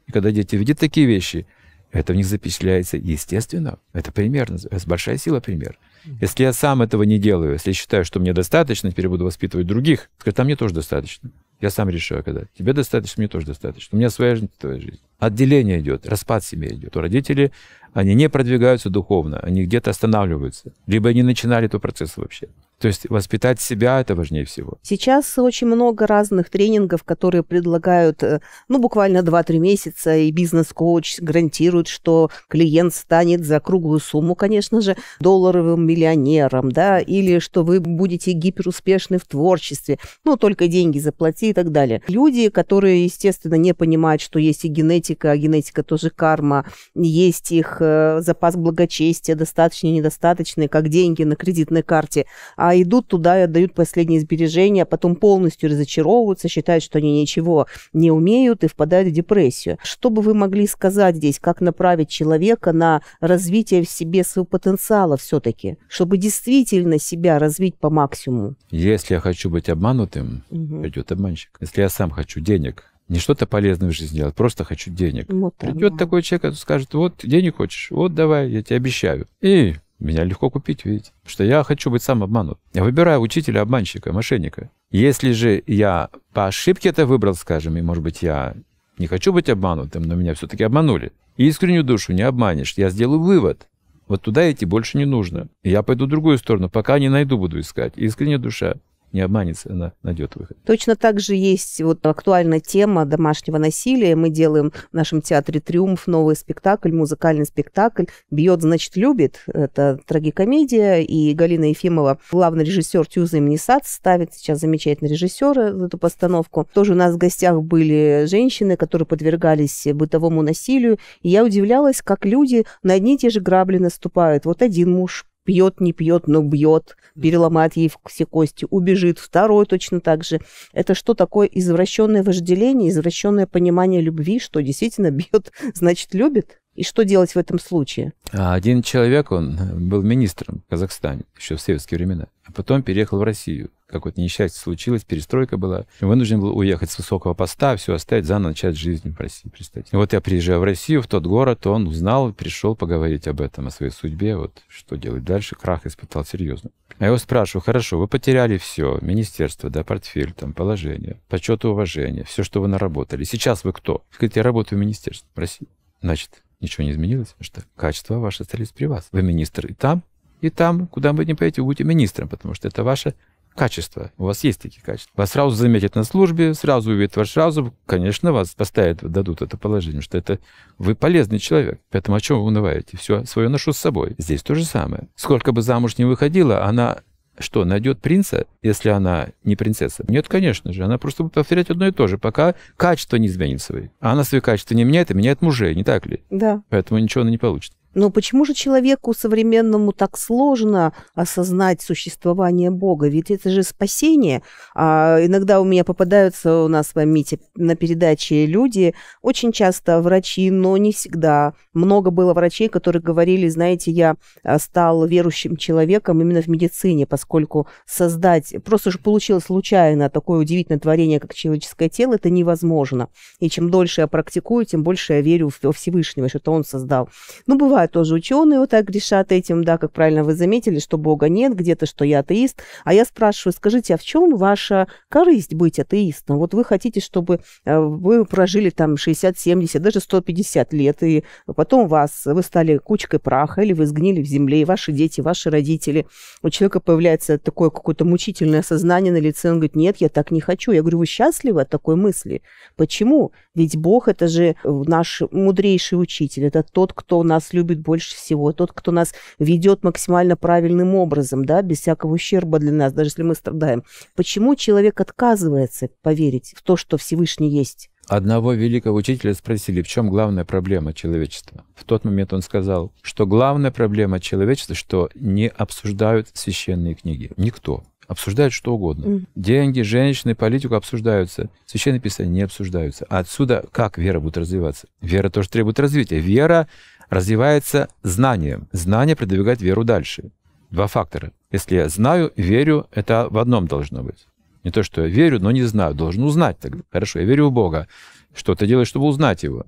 И 0.07 0.11
когда 0.11 0.31
дети 0.31 0.55
видят 0.55 0.79
такие 0.79 1.05
вещи, 1.05 1.45
это 1.91 2.13
в 2.13 2.15
них 2.15 2.25
запечатляется 2.25 2.97
естественно. 2.97 3.79
Это 3.93 4.11
пример, 4.11 4.51
это 4.51 4.87
большая 4.87 5.17
сила 5.17 5.39
пример. 5.39 5.77
Если 6.21 6.43
я 6.43 6.53
сам 6.53 6.81
этого 6.81 7.03
не 7.03 7.19
делаю, 7.19 7.53
если 7.53 7.71
я 7.71 7.73
считаю, 7.73 8.05
что 8.05 8.19
мне 8.19 8.33
достаточно, 8.33 8.91
теперь 8.91 9.09
буду 9.09 9.25
воспитывать 9.25 9.67
других, 9.67 10.09
скажу, 10.19 10.35
там 10.35 10.45
мне 10.45 10.55
тоже 10.55 10.73
достаточно. 10.73 11.31
Я 11.61 11.69
сам 11.69 11.89
решаю, 11.89 12.23
когда. 12.23 12.43
Тебе 12.57 12.71
достаточно, 12.73 13.21
мне 13.21 13.27
тоже 13.27 13.47
достаточно. 13.47 13.95
У 13.95 13.99
меня 13.99 14.09
своя 14.09 14.35
жизнь, 14.35 14.49
твоя 14.57 14.79
жизнь. 14.79 15.01
Отделение 15.17 15.79
идет, 15.81 16.07
распад 16.07 16.43
семьи 16.43 16.73
идет. 16.73 16.95
У 16.95 17.01
родителей 17.01 17.51
они 17.93 18.13
не 18.13 18.29
продвигаются 18.29 18.89
духовно, 18.89 19.39
они 19.39 19.65
где-то 19.65 19.89
останавливаются. 19.89 20.71
Либо 20.87 21.09
они 21.09 21.23
начинали 21.23 21.65
этот 21.65 21.81
процесс 21.81 22.15
вообще. 22.15 22.47
То 22.79 22.87
есть 22.87 23.09
воспитать 23.09 23.59
себя– 23.59 23.99
это 24.01 24.15
важнее 24.15 24.45
всего. 24.45 24.77
Сейчас 24.83 25.37
очень 25.37 25.67
много 25.67 26.07
разных 26.07 26.49
тренингов, 26.49 27.03
которые 27.03 27.43
предлагают, 27.43 28.23
э, 28.23 28.39
ну, 28.69 28.79
буквально 28.79 29.19
2-3 29.19 29.59
месяца, 29.59 30.15
и 30.15 30.31
бизнес-коуч 30.31 31.19
гарантирует, 31.19 31.87
что 31.87 32.31
клиент 32.47 32.95
станет 32.95 33.45
за 33.45 33.59
круглую 33.59 33.99
сумму, 33.99 34.33
конечно 34.33 34.79
же, 34.79 34.95
долларовым 35.19 35.85
миллионером, 35.85 36.71
да, 36.71 36.99
или 36.99 37.39
что 37.39 37.63
вы 37.63 37.81
будете 37.81 38.31
гиперуспешны 38.31 39.17
в 39.17 39.25
творчестве, 39.25 39.99
ну, 40.23 40.37
только 40.37 40.69
деньги 40.69 40.99
заплати 40.99 41.49
и 41.49 41.53
так 41.53 41.71
далее. 41.71 42.01
Люди, 42.07 42.49
которые, 42.49 43.03
естественно, 43.03 43.55
не 43.55 43.73
понимают, 43.73 44.21
что 44.21 44.39
есть 44.39 44.63
и 44.63 44.69
генетика, 44.69 45.31
а 45.31 45.37
генетика 45.37 45.83
тоже 45.83 46.09
карма, 46.09 46.65
есть 46.95 47.51
их 47.51 47.77
э, 47.81 48.21
запас 48.21 48.55
благочестия 48.55 49.35
достаточный, 49.35 49.91
недостаточный, 49.91 50.69
как 50.69 50.87
деньги 50.87 51.23
на 51.23 51.35
кредитной 51.35 51.83
карте, 51.83 52.25
а 52.55 52.68
а 52.69 52.79
идут 52.79 53.07
туда 53.07 53.39
и 53.39 53.43
отдают 53.45 53.73
последние 53.73 54.19
сбережения, 54.19 54.83
а 54.83 54.85
потом 54.85 55.15
полностью 55.15 55.71
разочаровываются, 55.71 56.47
считают, 56.47 56.83
что 56.83 56.99
они 56.99 57.19
ничего 57.19 57.65
не 57.93 58.11
умеют 58.11 58.63
и 58.63 58.67
впадают 58.67 59.09
в 59.09 59.11
депрессию. 59.11 59.79
Что 59.83 60.11
бы 60.11 60.21
вы 60.21 60.35
могли 60.35 60.67
сказать 60.67 61.15
здесь, 61.15 61.39
как 61.39 61.61
направить 61.61 62.09
человека 62.09 62.71
на 62.71 63.01
развитие 63.21 63.83
в 63.83 63.89
себе 63.89 64.23
своего 64.23 64.45
потенциала 64.45 65.17
все-таки, 65.17 65.77
чтобы 65.87 66.17
действительно 66.19 66.99
себя 66.99 67.39
развить 67.39 67.75
по 67.75 67.89
максимуму? 67.89 68.53
Если 68.69 69.15
я 69.15 69.19
хочу 69.19 69.49
быть 69.49 69.67
обманутым, 69.67 70.43
угу. 70.51 70.81
придет 70.81 71.11
обманщик. 71.11 71.49
Если 71.59 71.81
я 71.81 71.89
сам 71.89 72.11
хочу 72.11 72.39
денег, 72.39 72.83
не 73.07 73.17
что-то 73.17 73.47
полезное 73.47 73.89
в 73.89 73.93
жизни 73.93 74.17
делать, 74.17 74.35
просто 74.35 74.63
хочу 74.63 74.91
денег. 74.91 75.25
Вот 75.33 75.55
Придет 75.55 75.97
такой 75.97 76.21
человек, 76.21 76.53
скажет, 76.55 76.93
вот 76.93 77.15
денег 77.23 77.57
хочешь, 77.57 77.89
вот 77.89 78.13
давай, 78.13 78.51
я 78.51 78.61
тебе 78.61 78.75
обещаю. 78.75 79.25
И 79.41 79.73
меня 79.99 80.23
легко 80.23 80.49
купить, 80.49 80.85
видите? 80.85 81.11
Потому 81.21 81.31
что 81.31 81.43
я 81.43 81.63
хочу 81.63 81.89
быть 81.89 82.01
сам 82.01 82.23
обманут. 82.23 82.59
Я 82.73 82.83
выбираю 82.83 83.21
учителя, 83.21 83.61
обманщика, 83.61 84.13
мошенника. 84.13 84.69
Если 84.91 85.31
же 85.31 85.63
я 85.67 86.09
по 86.33 86.47
ошибке 86.47 86.89
это 86.89 87.05
выбрал, 87.05 87.35
скажем, 87.35 87.77
и, 87.77 87.81
может 87.81 88.03
быть, 88.03 88.21
я 88.21 88.55
не 88.97 89.07
хочу 89.07 89.33
быть 89.33 89.49
обманутым, 89.49 90.03
но 90.03 90.15
меня 90.15 90.33
все-таки 90.33 90.63
обманули. 90.63 91.11
Искреннюю 91.37 91.83
душу 91.83 92.13
не 92.13 92.21
обманешь. 92.21 92.73
Я 92.75 92.89
сделаю 92.89 93.21
вывод. 93.21 93.67
Вот 94.07 94.21
туда 94.21 94.51
идти 94.51 94.65
больше 94.65 94.97
не 94.97 95.05
нужно. 95.05 95.47
Я 95.63 95.83
пойду 95.83 96.05
в 96.05 96.09
другую 96.09 96.37
сторону, 96.37 96.69
пока 96.69 96.97
не 96.97 97.09
найду, 97.09 97.37
буду 97.37 97.59
искать. 97.59 97.93
Искренняя 97.95 98.39
душа 98.39 98.75
не 99.11 99.21
обманется, 99.21 99.71
она 99.71 99.93
найдет 100.03 100.35
выход. 100.35 100.57
Точно 100.65 100.95
так 100.95 101.19
же 101.19 101.35
есть 101.35 101.81
вот 101.81 102.05
актуальная 102.05 102.59
тема 102.59 103.05
домашнего 103.05 103.57
насилия. 103.57 104.15
Мы 104.15 104.29
делаем 104.29 104.71
в 104.71 104.93
нашем 104.93 105.21
театре 105.21 105.59
«Триумф» 105.59 106.07
новый 106.07 106.35
спектакль, 106.35 106.91
музыкальный 106.91 107.45
спектакль 107.45 108.05
«Бьет, 108.31 108.61
значит, 108.61 108.95
любит». 108.95 109.43
Это 109.47 109.99
трагикомедия, 110.05 110.99
и 110.99 111.33
Галина 111.33 111.65
Ефимова, 111.65 112.19
главный 112.31 112.63
режиссер 112.63 113.07
Тюза 113.07 113.37
имени 113.37 113.57
САЦ, 113.57 113.87
ставит 113.87 114.33
сейчас 114.33 114.59
замечательный 114.59 115.09
режиссер 115.09 115.59
эту 115.59 115.97
постановку. 115.97 116.67
Тоже 116.73 116.93
у 116.93 116.95
нас 116.95 117.13
в 117.13 117.17
гостях 117.17 117.61
были 117.61 118.25
женщины, 118.27 118.77
которые 118.77 119.05
подвергались 119.05 119.87
бытовому 119.93 120.41
насилию, 120.41 120.99
и 121.21 121.29
я 121.29 121.43
удивлялась, 121.43 122.01
как 122.01 122.25
люди 122.25 122.65
на 122.83 122.93
одни 122.93 123.15
и 123.15 123.17
те 123.17 123.29
же 123.29 123.39
грабли 123.39 123.77
наступают. 123.77 124.45
Вот 124.45 124.61
один 124.61 124.91
муж 124.91 125.25
пьет, 125.49 125.81
не 125.81 125.93
пьет, 125.93 126.27
но 126.27 126.43
бьет, 126.43 126.95
переломает 127.19 127.75
ей 127.75 127.91
все 128.05 128.27
кости, 128.27 128.67
убежит. 128.69 129.17
Второй 129.17 129.65
точно 129.65 129.99
так 129.99 130.23
же. 130.23 130.41
Это 130.73 130.93
что 130.93 131.15
такое 131.15 131.47
извращенное 131.47 132.21
вожделение, 132.21 132.91
извращенное 132.91 133.47
понимание 133.47 133.99
любви, 133.99 134.39
что 134.39 134.61
действительно 134.61 135.09
бьет, 135.09 135.51
значит, 135.73 136.13
любит? 136.13 136.59
И 136.75 136.83
что 136.83 137.03
делать 137.03 137.31
в 137.31 137.37
этом 137.37 137.57
случае? 137.57 138.13
А 138.31 138.53
один 138.53 138.83
человек, 138.83 139.31
он 139.31 139.57
был 139.89 140.03
министром 140.03 140.61
в 140.67 140.69
Казахстане 140.69 141.23
еще 141.35 141.55
в 141.55 141.61
советские 141.61 141.97
времена, 141.97 142.27
а 142.45 142.51
потом 142.51 142.83
переехал 142.83 143.17
в 143.17 143.23
Россию. 143.23 143.71
Какое-то 143.89 144.21
несчастье 144.21 144.61
случилось, 144.61 145.03
перестройка 145.03 145.57
была. 145.57 145.85
Вынужден 145.99 146.39
был 146.39 146.55
уехать 146.55 146.91
с 146.91 146.97
высокого 146.99 147.33
поста, 147.33 147.75
все 147.75 147.95
оставить, 147.95 148.25
заново 148.25 148.49
начать 148.49 148.77
жизнь 148.77 149.11
в 149.11 149.19
России, 149.19 149.49
представьте. 149.49 149.89
И 149.93 149.95
вот 149.95 150.13
я 150.13 150.21
приезжаю 150.21 150.59
в 150.59 150.63
Россию, 150.63 151.01
в 151.01 151.07
тот 151.07 151.25
город, 151.25 151.65
он 151.65 151.87
узнал, 151.87 152.31
пришел 152.31 152.75
поговорить 152.75 153.27
об 153.27 153.41
этом, 153.41 153.67
о 153.67 153.71
своей 153.71 153.91
судьбе, 153.91 154.35
вот 154.35 154.61
что 154.67 154.95
делать 154.95 155.23
дальше. 155.23 155.55
Крах 155.55 155.87
испытал 155.87 156.23
серьезно. 156.23 156.69
А 156.99 157.05
я 157.05 157.07
его 157.07 157.17
спрашиваю, 157.17 157.63
хорошо, 157.63 157.97
вы 157.97 158.07
потеряли 158.07 158.57
все, 158.57 158.99
министерство, 159.01 159.71
да, 159.71 159.83
портфель, 159.83 160.33
там, 160.33 160.53
положение, 160.53 161.19
почет 161.27 161.63
и 161.63 161.67
уважение, 161.67 162.25
все, 162.25 162.43
что 162.43 162.61
вы 162.61 162.67
наработали. 162.67 163.23
Сейчас 163.23 163.63
вы 163.63 163.73
кто? 163.73 164.03
Говорит, 164.11 164.35
я 164.35 164.43
работаю 164.43 164.77
в 164.77 164.81
министерстве 164.81 165.27
в 165.33 165.39
России. 165.39 165.67
Значит, 166.01 166.43
ничего 166.59 166.83
не 166.83 166.91
изменилось, 166.91 167.35
что 167.39 167.63
качества 167.75 168.19
ваши 168.19 168.43
остались 168.43 168.69
при 168.69 168.85
вас. 168.85 169.07
Вы 169.11 169.23
министр 169.23 169.65
и 169.67 169.73
там, 169.73 170.03
и 170.41 170.49
там, 170.49 170.87
куда 170.87 171.11
вы 171.11 171.25
не 171.25 171.33
поедете, 171.33 171.61
вы 171.61 171.67
будете 171.67 171.83
министром, 171.83 172.29
потому 172.29 172.53
что 172.53 172.67
это 172.67 172.83
ваше 172.83 173.13
качество. 173.59 174.11
У 174.17 174.23
вас 174.23 174.45
есть 174.45 174.61
такие 174.61 174.81
качества. 174.81 175.11
Вас 175.17 175.31
сразу 175.31 175.53
заметят 175.53 175.93
на 175.95 176.05
службе, 176.05 176.53
сразу 176.53 176.91
увидят 176.91 177.17
ваш 177.17 177.35
разум, 177.35 177.73
конечно, 177.85 178.31
вас 178.31 178.55
поставят, 178.55 178.99
дадут 178.99 179.41
это 179.41 179.57
положение, 179.57 180.01
что 180.01 180.17
это 180.17 180.39
вы 180.77 180.95
полезный 180.95 181.39
человек. 181.39 181.81
Поэтому 181.91 182.15
о 182.15 182.21
чем 182.21 182.37
вы 182.39 182.45
унываете? 182.45 182.95
Все 182.95 183.25
свое 183.25 183.49
ношу 183.49 183.73
с 183.73 183.77
собой. 183.77 184.15
Здесь 184.17 184.43
то 184.43 184.55
же 184.55 184.63
самое. 184.63 185.09
Сколько 185.15 185.51
бы 185.51 185.61
замуж 185.61 185.97
не 185.97 186.05
выходила, 186.05 186.63
она 186.63 186.99
что, 187.37 187.65
найдет 187.65 187.99
принца, 187.99 188.47
если 188.61 188.89
она 188.89 189.29
не 189.43 189.57
принцесса? 189.57 190.05
Нет, 190.07 190.29
конечно 190.29 190.71
же. 190.71 190.83
Она 190.83 190.97
просто 190.97 191.23
будет 191.23 191.33
повторять 191.33 191.69
одно 191.69 191.87
и 191.87 191.91
то 191.91 192.07
же, 192.07 192.17
пока 192.17 192.55
качество 192.77 193.17
не 193.17 193.27
изменит 193.27 193.61
свои. 193.61 193.89
А 193.99 194.13
она 194.13 194.23
свои 194.23 194.41
качества 194.41 194.75
не 194.75 194.85
меняет, 194.85 195.11
а 195.11 195.13
меняет 195.13 195.41
мужей, 195.41 195.75
не 195.75 195.83
так 195.83 196.05
ли? 196.05 196.23
Да. 196.29 196.63
Поэтому 196.69 196.99
ничего 196.99 197.21
она 197.21 197.31
не 197.31 197.37
получит. 197.37 197.73
Но 197.93 198.09
почему 198.11 198.45
же 198.45 198.53
человеку 198.53 199.13
современному 199.13 199.91
так 199.93 200.17
сложно 200.17 200.93
осознать 201.15 201.81
существование 201.81 202.69
Бога? 202.71 203.07
Ведь 203.07 203.31
это 203.31 203.49
же 203.49 203.63
спасение. 203.63 204.43
А 204.75 205.19
иногда 205.21 205.59
у 205.59 205.65
меня 205.65 205.83
попадаются 205.83 206.63
у 206.63 206.67
нас 206.67 206.91
в 206.93 207.05
Мите 207.05 207.39
на 207.55 207.75
передаче 207.75 208.45
люди, 208.45 208.93
очень 209.21 209.51
часто 209.51 210.01
врачи, 210.01 210.51
но 210.51 210.77
не 210.77 210.93
всегда. 210.93 211.53
Много 211.73 212.11
было 212.11 212.33
врачей, 212.33 212.69
которые 212.69 213.01
говорили, 213.01 213.47
знаете, 213.47 213.91
я 213.91 214.15
а, 214.43 214.59
стал 214.59 215.05
верующим 215.05 215.57
человеком 215.57 216.21
именно 216.21 216.41
в 216.41 216.47
медицине, 216.47 217.05
поскольку 217.05 217.67
создать, 217.85 218.55
просто 218.63 218.91
же 218.91 218.99
получилось 218.99 219.45
случайно 219.45 220.09
такое 220.09 220.39
удивительное 220.39 220.79
творение, 220.79 221.19
как 221.19 221.33
человеческое 221.33 221.89
тело, 221.89 222.15
это 222.15 222.29
невозможно. 222.29 223.09
И 223.39 223.49
чем 223.49 223.69
дольше 223.69 224.01
я 224.01 224.07
практикую, 224.07 224.65
тем 224.65 224.83
больше 224.83 225.13
я 225.13 225.21
верю 225.21 225.49
в 225.49 225.71
Всевышнего, 225.71 226.29
что 226.29 226.39
это 226.39 226.51
он 226.51 226.63
создал. 226.63 227.09
Ну, 227.47 227.57
бывает 227.57 227.88
тоже 227.89 228.15
ученые 228.15 228.59
вот 228.59 228.69
так 228.69 228.85
грешат 228.85 229.31
этим, 229.31 229.63
да, 229.63 229.77
как 229.77 229.91
правильно 229.91 230.23
вы 230.23 230.35
заметили, 230.35 230.79
что 230.79 230.97
Бога 230.97 231.29
нет, 231.29 231.55
где-то, 231.55 231.85
что 231.85 232.05
я 232.05 232.19
атеист. 232.19 232.61
А 232.85 232.93
я 232.93 233.05
спрашиваю, 233.05 233.53
скажите, 233.53 233.93
а 233.93 233.97
в 233.97 234.03
чем 234.03 234.35
ваша 234.35 234.87
корысть 235.09 235.53
быть 235.53 235.79
атеистом? 235.79 236.37
Вот 236.37 236.53
вы 236.53 236.63
хотите, 236.63 236.99
чтобы 236.99 237.41
э, 237.65 237.79
вы 237.79 238.25
прожили 238.25 238.69
там 238.69 238.97
60, 238.97 239.37
70, 239.37 239.81
даже 239.81 239.99
150 239.99 240.73
лет, 240.73 241.03
и 241.03 241.23
потом 241.45 241.87
вас, 241.87 242.21
вы 242.25 242.41
стали 242.43 242.77
кучкой 242.77 243.19
праха, 243.19 243.61
или 243.61 243.73
вы 243.73 243.85
сгнили 243.85 244.21
в 244.21 244.25
земле, 244.25 244.61
и 244.61 244.65
ваши 244.65 244.91
дети, 244.91 245.21
ваши 245.21 245.49
родители. 245.49 246.05
У 246.41 246.49
человека 246.49 246.79
появляется 246.79 247.37
такое 247.37 247.69
какое-то 247.69 248.05
мучительное 248.05 248.61
сознание 248.61 249.13
на 249.13 249.19
лице, 249.19 249.49
он 249.49 249.55
говорит, 249.55 249.75
нет, 249.75 249.97
я 249.99 250.09
так 250.09 250.31
не 250.31 250.41
хочу. 250.41 250.71
Я 250.71 250.81
говорю, 250.81 250.99
вы 250.99 251.05
счастливы 251.05 251.61
от 251.61 251.69
такой 251.69 251.95
мысли? 251.95 252.41
Почему? 252.75 253.31
Ведь 253.55 253.77
Бог– 253.77 254.07
это 254.09 254.27
же 254.27 254.55
наш 254.63 255.21
мудрейший 255.31 256.01
учитель, 256.01 256.45
это 256.45 256.63
тот, 256.63 256.93
кто 256.93 257.23
нас 257.23 257.53
любит 257.53 257.68
любит 257.69 257.83
больше 257.83 258.15
всего, 258.15 258.51
тот, 258.51 258.71
кто 258.73 258.91
нас 258.91 259.13
ведет 259.37 259.83
максимально 259.83 260.35
правильным 260.35 260.95
образом, 260.95 261.45
да, 261.45 261.61
без 261.61 261.79
всякого 261.81 262.13
ущерба 262.13 262.59
для 262.59 262.71
нас, 262.71 262.93
даже 262.93 263.09
если 263.09 263.23
мы 263.23 263.35
страдаем. 263.35 263.83
Почему 264.15 264.55
человек 264.55 264.99
отказывается 264.99 265.89
поверить 266.01 266.53
в 266.55 266.63
то, 266.63 266.75
что 266.75 266.97
Всевышний 266.97 267.49
есть? 267.49 267.89
Одного 268.07 268.53
великого 268.53 268.97
учителя 268.97 269.35
спросили, 269.35 269.83
в 269.83 269.87
чем 269.87 270.09
главная 270.09 270.43
проблема 270.43 270.93
человечества. 270.93 271.63
В 271.75 271.83
тот 271.83 272.05
момент 272.05 272.33
он 272.33 272.41
сказал, 272.41 272.91
что 273.03 273.27
главная 273.27 273.69
проблема 273.69 274.19
человечества, 274.19 274.75
что 274.75 275.09
не 275.13 275.47
обсуждают 275.47 276.29
священные 276.33 276.95
книги. 276.95 277.31
Никто. 277.37 277.83
Обсуждают 278.07 278.53
что 278.53 278.73
угодно. 278.73 279.05
Mm. 279.05 279.25
Деньги, 279.35 279.81
женщины, 279.81 280.33
политику 280.33 280.73
обсуждаются. 280.73 281.51
Священные 281.67 281.99
писания 281.99 282.31
не 282.31 282.41
обсуждаются. 282.41 283.05
А 283.07 283.19
отсюда 283.19 283.63
как 283.71 283.99
вера 283.99 284.19
будет 284.19 284.37
развиваться? 284.37 284.87
Вера 284.99 285.29
тоже 285.29 285.47
требует 285.47 285.79
развития. 285.79 286.17
Вера 286.17 286.67
развивается 287.09 287.89
знанием. 288.03 288.67
Знание 288.71 289.15
продвигает 289.15 289.61
веру 289.61 289.83
дальше. 289.83 290.31
Два 290.71 290.87
фактора. 290.87 291.31
Если 291.51 291.75
я 291.75 291.89
знаю, 291.89 292.31
верю, 292.35 292.87
это 292.91 293.27
в 293.29 293.37
одном 293.37 293.67
должно 293.67 294.03
быть. 294.03 294.27
Не 294.63 294.71
то, 294.71 294.83
что 294.83 295.01
я 295.01 295.07
верю, 295.07 295.39
но 295.39 295.51
не 295.51 295.63
знаю. 295.63 295.95
Должен 295.95 296.23
узнать 296.23 296.59
тогда. 296.59 296.83
Хорошо, 296.91 297.19
я 297.19 297.25
верю 297.25 297.47
в 297.47 297.51
Бога. 297.51 297.87
Что 298.35 298.55
ты 298.55 298.67
делаешь, 298.67 298.87
чтобы 298.87 299.07
узнать 299.07 299.43
Его? 299.43 299.65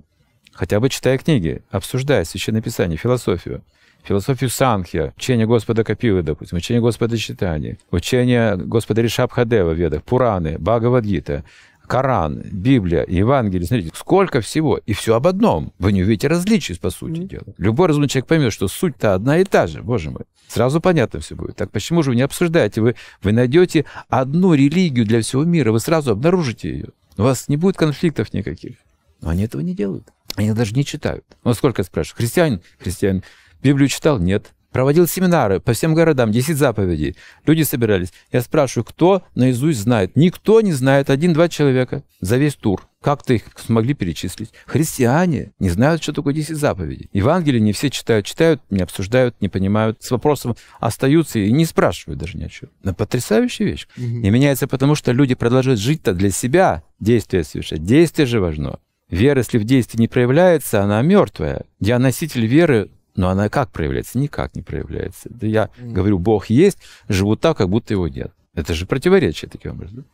Хотя 0.52 0.80
бы 0.80 0.88
читая 0.90 1.18
книги, 1.18 1.62
обсуждая 1.70 2.24
Священное 2.24 2.62
Писание, 2.62 2.98
философию. 2.98 3.62
Философию 4.04 4.50
Санхья, 4.50 5.14
учение 5.16 5.46
Господа 5.46 5.84
Капилы, 5.84 6.22
допустим, 6.22 6.58
учение 6.58 6.80
Господа 6.80 7.16
Читания, 7.16 7.78
учение 7.92 8.56
Господа 8.56 9.00
Ришабхадева 9.00 9.70
в 9.70 9.76
Ведах, 9.76 10.02
Пураны, 10.02 10.58
Бхагавадгита, 10.58 11.44
Коран, 11.86 12.42
Библия, 12.50 13.04
Евангелие. 13.06 13.66
Смотрите, 13.66 13.90
сколько 13.94 14.40
всего. 14.40 14.78
И 14.86 14.92
все 14.92 15.14
об 15.14 15.26
одном. 15.26 15.72
Вы 15.78 15.92
не 15.92 16.02
увидите 16.02 16.28
различий, 16.28 16.78
по 16.78 16.90
сути 16.90 17.20
mm-hmm. 17.20 17.26
дела. 17.26 17.44
Любой 17.58 17.88
разумный 17.88 18.08
человек 18.08 18.28
поймет, 18.28 18.52
что 18.52 18.68
суть-то 18.68 19.14
одна 19.14 19.38
и 19.38 19.44
та 19.44 19.66
же, 19.66 19.82
боже 19.82 20.10
мой. 20.10 20.22
Сразу 20.48 20.80
понятно 20.80 21.20
все 21.20 21.34
будет. 21.34 21.56
Так 21.56 21.70
почему 21.70 22.02
же 22.02 22.10
вы 22.10 22.16
не 22.16 22.22
обсуждаете? 22.22 22.80
Вы, 22.80 22.94
вы 23.22 23.32
найдете 23.32 23.84
одну 24.08 24.54
религию 24.54 25.06
для 25.06 25.20
всего 25.22 25.44
мира, 25.44 25.72
вы 25.72 25.80
сразу 25.80 26.12
обнаружите 26.12 26.70
ее. 26.70 26.88
У 27.16 27.22
вас 27.22 27.48
не 27.48 27.56
будет 27.56 27.76
конфликтов 27.76 28.32
никаких. 28.32 28.76
Но 29.20 29.30
они 29.30 29.44
этого 29.44 29.60
не 29.60 29.74
делают. 29.74 30.08
Они 30.34 30.52
даже 30.52 30.74
не 30.74 30.84
читают. 30.84 31.24
Ну, 31.44 31.54
сколько 31.54 31.82
спрашивают? 31.82 32.18
Христианин? 32.18 32.60
Христианин. 32.78 33.22
Библию 33.62 33.88
читал? 33.88 34.18
Нет. 34.18 34.52
Проводил 34.72 35.06
семинары 35.06 35.60
по 35.60 35.74
всем 35.74 35.94
городам, 35.94 36.32
10 36.32 36.56
заповедей. 36.56 37.16
Люди 37.46 37.62
собирались. 37.62 38.12
Я 38.32 38.40
спрашиваю, 38.40 38.84
кто 38.84 39.22
наизусть 39.34 39.80
знает? 39.80 40.16
Никто 40.16 40.60
не 40.62 40.72
знает. 40.72 41.10
Один-два 41.10 41.48
человека 41.48 42.02
за 42.20 42.38
весь 42.38 42.54
тур. 42.54 42.88
Как-то 43.02 43.34
их 43.34 43.42
смогли 43.56 43.94
перечислить. 43.94 44.50
Христиане 44.64 45.52
не 45.58 45.68
знают, 45.68 46.02
что 46.02 46.12
такое 46.12 46.32
10 46.32 46.56
заповедей. 46.56 47.10
Евангелие 47.12 47.60
не 47.60 47.72
все 47.72 47.90
читают. 47.90 48.24
Читают, 48.24 48.62
не 48.70 48.80
обсуждают, 48.80 49.36
не 49.40 49.48
понимают. 49.48 50.02
С 50.02 50.10
вопросом 50.10 50.56
остаются 50.80 51.38
и 51.38 51.52
не 51.52 51.66
спрашивают 51.66 52.20
даже 52.20 52.38
ни 52.38 52.44
о 52.44 52.48
чем. 52.48 52.70
Но 52.82 52.94
потрясающая 52.94 53.66
вещь. 53.66 53.86
Угу. 53.96 54.06
Не 54.06 54.30
меняется 54.30 54.66
потому, 54.66 54.94
что 54.94 55.12
люди 55.12 55.34
продолжают 55.34 55.80
жить-то 55.80 56.14
для 56.14 56.30
себя, 56.30 56.82
действия 56.98 57.44
совершать. 57.44 57.84
Действие 57.84 58.26
же 58.26 58.40
важно. 58.40 58.78
Вера, 59.10 59.40
если 59.40 59.58
в 59.58 59.64
действии 59.64 60.00
не 60.00 60.08
проявляется, 60.08 60.82
она 60.82 61.02
мертвая. 61.02 61.66
Я 61.80 61.98
носитель 61.98 62.46
веры, 62.46 62.88
но 63.14 63.28
она 63.28 63.48
как 63.48 63.70
проявляется? 63.70 64.18
Никак 64.18 64.54
не 64.54 64.62
проявляется. 64.62 65.28
Да 65.30 65.46
я 65.46 65.70
mm. 65.76 65.92
говорю, 65.92 66.18
Бог 66.18 66.46
есть, 66.46 66.78
живу 67.08 67.36
так, 67.36 67.58
как 67.58 67.68
будто 67.68 67.94
его 67.94 68.08
нет. 68.08 68.32
Это 68.54 68.74
же 68.74 68.86
противоречие 68.86 69.50
таким 69.50 69.72
образом. 69.72 70.04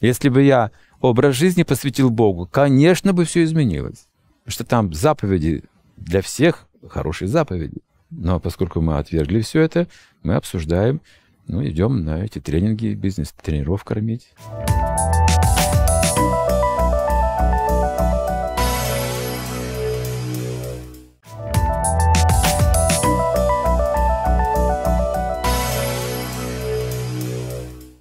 Если 0.00 0.28
бы 0.28 0.42
я 0.42 0.70
образ 1.00 1.36
жизни 1.36 1.62
посвятил 1.62 2.10
Богу, 2.10 2.46
конечно 2.46 3.12
бы 3.12 3.24
все 3.24 3.44
изменилось. 3.44 4.06
Потому 4.44 4.52
что 4.52 4.64
там 4.64 4.92
заповеди 4.94 5.64
для 5.96 6.22
всех 6.22 6.66
хорошие 6.88 7.28
заповеди. 7.28 7.80
Но 8.10 8.40
поскольку 8.40 8.80
мы 8.80 8.98
отвергли 8.98 9.40
все 9.40 9.60
это, 9.60 9.88
мы 10.22 10.34
обсуждаем, 10.34 11.00
ну, 11.46 11.66
идем 11.66 12.04
на 12.04 12.24
эти 12.24 12.40
тренинги, 12.40 12.94
бизнес-тренеров 12.94 13.84
кормить. 13.84 14.32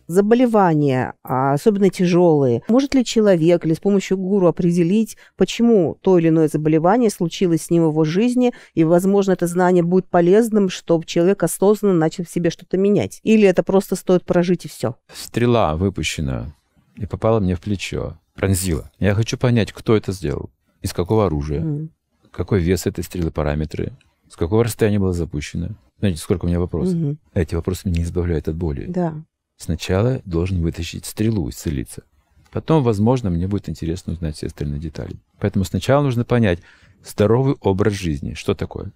Заболевания, 0.07 1.13
а 1.23 1.53
особенно 1.53 1.89
тяжелые, 1.89 2.63
может 2.67 2.93
ли 2.93 3.03
человек 3.03 3.65
или 3.65 3.73
с 3.73 3.79
помощью 3.79 4.17
гуру 4.17 4.47
определить, 4.47 5.17
почему 5.37 5.97
то 6.01 6.17
или 6.17 6.29
иное 6.29 6.47
заболевание 6.47 7.09
случилось 7.09 7.63
с 7.63 7.69
ним 7.69 7.83
в 7.83 7.89
его 7.89 8.03
жизни, 8.03 8.53
и, 8.73 8.83
возможно, 8.83 9.31
это 9.31 9.47
знание 9.47 9.83
будет 9.83 10.07
полезным, 10.07 10.69
чтобы 10.69 11.05
человек 11.05 11.43
осознанно 11.43 11.95
начал 11.95 12.23
в 12.23 12.29
себе 12.29 12.49
что-то 12.49 12.77
менять? 12.77 13.19
Или 13.23 13.47
это 13.47 13.63
просто 13.63 13.95
стоит 13.95 14.25
прожить 14.25 14.65
и 14.65 14.67
все? 14.67 14.95
Стрела 15.13 15.75
выпущена 15.75 16.53
и 16.95 17.05
попала 17.05 17.39
мне 17.39 17.55
в 17.55 17.61
плечо, 17.61 18.17
пронзила. 18.35 18.91
Я 18.99 19.13
хочу 19.13 19.37
понять, 19.37 19.71
кто 19.71 19.95
это 19.95 20.11
сделал, 20.11 20.49
из 20.81 20.93
какого 20.93 21.25
оружия, 21.25 21.61
mm. 21.61 21.89
какой 22.31 22.59
вес 22.59 22.85
этой 22.85 23.03
стрелы, 23.03 23.31
параметры, 23.31 23.93
с 24.29 24.35
какого 24.35 24.63
расстояния 24.63 24.99
была 24.99 25.13
запущена. 25.13 25.69
Знаете, 25.99 26.19
сколько 26.19 26.45
у 26.45 26.47
меня 26.47 26.59
вопросов? 26.59 26.95
Mm-hmm. 26.95 27.17
Эти 27.35 27.55
вопросы 27.55 27.87
меня 27.87 28.03
избавляют 28.03 28.47
от 28.47 28.55
боли. 28.55 28.85
Да. 28.87 29.15
Сначала 29.57 30.21
должен 30.25 30.61
вытащить 30.61 31.05
стрелу, 31.05 31.49
исцелиться. 31.49 32.03
Потом, 32.51 32.83
возможно, 32.83 33.29
мне 33.29 33.47
будет 33.47 33.69
интересно 33.69 34.13
узнать 34.13 34.37
все 34.37 34.47
остальные 34.47 34.79
детали. 34.79 35.15
Поэтому 35.39 35.65
сначала 35.65 36.03
нужно 36.03 36.23
понять 36.23 36.59
здоровый 37.03 37.55
образ 37.61 37.93
жизни. 37.93 38.33
Что 38.33 38.53
такое? 38.53 38.91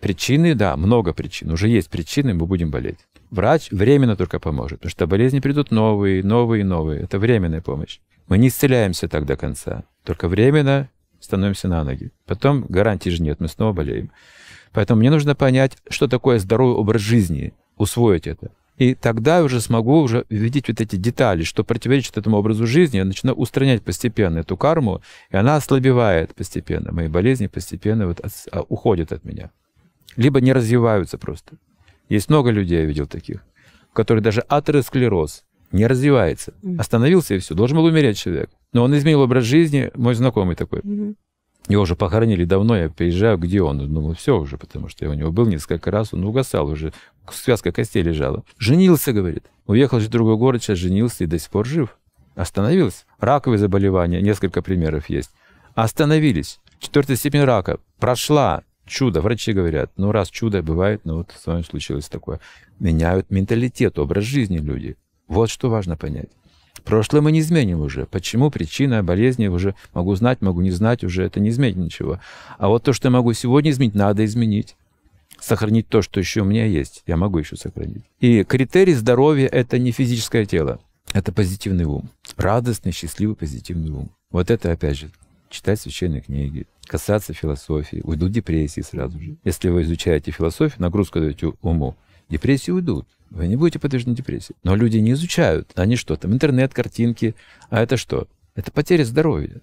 Причины, 0.00 0.54
да, 0.54 0.76
много 0.76 1.12
причин. 1.12 1.50
Уже 1.50 1.68
есть 1.68 1.90
причины, 1.90 2.34
мы 2.34 2.46
будем 2.46 2.70
болеть. 2.70 2.98
Врач 3.30 3.70
временно 3.70 4.16
только 4.16 4.38
поможет, 4.38 4.80
потому 4.80 4.90
что 4.90 5.06
болезни 5.06 5.40
придут 5.40 5.70
новые, 5.70 6.22
новые, 6.22 6.64
новые. 6.64 7.00
Это 7.00 7.18
временная 7.18 7.62
помощь. 7.62 8.00
Мы 8.28 8.38
не 8.38 8.48
исцеляемся 8.48 9.08
так 9.08 9.26
до 9.26 9.36
конца. 9.36 9.84
Только 10.04 10.28
временно 10.28 10.88
становимся 11.20 11.68
на 11.68 11.84
ноги. 11.84 12.12
Потом 12.26 12.66
гарантии 12.68 13.10
же 13.10 13.22
нет, 13.22 13.40
мы 13.40 13.48
снова 13.48 13.72
болеем. 13.72 14.10
Поэтому 14.72 15.00
мне 15.00 15.10
нужно 15.10 15.34
понять, 15.34 15.76
что 15.88 16.06
такое 16.06 16.38
здоровый 16.38 16.76
образ 16.76 17.00
жизни, 17.00 17.54
усвоить 17.76 18.26
это. 18.26 18.50
И 18.76 18.94
тогда 18.94 19.38
я 19.38 19.44
уже 19.44 19.60
смогу 19.60 20.00
уже 20.00 20.24
видеть 20.28 20.68
вот 20.68 20.80
эти 20.80 20.96
детали, 20.96 21.44
что 21.44 21.62
противоречит 21.62 22.18
этому 22.18 22.38
образу 22.38 22.66
жизни. 22.66 22.96
Я 22.96 23.04
начинаю 23.04 23.36
устранять 23.36 23.82
постепенно 23.82 24.38
эту 24.38 24.56
карму, 24.56 25.00
и 25.30 25.36
она 25.36 25.56
ослабевает 25.56 26.34
постепенно. 26.34 26.92
Мои 26.92 27.08
болезни 27.08 27.46
постепенно 27.46 28.08
вот 28.08 28.20
от, 28.20 28.32
а, 28.50 28.62
уходят 28.62 29.12
от 29.12 29.24
меня. 29.24 29.50
Либо 30.16 30.40
не 30.40 30.52
развиваются 30.52 31.18
просто. 31.18 31.56
Есть 32.08 32.28
много 32.28 32.50
людей, 32.50 32.80
я 32.80 32.84
видел 32.84 33.06
таких, 33.06 33.44
у 33.92 33.94
которых 33.94 34.24
даже 34.24 34.40
атеросклероз 34.40 35.44
не 35.70 35.86
развивается. 35.86 36.54
Остановился 36.78 37.34
и 37.34 37.38
все. 37.38 37.54
Должен 37.54 37.76
был 37.76 37.84
умереть 37.84 38.18
человек. 38.18 38.50
Но 38.72 38.84
он 38.84 38.96
изменил 38.96 39.20
образ 39.20 39.44
жизни, 39.44 39.90
мой 39.94 40.14
знакомый 40.14 40.56
такой. 40.56 40.82
Его 41.68 41.82
уже 41.82 41.96
похоронили 41.96 42.44
давно, 42.44 42.76
я 42.76 42.90
приезжаю, 42.90 43.38
где 43.38 43.62
он? 43.62 43.78
Думал, 43.92 44.14
все 44.14 44.38
уже, 44.38 44.58
потому 44.58 44.88
что 44.88 45.04
я 45.04 45.10
у 45.10 45.14
него 45.14 45.32
был 45.32 45.46
несколько 45.46 45.90
раз, 45.90 46.12
он 46.12 46.22
угасал 46.24 46.68
уже, 46.68 46.92
связка 47.32 47.72
костей 47.72 48.02
лежала. 48.02 48.44
Женился, 48.58 49.12
говорит. 49.12 49.44
Уехал 49.66 49.98
в 49.98 50.08
другой 50.08 50.36
город, 50.36 50.62
сейчас 50.62 50.78
женился 50.78 51.24
и 51.24 51.26
до 51.26 51.38
сих 51.38 51.50
пор 51.50 51.66
жив. 51.66 51.96
Остановился. 52.34 53.04
Раковые 53.18 53.58
заболевания, 53.58 54.20
несколько 54.20 54.60
примеров 54.60 55.08
есть. 55.08 55.30
Остановились. 55.74 56.60
Четвертая 56.78 57.16
степень 57.16 57.44
рака 57.44 57.78
прошла. 57.98 58.62
Чудо, 58.86 59.22
врачи 59.22 59.52
говорят. 59.52 59.92
Ну, 59.96 60.12
раз 60.12 60.28
чудо 60.28 60.62
бывает, 60.62 61.02
ну 61.04 61.18
вот 61.18 61.34
с 61.34 61.46
вами 61.46 61.62
случилось 61.62 62.08
такое. 62.08 62.40
Меняют 62.78 63.30
менталитет, 63.30 63.98
образ 63.98 64.24
жизни 64.24 64.58
люди. 64.58 64.96
Вот 65.26 65.48
что 65.48 65.70
важно 65.70 65.96
понять. 65.96 66.28
Прошлое 66.84 67.22
мы 67.22 67.32
не 67.32 67.40
изменим 67.40 67.80
уже. 67.80 68.04
Почему? 68.06 68.50
Причина 68.50 69.02
болезни 69.02 69.46
уже 69.46 69.74
могу 69.94 70.14
знать, 70.16 70.42
могу 70.42 70.60
не 70.60 70.70
знать, 70.70 71.02
уже 71.02 71.24
это 71.24 71.40
не 71.40 71.48
изменит 71.48 71.76
ничего. 71.76 72.20
А 72.58 72.68
вот 72.68 72.82
то, 72.82 72.92
что 72.92 73.08
я 73.08 73.12
могу 73.12 73.32
сегодня 73.32 73.70
изменить, 73.70 73.94
надо 73.94 74.24
изменить. 74.24 74.76
Сохранить 75.44 75.88
то, 75.88 76.00
что 76.00 76.20
еще 76.20 76.40
у 76.40 76.46
меня 76.46 76.64
есть, 76.64 77.02
я 77.06 77.18
могу 77.18 77.38
еще 77.38 77.54
сохранить. 77.54 78.04
И 78.18 78.44
критерий 78.44 78.94
здоровья– 78.94 79.46
это 79.52 79.78
не 79.78 79.92
физическое 79.92 80.46
тело, 80.46 80.80
это 81.12 81.32
позитивный 81.32 81.84
ум. 81.84 82.08
Радостный, 82.38 82.92
счастливый, 82.92 83.36
позитивный 83.36 83.90
ум. 83.90 84.10
Вот 84.30 84.50
это, 84.50 84.72
опять 84.72 84.96
же, 84.96 85.10
читать 85.50 85.78
священные 85.78 86.22
книги, 86.22 86.66
касаться 86.86 87.34
философии, 87.34 88.00
уйдут 88.04 88.32
депрессии 88.32 88.80
сразу 88.80 89.20
же. 89.20 89.36
Если 89.44 89.68
вы 89.68 89.82
изучаете 89.82 90.30
философию, 90.30 90.80
нагрузку 90.80 91.20
даете 91.20 91.52
уму, 91.60 91.94
депрессии 92.30 92.70
уйдут. 92.70 93.06
Вы 93.28 93.46
не 93.46 93.56
будете 93.56 93.78
подвержены 93.78 94.14
депрессии. 94.14 94.54
Но 94.62 94.74
люди 94.74 94.96
не 94.96 95.12
изучают. 95.12 95.70
Они 95.74 95.96
что 95.96 96.16
там, 96.16 96.32
интернет, 96.32 96.72
картинки. 96.72 97.34
А 97.68 97.82
это 97.82 97.98
что? 97.98 98.28
Это 98.54 98.72
потеря 98.72 99.04
здоровья 99.04 99.60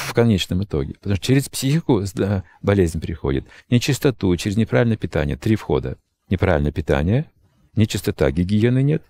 в 0.00 0.14
конечном 0.14 0.64
итоге. 0.64 0.94
Потому 0.94 1.16
что 1.16 1.24
через 1.24 1.48
психику 1.48 2.02
болезнь 2.62 3.00
приходит. 3.00 3.44
Нечистоту, 3.68 4.36
через 4.36 4.56
неправильное 4.56 4.96
питание. 4.96 5.36
Три 5.36 5.56
входа. 5.56 5.96
Неправильное 6.28 6.72
питание, 6.72 7.30
нечистота, 7.74 8.30
гигиены 8.30 8.82
нет. 8.82 9.02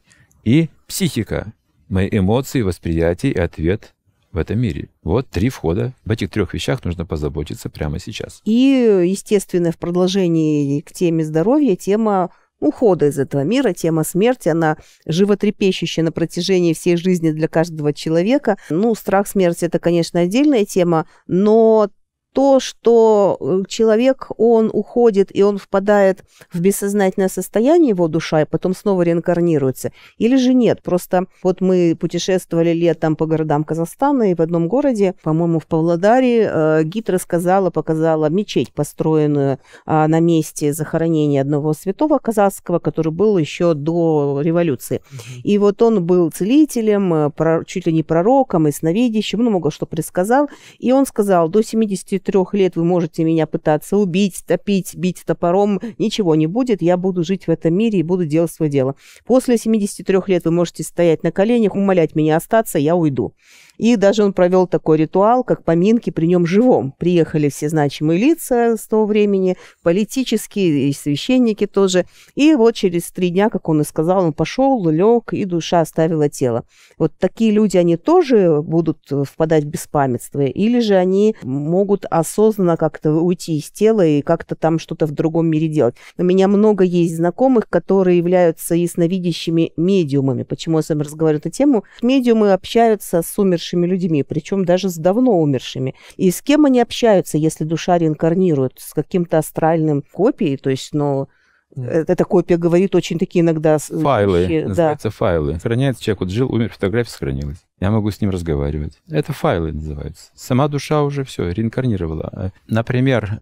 И 0.44 0.70
психика. 0.86 1.52
Мои 1.88 2.08
эмоции, 2.10 2.62
восприятие 2.62 3.32
и 3.32 3.38
ответ 3.38 3.94
в 4.32 4.38
этом 4.38 4.58
мире. 4.60 4.88
Вот 5.02 5.28
три 5.28 5.48
входа. 5.48 5.92
В 6.04 6.10
этих 6.12 6.30
трех 6.30 6.54
вещах 6.54 6.84
нужно 6.84 7.04
позаботиться 7.04 7.68
прямо 7.68 7.98
сейчас. 7.98 8.40
И, 8.44 9.04
естественно, 9.06 9.72
в 9.72 9.76
продолжении 9.76 10.80
к 10.80 10.92
теме 10.92 11.24
здоровья 11.24 11.76
тема 11.76 12.30
ухода 12.60 13.06
из 13.06 13.18
этого 13.18 13.42
мира, 13.42 13.72
тема 13.72 14.04
смерти, 14.04 14.48
она 14.48 14.76
животрепещущая 15.06 16.04
на 16.04 16.12
протяжении 16.12 16.74
всей 16.74 16.96
жизни 16.96 17.30
для 17.30 17.48
каждого 17.48 17.92
человека. 17.92 18.56
Ну, 18.68 18.94
страх 18.94 19.26
смерти– 19.26 19.64
это, 19.66 19.78
конечно, 19.78 20.20
отдельная 20.20 20.64
тема, 20.64 21.06
но 21.26 21.88
то, 22.32 22.60
что 22.60 23.36
э, 23.40 23.62
человек, 23.68 24.28
он 24.36 24.70
уходит 24.72 25.34
и 25.34 25.42
он 25.42 25.58
впадает 25.58 26.24
в 26.52 26.60
бессознательное 26.60 27.28
состояние, 27.28 27.90
его 27.90 28.08
душа, 28.08 28.42
и 28.42 28.44
потом 28.44 28.74
снова 28.74 29.02
реинкарнируется, 29.02 29.92
или 30.18 30.36
же 30.36 30.54
нет. 30.54 30.82
Просто 30.82 31.26
вот 31.42 31.60
мы 31.60 31.96
путешествовали 31.98 32.72
летом 32.72 33.16
по 33.16 33.26
городам 33.26 33.64
Казахстана, 33.64 34.30
и 34.30 34.34
в 34.34 34.40
одном 34.40 34.68
городе, 34.68 35.14
по-моему, 35.22 35.58
в 35.58 35.66
Павлодаре, 35.66 36.48
э, 36.52 36.82
гид 36.84 37.10
рассказала, 37.10 37.70
показала 37.70 38.28
мечеть, 38.28 38.72
построенную 38.72 39.58
э, 39.86 40.06
на 40.06 40.20
месте 40.20 40.72
захоронения 40.72 41.40
одного 41.40 41.72
святого 41.72 42.18
казахского, 42.18 42.78
который 42.78 43.12
был 43.12 43.38
еще 43.38 43.74
до 43.74 44.40
революции. 44.42 45.02
И 45.42 45.58
вот 45.58 45.82
он 45.82 46.04
был 46.04 46.30
целителем, 46.30 47.12
э, 47.12 47.30
про, 47.30 47.64
чуть 47.64 47.86
ли 47.86 47.92
не 47.92 48.04
пророком 48.04 48.68
и 48.68 48.72
сновидящим, 48.72 49.42
ну, 49.42 49.50
много 49.50 49.70
что 49.70 49.86
предсказал, 49.86 50.48
и 50.78 50.92
он 50.92 51.06
сказал, 51.06 51.48
до 51.48 51.62
70 51.62 52.19
73 52.20 52.58
лет 52.58 52.76
вы 52.76 52.84
можете 52.84 53.24
меня 53.24 53.46
пытаться 53.46 53.96
убить, 53.96 54.44
топить, 54.46 54.94
бить 54.94 55.22
топором, 55.24 55.80
ничего 55.98 56.34
не 56.34 56.46
будет, 56.46 56.82
я 56.82 56.96
буду 56.96 57.24
жить 57.24 57.46
в 57.46 57.50
этом 57.50 57.74
мире 57.74 58.00
и 58.00 58.02
буду 58.02 58.26
делать 58.26 58.50
свое 58.50 58.70
дело. 58.70 58.94
После 59.24 59.56
73 59.56 60.18
лет 60.26 60.44
вы 60.44 60.50
можете 60.50 60.82
стоять 60.82 61.22
на 61.22 61.32
коленях, 61.32 61.74
умолять 61.74 62.14
меня 62.14 62.36
остаться, 62.36 62.78
я 62.78 62.94
уйду. 62.94 63.34
И 63.80 63.96
даже 63.96 64.24
он 64.24 64.34
провел 64.34 64.66
такой 64.66 64.98
ритуал, 64.98 65.42
как 65.42 65.64
поминки 65.64 66.10
при 66.10 66.26
нем 66.26 66.44
живом. 66.44 66.92
Приехали 66.98 67.48
все 67.48 67.70
значимые 67.70 68.20
лица 68.20 68.76
с 68.76 68.86
того 68.86 69.06
времени, 69.06 69.56
политические, 69.82 70.90
и 70.90 70.92
священники 70.92 71.66
тоже. 71.66 72.04
И 72.34 72.54
вот 72.54 72.74
через 72.74 73.10
три 73.10 73.30
дня, 73.30 73.48
как 73.48 73.70
он 73.70 73.80
и 73.80 73.84
сказал, 73.84 74.22
он 74.22 74.34
пошел, 74.34 74.86
лег, 74.86 75.32
и 75.32 75.46
душа 75.46 75.80
оставила 75.80 76.28
тело. 76.28 76.64
Вот 76.98 77.12
такие 77.18 77.52
люди, 77.52 77.78
они 77.78 77.96
тоже 77.96 78.60
будут 78.60 78.98
впадать 79.26 79.64
в 79.64 79.68
беспамятство, 79.68 80.42
или 80.42 80.80
же 80.80 80.96
они 80.96 81.34
могут 81.42 82.04
осознанно 82.10 82.76
как-то 82.76 83.14
уйти 83.14 83.56
из 83.56 83.70
тела 83.70 84.04
и 84.04 84.20
как-то 84.20 84.56
там 84.56 84.78
что-то 84.78 85.06
в 85.06 85.12
другом 85.12 85.46
мире 85.46 85.68
делать. 85.68 85.94
У 86.18 86.22
меня 86.22 86.48
много 86.48 86.84
есть 86.84 87.16
знакомых, 87.16 87.66
которые 87.70 88.18
являются 88.18 88.74
ясновидящими 88.74 89.72
медиумами. 89.78 90.42
Почему 90.42 90.76
я 90.76 90.82
с 90.82 90.90
вами 90.90 91.02
разговариваю 91.02 91.40
эту 91.40 91.48
тему? 91.48 91.84
Медиумы 92.02 92.52
общаются 92.52 93.22
с 93.22 93.38
умершими 93.38 93.69
умершими 93.70 93.86
людьми, 93.86 94.22
причем 94.22 94.64
даже 94.64 94.88
с 94.88 94.96
давно 94.96 95.40
умершими. 95.40 95.94
И 96.16 96.30
с 96.30 96.42
кем 96.42 96.64
они 96.64 96.80
общаются, 96.80 97.38
если 97.38 97.64
душа 97.64 97.98
реинкарнирует? 97.98 98.74
С 98.78 98.92
каким-то 98.92 99.38
астральным 99.38 100.02
копией, 100.12 100.56
то 100.56 100.70
есть, 100.70 100.92
но 100.92 101.28
ну, 101.74 101.84
эта 101.84 102.24
копия 102.24 102.56
говорит 102.56 102.94
очень 102.94 103.18
такие 103.18 103.42
иногда... 103.42 103.78
Файлы, 103.78 104.46
вещи, 104.46 104.64
называется 104.64 105.08
да. 105.08 105.12
файлы. 105.12 105.58
Храняется 105.58 106.02
человек, 106.02 106.20
вот 106.20 106.30
жил, 106.30 106.52
умер, 106.52 106.70
фотография 106.70 107.10
сохранилась. 107.10 107.58
Я 107.80 107.90
могу 107.90 108.10
с 108.10 108.20
ним 108.20 108.30
разговаривать. 108.30 108.98
Это 109.08 109.32
файлы 109.32 109.72
называются. 109.72 110.30
Сама 110.34 110.68
душа 110.68 111.02
уже 111.02 111.24
все, 111.24 111.50
реинкарнировала. 111.50 112.52
Например, 112.66 113.40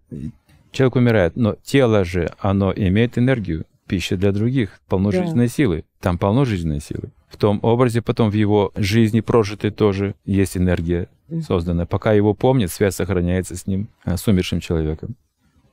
человек 0.73 0.97
умирает, 0.97 1.37
но 1.37 1.57
тело 1.63 2.05
же, 2.05 2.31
оно 2.39 2.73
имеет 2.75 3.19
энергию, 3.19 3.65
пища 3.87 4.17
для 4.17 4.33
других, 4.33 4.81
полно 4.89 5.11
да. 5.11 5.23
жизненной 5.23 5.49
силы. 5.49 5.85
Там 6.01 6.19
полно 6.19 6.45
жизненной 6.45 6.81
силы 6.81 7.11
в 7.29 7.37
том 7.37 7.61
образе, 7.63 8.03
потом 8.03 8.31
в 8.31 8.35
его 8.35 8.73
жизни 8.75 9.21
прожитой 9.21 9.71
тоже 9.71 10.15
есть 10.25 10.57
энергия 10.57 11.09
созданная. 11.47 11.87
Пока 11.87 12.13
его 12.13 12.35
помнят, 12.35 12.71
связь 12.71 12.95
сохраняется 12.95 13.55
с 13.55 13.67
ним, 13.67 13.89
э, 14.05 14.17
с 14.17 14.27
умершим 14.27 14.61
человеком. 14.61 15.15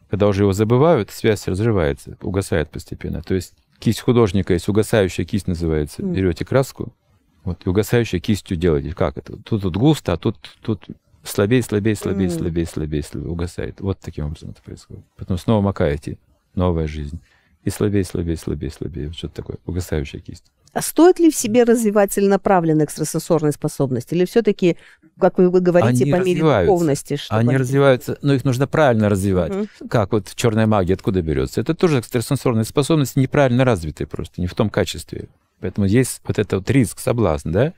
Когда 0.09 0.28
уже 0.28 0.43
его 0.43 0.53
забывают, 0.53 1.11
связь 1.11 1.47
разрывается, 1.47 2.17
угасает 2.21 2.69
постепенно. 2.69 3.21
То 3.21 3.34
есть 3.34 3.53
кисть 3.80 4.01
художника 4.01 4.53
есть 4.53 4.67
угасающая 4.67 5.26
кисть 5.26 5.47
называется. 5.47 6.03
Берете 6.03 6.45
краску, 6.45 6.93
вот, 7.43 7.65
и 7.65 7.69
угасающей 7.69 8.19
кистью 8.19 8.57
делаете. 8.57 8.93
Как 8.93 9.17
это? 9.17 9.38
Тут, 9.38 9.61
тут 9.61 9.78
густо, 9.78 10.13
а 10.13 10.17
тут, 10.17 10.38
тут 10.61 10.86
слабее, 11.23 11.61
слабее, 11.61 11.95
слабее, 11.95 12.30
слабее, 12.30 12.65
слабее, 12.65 13.03
слабее, 13.03 13.32
угасает. 13.32 13.82
Вот 13.82 13.99
таким 13.99 14.26
образом 14.26 14.49
это 14.51 14.61
происходит. 14.61 15.05
Потом 15.15 15.38
снова 15.38 15.61
макаете, 15.61 16.17
новая 16.53 16.88
жизнь. 16.88 17.19
И 17.66 17.72
слабее, 17.72 18.03
слабее, 18.03 18.38
слабее, 18.38 18.72
слабее. 18.72 19.11
Что-то 19.11 19.36
такое, 19.36 19.57
угасающая 19.66 20.20
кисть. 20.20 20.45
А 20.72 20.82
стоит 20.82 21.20
ли 21.20 21.32
в 21.32 21.36
себе 21.36 21.63
развивать 21.63 22.13
целенаправленные 22.13 22.86
экстрасенсорные 22.86 23.53
способности? 23.53 24.13
Или 24.13 24.26
все-таки, 24.26 24.78
как 25.20 25.38
вы 25.39 25.49
говорите, 25.49 26.03
они 26.03 26.11
по 26.11 26.24
мере 26.24 26.41
духовности? 26.41 27.16
Чтобы 27.16 27.39
они, 27.39 27.49
они 27.49 27.57
развиваются, 27.57 28.20
но 28.22 28.34
их 28.34 28.43
нужно 28.43 28.68
правильно 28.68 29.09
развивать. 29.09 29.55
Угу. 29.55 29.89
Как 29.89 30.11
вот 30.11 30.32
черная 30.36 30.68
магия 30.68 30.93
откуда 30.93 31.22
берется? 31.22 31.59
Это 31.59 31.74
тоже 31.74 31.99
экстрасенсорные 31.99 32.66
способности 32.66 33.18
неправильно 33.18 33.66
развитые 33.66 34.05
просто, 34.05 34.41
не 34.41 34.47
в 34.47 34.53
том 34.53 34.70
качестве. 34.70 35.30
Поэтому 35.59 35.88
есть 35.88 36.22
вот 36.28 36.38
этот 36.38 36.53
вот 36.53 36.70
риск, 36.70 36.99
соблазн, 36.99 37.51
да? 37.51 37.74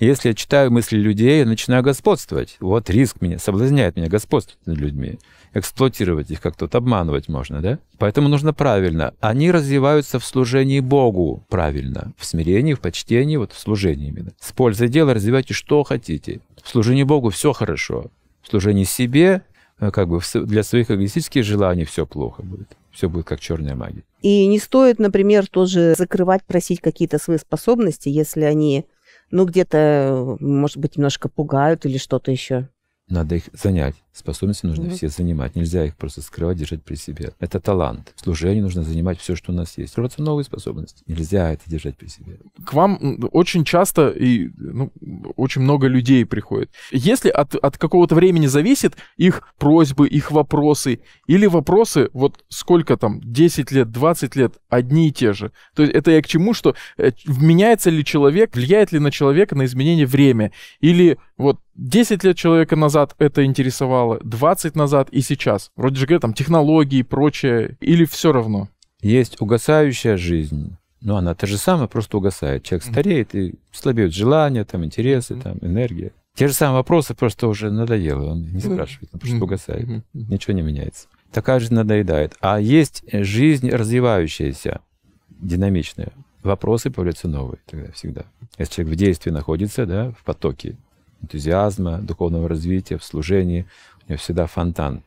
Если 0.00 0.30
я 0.30 0.34
читаю 0.34 0.72
мысли 0.72 0.96
людей, 0.96 1.38
я 1.38 1.46
начинаю 1.46 1.82
господствовать. 1.82 2.56
Вот 2.58 2.90
риск 2.90 3.20
меня, 3.20 3.38
соблазняет 3.38 3.94
меня 3.96 4.08
господствовать 4.08 4.66
над 4.66 4.78
людьми 4.78 5.18
эксплуатировать 5.54 6.30
их 6.30 6.40
как-то, 6.40 6.64
вот 6.64 6.74
обманывать 6.74 7.28
можно, 7.28 7.60
да? 7.60 7.78
Поэтому 7.98 8.28
нужно 8.28 8.52
правильно. 8.52 9.14
Они 9.20 9.50
развиваются 9.50 10.18
в 10.18 10.24
служении 10.24 10.80
Богу 10.80 11.44
правильно, 11.48 12.12
в 12.16 12.24
смирении, 12.24 12.74
в 12.74 12.80
почтении, 12.80 13.36
вот 13.36 13.52
в 13.52 13.58
служении 13.58 14.08
именно. 14.08 14.32
С 14.40 14.52
пользой 14.52 14.88
дела 14.88 15.14
развивайте 15.14 15.54
что 15.54 15.82
хотите. 15.82 16.40
В 16.62 16.68
служении 16.68 17.02
Богу 17.02 17.30
все 17.30 17.52
хорошо. 17.52 18.06
В 18.42 18.48
служении 18.48 18.84
себе, 18.84 19.42
э, 19.78 19.90
как 19.90 20.08
бы 20.08 20.20
для 20.34 20.62
своих 20.62 20.90
эгоистических 20.90 21.44
желаний 21.44 21.84
все 21.84 22.06
плохо 22.06 22.42
будет. 22.42 22.68
Все 22.90 23.08
будет 23.08 23.26
как 23.26 23.40
черная 23.40 23.74
магия. 23.74 24.04
И 24.20 24.46
не 24.46 24.58
стоит, 24.58 24.98
например, 24.98 25.46
тоже 25.46 25.94
закрывать, 25.96 26.44
просить 26.44 26.80
какие-то 26.80 27.18
свои 27.18 27.38
способности, 27.38 28.08
если 28.08 28.42
они, 28.42 28.84
ну, 29.30 29.46
где-то, 29.46 30.36
может 30.40 30.76
быть, 30.76 30.96
немножко 30.96 31.28
пугают 31.28 31.86
или 31.86 31.98
что-то 31.98 32.30
еще. 32.30 32.68
Надо 33.12 33.34
их 33.34 33.50
занять. 33.52 33.94
Способности 34.14 34.64
нужно 34.64 34.84
mm-hmm. 34.84 34.94
все 34.94 35.08
занимать. 35.08 35.54
Нельзя 35.54 35.84
их 35.84 35.96
просто 35.96 36.22
скрывать, 36.22 36.56
держать 36.56 36.82
при 36.82 36.94
себе. 36.94 37.34
Это 37.40 37.60
талант. 37.60 38.10
В 38.16 38.20
служении 38.22 38.62
нужно 38.62 38.82
занимать 38.84 39.20
все, 39.20 39.36
что 39.36 39.52
у 39.52 39.54
нас 39.54 39.76
есть. 39.76 39.98
Рваться 39.98 40.22
новые 40.22 40.46
способности. 40.46 41.04
Нельзя 41.06 41.52
это 41.52 41.62
держать 41.66 41.98
при 41.98 42.06
себе. 42.06 42.38
К 42.64 42.74
вам 42.74 43.18
очень 43.32 43.64
часто 43.64 44.08
и 44.10 44.48
ну, 44.56 44.92
очень 45.36 45.62
много 45.62 45.86
людей 45.86 46.24
приходит. 46.24 46.70
Если 46.90 47.28
от, 47.28 47.54
от 47.54 47.78
какого-то 47.78 48.14
времени 48.14 48.46
зависит 48.46 48.96
их 49.16 49.42
просьбы, 49.58 50.08
их 50.08 50.30
вопросы, 50.30 51.00
или 51.26 51.46
вопросы, 51.46 52.10
вот 52.12 52.44
сколько 52.48 52.96
там, 52.96 53.20
10 53.22 53.72
лет, 53.72 53.90
20 53.90 54.36
лет, 54.36 54.54
одни 54.68 55.08
и 55.08 55.12
те 55.12 55.32
же. 55.32 55.52
То 55.74 55.82
есть 55.82 55.94
это 55.94 56.10
я 56.10 56.22
к 56.22 56.26
чему, 56.26 56.54
что 56.54 56.74
э, 56.98 57.12
меняется 57.26 57.90
ли 57.90 58.04
человек, 58.04 58.54
влияет 58.54 58.92
ли 58.92 58.98
на 58.98 59.10
человека 59.10 59.54
на 59.54 59.64
изменение 59.64 60.06
время, 60.06 60.52
или 60.80 61.18
вот 61.36 61.58
10 61.74 62.24
лет 62.24 62.36
человека 62.36 62.76
назад 62.76 63.14
это 63.18 63.44
интересовало, 63.44 64.20
20 64.22 64.76
назад 64.76 65.08
и 65.10 65.20
сейчас. 65.20 65.70
Вроде 65.76 65.96
же 65.96 66.06
говорят, 66.06 66.22
там 66.22 66.34
технологии 66.34 66.98
и 66.98 67.02
прочее, 67.02 67.76
или 67.80 68.04
все 68.04 68.32
равно? 68.32 68.68
Есть 69.00 69.40
угасающая 69.40 70.16
жизнь. 70.16 70.76
Но 71.02 71.16
она 71.16 71.34
та 71.34 71.46
же 71.46 71.58
самая, 71.58 71.88
просто 71.88 72.16
угасает. 72.16 72.62
Человек 72.62 72.84
стареет 72.84 73.34
и 73.34 73.54
слабеют 73.72 74.14
желания, 74.14 74.64
там, 74.64 74.84
интересы, 74.84 75.34
там, 75.34 75.58
энергия. 75.60 76.12
Те 76.34 76.48
же 76.48 76.54
самые 76.54 76.76
вопросы 76.76 77.14
просто 77.14 77.48
уже 77.48 77.70
надоело. 77.70 78.30
Он 78.30 78.42
не 78.44 78.60
спрашивает, 78.60 79.10
он 79.12 79.20
просто 79.20 79.44
угасает. 79.44 79.88
Ничего 80.14 80.54
не 80.54 80.62
меняется. 80.62 81.08
Такая 81.32 81.60
жизнь 81.60 81.74
надоедает. 81.74 82.34
А 82.40 82.60
есть 82.60 83.04
жизнь 83.12 83.68
развивающаяся, 83.68 84.80
динамичная. 85.28 86.12
Вопросы 86.42 86.90
появляются 86.90 87.28
новые 87.28 87.58
тогда 87.66 87.90
всегда. 87.92 88.22
Если 88.58 88.74
человек 88.74 88.94
в 88.94 88.98
действии 88.98 89.30
находится, 89.30 89.86
да, 89.86 90.10
в 90.12 90.24
потоке 90.24 90.76
энтузиазма, 91.20 91.98
духовного 91.98 92.48
развития, 92.48 92.98
в 92.98 93.04
служении, 93.04 93.66
у 94.06 94.10
него 94.10 94.18
всегда 94.18 94.46
фонтан 94.46 95.02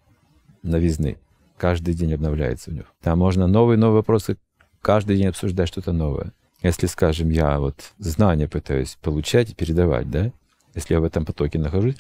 новизны. 0.64 1.18
Каждый 1.58 1.94
день 1.94 2.14
обновляется 2.14 2.72
у 2.72 2.74
него. 2.74 2.86
Там 3.02 3.20
можно 3.20 3.48
новые-новые 3.48 3.98
вопросы, 3.98 4.38
каждый 4.86 5.18
день 5.18 5.26
обсуждать 5.26 5.68
что-то 5.68 5.94
новое. 5.94 6.32
Если, 6.62 6.86
скажем, 6.86 7.32
я 7.32 7.60
вот 7.60 7.94
знания 7.98 8.48
пытаюсь 8.48 9.00
получать 9.02 9.50
и 9.50 9.56
передавать, 9.56 10.12
да, 10.12 10.32
если 10.76 10.94
я 10.94 11.00
в 11.00 11.04
этом 11.04 11.26
потоке 11.26 11.58
нахожусь, 11.58 11.96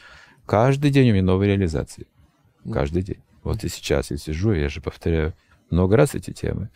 каждый 0.45 0.91
день 0.91 1.09
у 1.09 1.13
меня 1.13 1.23
новые 1.23 1.49
реализации. 1.49 2.05
Каждый 2.71 3.01
день. 3.01 3.23
Вот 3.43 3.63
и 3.63 3.69
сейчас 3.69 4.11
я 4.11 4.17
сижу, 4.17 4.51
я 4.51 4.69
же 4.69 4.81
повторяю 4.81 5.33
много 5.71 5.97
раз 5.97 6.13
эти 6.13 6.31
темы. 6.31 6.69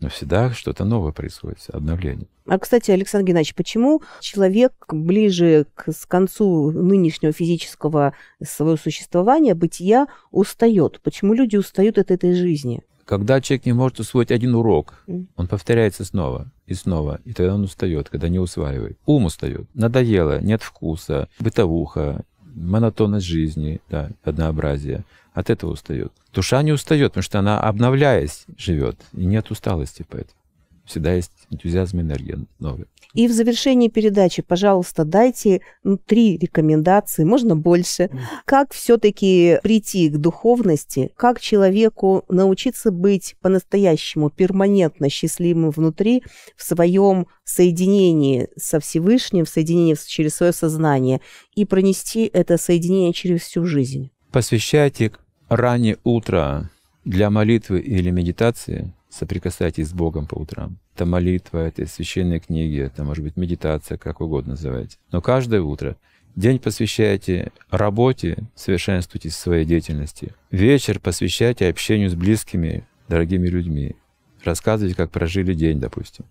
Но 0.00 0.08
всегда 0.08 0.50
что-то 0.50 0.84
новое 0.84 1.12
происходит, 1.12 1.58
обновление. 1.72 2.26
А, 2.46 2.58
кстати, 2.58 2.90
Александр 2.90 3.28
Геннадьевич, 3.28 3.54
почему 3.54 4.02
человек 4.18 4.72
ближе 4.88 5.68
к 5.76 5.92
концу 6.08 6.72
нынешнего 6.72 7.32
физического 7.32 8.14
своего 8.44 8.76
существования, 8.76 9.54
бытия, 9.54 10.08
устает? 10.32 11.00
Почему 11.02 11.34
люди 11.34 11.54
устают 11.54 11.98
от 11.98 12.10
этой 12.10 12.34
жизни? 12.34 12.82
Когда 13.12 13.42
человек 13.42 13.66
не 13.66 13.74
может 13.74 14.00
усвоить 14.00 14.30
один 14.30 14.54
урок, 14.54 14.94
он 15.36 15.46
повторяется 15.46 16.02
снова 16.02 16.50
и 16.66 16.72
снова, 16.72 17.20
и 17.26 17.34
тогда 17.34 17.56
он 17.56 17.64
устает, 17.64 18.08
когда 18.08 18.30
не 18.30 18.38
усваивает. 18.38 18.96
Ум 19.04 19.26
устает. 19.26 19.68
Надоело, 19.74 20.40
нет 20.40 20.62
вкуса, 20.62 21.28
бытовуха, 21.38 22.24
монотонность 22.54 23.26
жизни, 23.26 23.82
да, 23.90 24.08
однообразие 24.24 25.04
от 25.34 25.50
этого 25.50 25.72
устает. 25.72 26.10
Душа 26.32 26.62
не 26.62 26.72
устает, 26.72 27.10
потому 27.10 27.22
что 27.22 27.38
она, 27.38 27.60
обновляясь, 27.60 28.46
живет, 28.56 28.96
и 29.12 29.26
нет 29.26 29.50
усталости 29.50 30.06
поэтому. 30.08 30.38
Всегда 30.84 31.14
есть 31.14 31.32
энтузиазм 31.50 32.00
и 32.00 32.02
энергия 32.02 32.38
новая. 32.58 32.86
И 33.14 33.28
в 33.28 33.32
завершении 33.32 33.88
передачи, 33.88 34.42
пожалуйста, 34.42 35.04
дайте 35.04 35.60
ну, 35.84 35.98
три 35.98 36.38
рекомендации, 36.38 37.24
можно 37.24 37.54
больше, 37.54 38.10
как 38.46 38.72
все-таки 38.72 39.58
прийти 39.62 40.08
к 40.08 40.16
духовности, 40.16 41.12
как 41.16 41.38
человеку 41.38 42.24
научиться 42.28 42.90
быть 42.90 43.36
по-настоящему 43.42 44.30
перманентно 44.30 45.10
счастливым 45.10 45.70
внутри 45.70 46.22
в 46.56 46.62
своем 46.64 47.26
соединении 47.44 48.48
со 48.56 48.80
Всевышним, 48.80 49.44
в 49.44 49.48
соединении 49.48 49.96
через 50.06 50.36
свое 50.36 50.52
сознание 50.52 51.20
и 51.54 51.66
пронести 51.66 52.30
это 52.32 52.56
соединение 52.56 53.12
через 53.12 53.42
всю 53.42 53.66
жизнь. 53.66 54.10
Посвящайте 54.30 55.12
раннее 55.50 55.98
утро 56.02 56.70
для 57.04 57.28
молитвы 57.28 57.80
или 57.80 58.10
медитации, 58.10 58.94
соприкасайтесь 59.12 59.88
с 59.88 59.92
Богом 59.92 60.26
по 60.26 60.36
утрам. 60.36 60.78
Это 60.94 61.06
молитва, 61.06 61.58
это 61.58 61.86
священные 61.86 62.40
книги, 62.40 62.80
это 62.80 63.04
может 63.04 63.22
быть 63.22 63.36
медитация, 63.36 63.98
как 63.98 64.20
угодно 64.20 64.52
называйте. 64.52 64.96
Но 65.10 65.20
каждое 65.20 65.60
утро 65.60 65.96
День 66.34 66.58
посвящайте 66.58 67.52
работе, 67.70 68.38
совершенствуйтесь 68.54 69.34
в 69.34 69.38
своей 69.38 69.66
деятельности. 69.66 70.34
Вечер 70.50 70.98
посвящайте 70.98 71.68
общению 71.68 72.08
с 72.08 72.14
близкими, 72.14 72.86
дорогими 73.06 73.48
людьми. 73.48 73.96
Рассказывайте, 74.42 74.96
как 74.96 75.10
прожили 75.10 75.52
день, 75.52 75.78
допустим. 75.78 76.24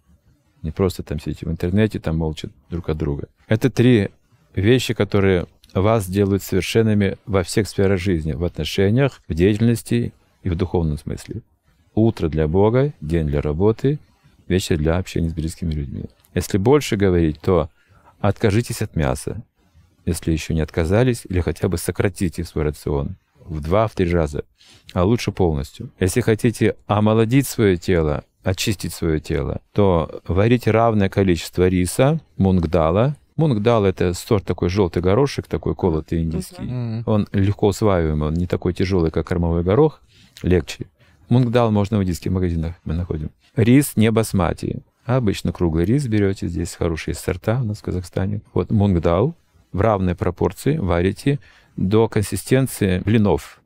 Не 0.63 0.71
просто 0.71 1.03
там 1.03 1.19
сидите 1.19 1.45
в 1.45 1.51
интернете, 1.51 1.99
там 1.99 2.17
молча 2.17 2.49
друг 2.71 2.89
от 2.89 2.97
друга. 2.97 3.27
Это 3.47 3.69
три 3.69 4.09
вещи, 4.55 4.95
которые 4.95 5.45
вас 5.73 6.09
делают 6.09 6.41
совершенными 6.41 7.17
во 7.27 7.43
всех 7.43 7.67
сферах 7.67 7.99
жизни, 7.99 8.34
в 8.34 8.43
отношениях, 8.43 9.21
в 9.27 9.36
деятельности 9.36 10.13
и 10.41 10.49
в 10.49 10.55
духовном 10.55 10.97
смысле. 10.97 11.41
Утро 11.93 12.29
для 12.29 12.47
Бога, 12.47 12.93
день 13.01 13.27
для 13.27 13.41
работы, 13.41 13.99
вечер 14.47 14.77
для 14.77 14.97
общения 14.97 15.29
с 15.29 15.33
близкими 15.33 15.71
людьми. 15.71 16.05
Если 16.33 16.57
больше 16.57 16.95
говорить, 16.95 17.39
то 17.41 17.69
откажитесь 18.19 18.81
от 18.81 18.95
мяса, 18.95 19.43
если 20.05 20.31
еще 20.31 20.53
не 20.53 20.61
отказались, 20.61 21.25
или 21.27 21.41
хотя 21.41 21.67
бы 21.67 21.77
сократите 21.77 22.43
свой 22.43 22.65
рацион 22.65 23.17
в 23.43 23.61
два-три 23.61 24.09
раза, 24.11 24.45
а 24.93 25.03
лучше 25.03 25.31
полностью. 25.31 25.91
Если 25.99 26.21
хотите 26.21 26.75
омолодить 26.87 27.47
свое 27.47 27.75
тело, 27.75 28.23
очистить 28.43 28.93
свое 28.93 29.19
тело, 29.19 29.61
то 29.73 30.21
варите 30.27 30.71
равное 30.71 31.09
количество 31.09 31.67
риса, 31.67 32.21
мунгдала. 32.37 33.17
Мунгдал— 33.35 33.85
это 33.85 34.13
сорт 34.13 34.45
такой 34.45 34.69
желтый 34.69 35.01
горошек, 35.01 35.47
такой 35.47 35.75
колотый 35.75 36.23
индийский. 36.23 37.03
Он 37.05 37.27
легко 37.31 37.67
усваиваемый, 37.67 38.29
он 38.29 38.33
не 38.35 38.47
такой 38.47 38.73
тяжелый, 38.73 39.11
как 39.11 39.27
кормовой 39.27 39.63
горох, 39.63 40.01
легче. 40.43 40.85
Мунгдал 41.32 41.71
можно 41.71 41.97
в 41.97 42.03
индийских 42.03 42.29
магазинах 42.29 42.75
мы 42.84 42.93
находим. 42.93 43.32
Рис 43.55 43.93
не 43.95 44.11
басмати. 44.11 44.82
А 45.05 45.15
обычно 45.15 45.53
круглый 45.53 45.86
рис 45.86 46.05
берете, 46.05 46.49
здесь 46.49 46.75
хорошие 46.75 47.15
сорта 47.15 47.61
у 47.61 47.63
нас 47.63 47.77
в 47.77 47.84
Казахстане. 47.84 48.41
Вот 48.53 48.69
мунгдал 48.69 49.34
в 49.71 49.79
равной 49.79 50.13
пропорции 50.13 50.75
варите 50.75 51.39
до 51.77 52.09
консистенции 52.09 52.99
блинов. 52.99 53.61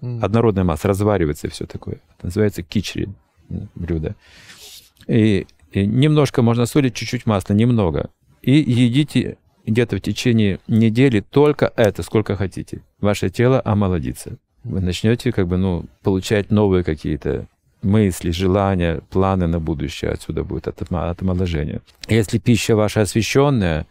Mm. 0.00 0.24
Однородная 0.24 0.64
масса, 0.64 0.88
разваривается 0.88 1.50
все 1.50 1.66
такое. 1.66 1.96
Это 2.16 2.28
называется 2.28 2.62
кичри 2.62 3.10
блюдо. 3.74 4.16
И, 5.06 5.46
и 5.70 5.84
немножко 5.86 6.40
можно 6.40 6.64
солить, 6.64 6.94
чуть-чуть 6.94 7.26
масла, 7.26 7.52
немного. 7.52 8.08
И 8.40 8.52
едите 8.52 9.36
где-то 9.66 9.96
в 9.96 10.00
течение 10.00 10.60
недели 10.66 11.20
только 11.20 11.74
это, 11.76 12.02
сколько 12.02 12.36
хотите. 12.36 12.80
Ваше 13.02 13.28
тело 13.28 13.60
омолодится. 13.62 14.38
Вы 14.64 14.80
начнете 14.80 15.32
как 15.32 15.48
бы, 15.48 15.56
ну, 15.56 15.86
получать 16.02 16.50
новые 16.50 16.84
какие-то 16.84 17.46
мысли, 17.82 18.30
желания, 18.30 19.00
планы 19.10 19.46
на 19.46 19.58
будущее. 19.58 20.12
Отсюда 20.12 20.44
будет 20.44 20.68
от, 20.68 20.82
от 20.82 21.22
омоложения. 21.22 21.80
Если 22.08 22.38
пища 22.38 22.76
ваша 22.76 23.00
освященная, 23.00 23.86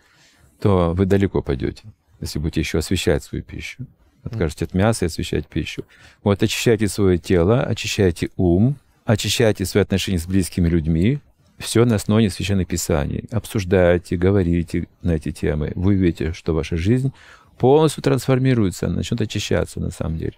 то 0.61 0.93
вы 0.93 1.05
далеко 1.05 1.41
пойдете, 1.41 1.84
если 2.22 2.39
будете 2.39 2.61
еще 2.61 2.78
освещать 2.78 3.24
свою 3.24 3.43
пищу. 3.43 3.86
Откажете 4.24 4.65
от 4.65 4.74
мяса 4.74 5.05
и 5.05 5.07
освещать 5.07 5.47
пищу. 5.47 5.84
Вот 6.24 6.41
очищайте 6.43 6.88
свое 6.88 7.17
тело, 7.17 7.63
очищайте 7.63 8.30
ум, 8.38 8.78
очищайте 9.03 9.65
свои 9.65 9.84
отношения 9.84 10.19
с 10.19 10.28
близкими 10.28 10.69
людьми, 10.69 11.19
все 11.57 11.86
на 11.86 11.95
основе 11.95 12.30
священных 12.30 12.67
писаний. 12.67 13.26
Обсуждайте, 13.32 14.17
говорите 14.17 14.88
на 15.01 15.11
эти 15.11 15.32
темы. 15.32 15.72
Вы 15.76 15.93
увидите, 15.93 16.34
что 16.34 16.53
ваша 16.53 16.78
жизнь 16.78 17.11
полностью 17.57 18.03
трансформируется, 18.03 18.88
начнет 18.88 19.22
очищаться 19.22 19.80
на 19.80 19.91
самом 19.91 20.17
деле. 20.17 20.34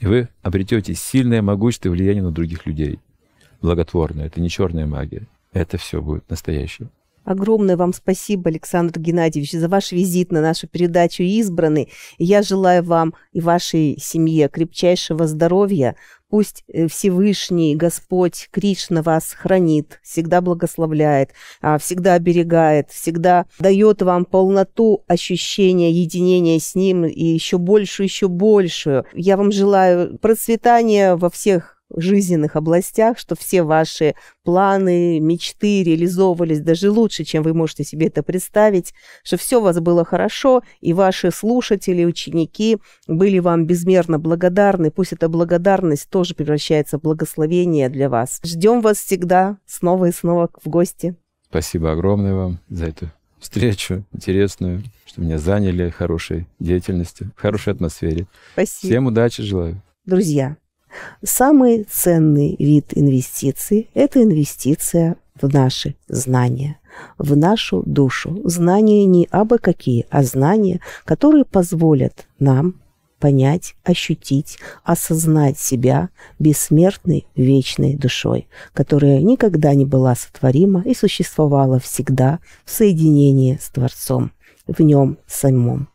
Вы 0.00 0.28
обретете 0.42 0.94
сильное, 0.94 1.42
могущество 1.42 1.90
влияние 1.90 2.22
на 2.22 2.30
других 2.32 2.66
людей. 2.66 3.00
Благотворное. 3.60 4.26
Это 4.26 4.40
не 4.40 4.48
черная 4.48 4.86
магия. 4.86 5.26
Это 5.52 5.76
все 5.76 6.00
будет 6.00 6.28
настоящее. 6.30 6.88
Огромное 7.24 7.76
вам 7.76 7.92
спасибо, 7.92 8.48
Александр 8.48 8.98
Геннадьевич, 8.98 9.52
за 9.52 9.68
ваш 9.68 9.92
визит 9.92 10.32
на 10.32 10.40
нашу 10.40 10.66
передачу 10.66 11.22
«Избранный». 11.22 11.90
Я 12.18 12.42
желаю 12.42 12.82
вам 12.82 13.14
и 13.32 13.40
вашей 13.40 13.98
семье 14.00 14.48
крепчайшего 14.48 15.26
здоровья. 15.26 15.96
Пусть 16.30 16.64
э, 16.68 16.86
Всевышний 16.86 17.74
Господь 17.76 18.48
Кришна 18.52 19.02
вас 19.02 19.32
хранит, 19.32 20.00
всегда 20.02 20.40
благословляет, 20.40 21.30
а, 21.60 21.76
всегда 21.78 22.14
оберегает, 22.14 22.90
всегда 22.90 23.46
дает 23.58 24.00
вам 24.00 24.24
полноту 24.24 25.04
ощущения 25.08 25.90
единения 25.90 26.58
с 26.58 26.74
Ним 26.74 27.04
и 27.04 27.24
еще 27.24 27.58
большую, 27.58 28.06
еще 28.06 28.28
большую. 28.28 29.04
Я 29.12 29.36
вам 29.36 29.50
желаю 29.50 30.18
процветания 30.18 31.16
во 31.16 31.30
всех 31.30 31.79
жизненных 31.96 32.56
областях, 32.56 33.18
что 33.18 33.34
все 33.34 33.62
ваши 33.62 34.14
планы, 34.44 35.20
мечты 35.20 35.82
реализовывались 35.82 36.60
даже 36.60 36.90
лучше, 36.90 37.24
чем 37.24 37.42
вы 37.42 37.54
можете 37.54 37.84
себе 37.84 38.06
это 38.06 38.22
представить, 38.22 38.94
что 39.22 39.36
все 39.36 39.60
у 39.60 39.62
вас 39.62 39.80
было 39.80 40.04
хорошо, 40.04 40.62
и 40.80 40.92
ваши 40.92 41.30
слушатели, 41.30 42.04
ученики 42.04 42.78
были 43.06 43.38
вам 43.38 43.66
безмерно 43.66 44.18
благодарны. 44.18 44.90
Пусть 44.90 45.12
эта 45.12 45.28
благодарность 45.28 46.08
тоже 46.08 46.34
превращается 46.34 46.98
в 46.98 47.02
благословение 47.02 47.88
для 47.88 48.08
вас. 48.08 48.40
Ждем 48.44 48.80
вас 48.80 48.98
всегда 48.98 49.58
снова 49.66 50.06
и 50.06 50.12
снова 50.12 50.50
в 50.62 50.68
гости. 50.68 51.16
Спасибо 51.48 51.92
огромное 51.92 52.34
вам 52.34 52.60
за 52.68 52.86
эту 52.86 53.10
встречу 53.40 54.04
интересную, 54.12 54.84
что 55.06 55.20
меня 55.20 55.38
заняли 55.38 55.90
хорошей 55.90 56.46
деятельностью, 56.60 57.32
в 57.36 57.40
хорошей 57.40 57.72
атмосфере. 57.72 58.26
Спасибо. 58.52 58.90
Всем 58.92 59.06
удачи 59.06 59.42
желаю. 59.42 59.82
Друзья, 60.04 60.56
Самый 61.22 61.84
ценный 61.84 62.56
вид 62.58 62.92
инвестиций– 62.92 63.90
это 63.94 64.22
инвестиция 64.22 65.16
в 65.40 65.52
наши 65.52 65.94
знания, 66.08 66.78
в 67.18 67.36
нашу 67.36 67.82
душу. 67.86 68.40
Знания 68.44 69.04
не 69.06 69.26
абы 69.30 69.58
какие, 69.58 70.06
а 70.10 70.22
знания, 70.22 70.80
которые 71.04 71.44
позволят 71.44 72.26
нам 72.38 72.80
понять, 73.20 73.76
ощутить, 73.84 74.58
осознать 74.82 75.58
себя 75.58 76.08
бессмертной 76.38 77.26
вечной 77.36 77.94
душой, 77.94 78.48
которая 78.72 79.20
никогда 79.20 79.74
не 79.74 79.84
была 79.84 80.14
сотворима 80.14 80.82
и 80.86 80.94
существовала 80.94 81.78
всегда 81.78 82.40
в 82.64 82.70
соединении 82.70 83.58
с 83.60 83.68
Творцом, 83.68 84.32
в 84.66 84.80
нем 84.80 85.18
самом. 85.26 85.88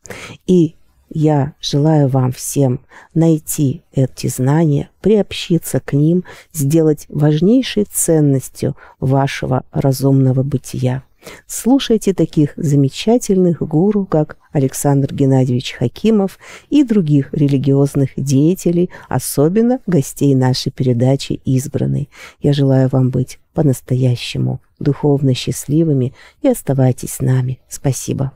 И 0.46 0.76
я 1.10 1.54
желаю 1.62 2.08
вам 2.08 2.32
всем 2.32 2.82
найти 3.14 3.84
эти 3.94 4.28
знания, 4.28 4.90
приобщиться 5.02 5.80
к 5.80 5.94
ним, 5.94 6.24
сделать 6.54 7.06
важнейшей 7.10 7.86
ценностью 7.86 8.76
вашего 9.00 9.64
разумного 9.72 10.44
бытия. 10.44 11.04
Слушайте 11.48 12.14
таких 12.14 12.54
замечательных 12.56 13.60
гуру, 13.60 14.06
как 14.06 14.38
Александр 14.52 15.14
Геннадьевич 15.14 15.74
Хакимов 15.74 16.38
и 16.70 16.84
других 16.84 17.34
религиозных 17.34 18.12
деятелей, 18.16 18.90
особенно 19.10 19.80
гостей 19.88 20.36
нашей 20.36 20.72
передачи 20.72 21.42
«Избранный». 21.46 22.10
Я 22.42 22.54
желаю 22.54 22.90
вам 22.90 23.10
быть 23.10 23.40
по-настоящему 23.54 24.62
духовно 24.80 25.34
счастливыми 25.34 26.14
и 26.42 26.48
оставайтесь 26.48 27.14
с 27.14 27.20
нами. 27.22 27.60
Спасибо. 27.68 28.32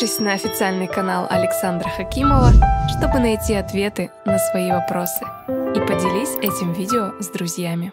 Подпишись 0.00 0.18
на 0.20 0.32
официальный 0.32 0.86
канал 0.86 1.26
Александра 1.28 1.90
Хакимова, 1.90 2.52
чтобы 2.88 3.18
найти 3.18 3.52
ответы 3.52 4.10
на 4.24 4.38
свои 4.38 4.70
вопросы. 4.70 5.22
И 5.46 5.78
поделись 5.78 6.36
этим 6.38 6.72
видео 6.72 7.12
с 7.20 7.28
друзьями. 7.28 7.92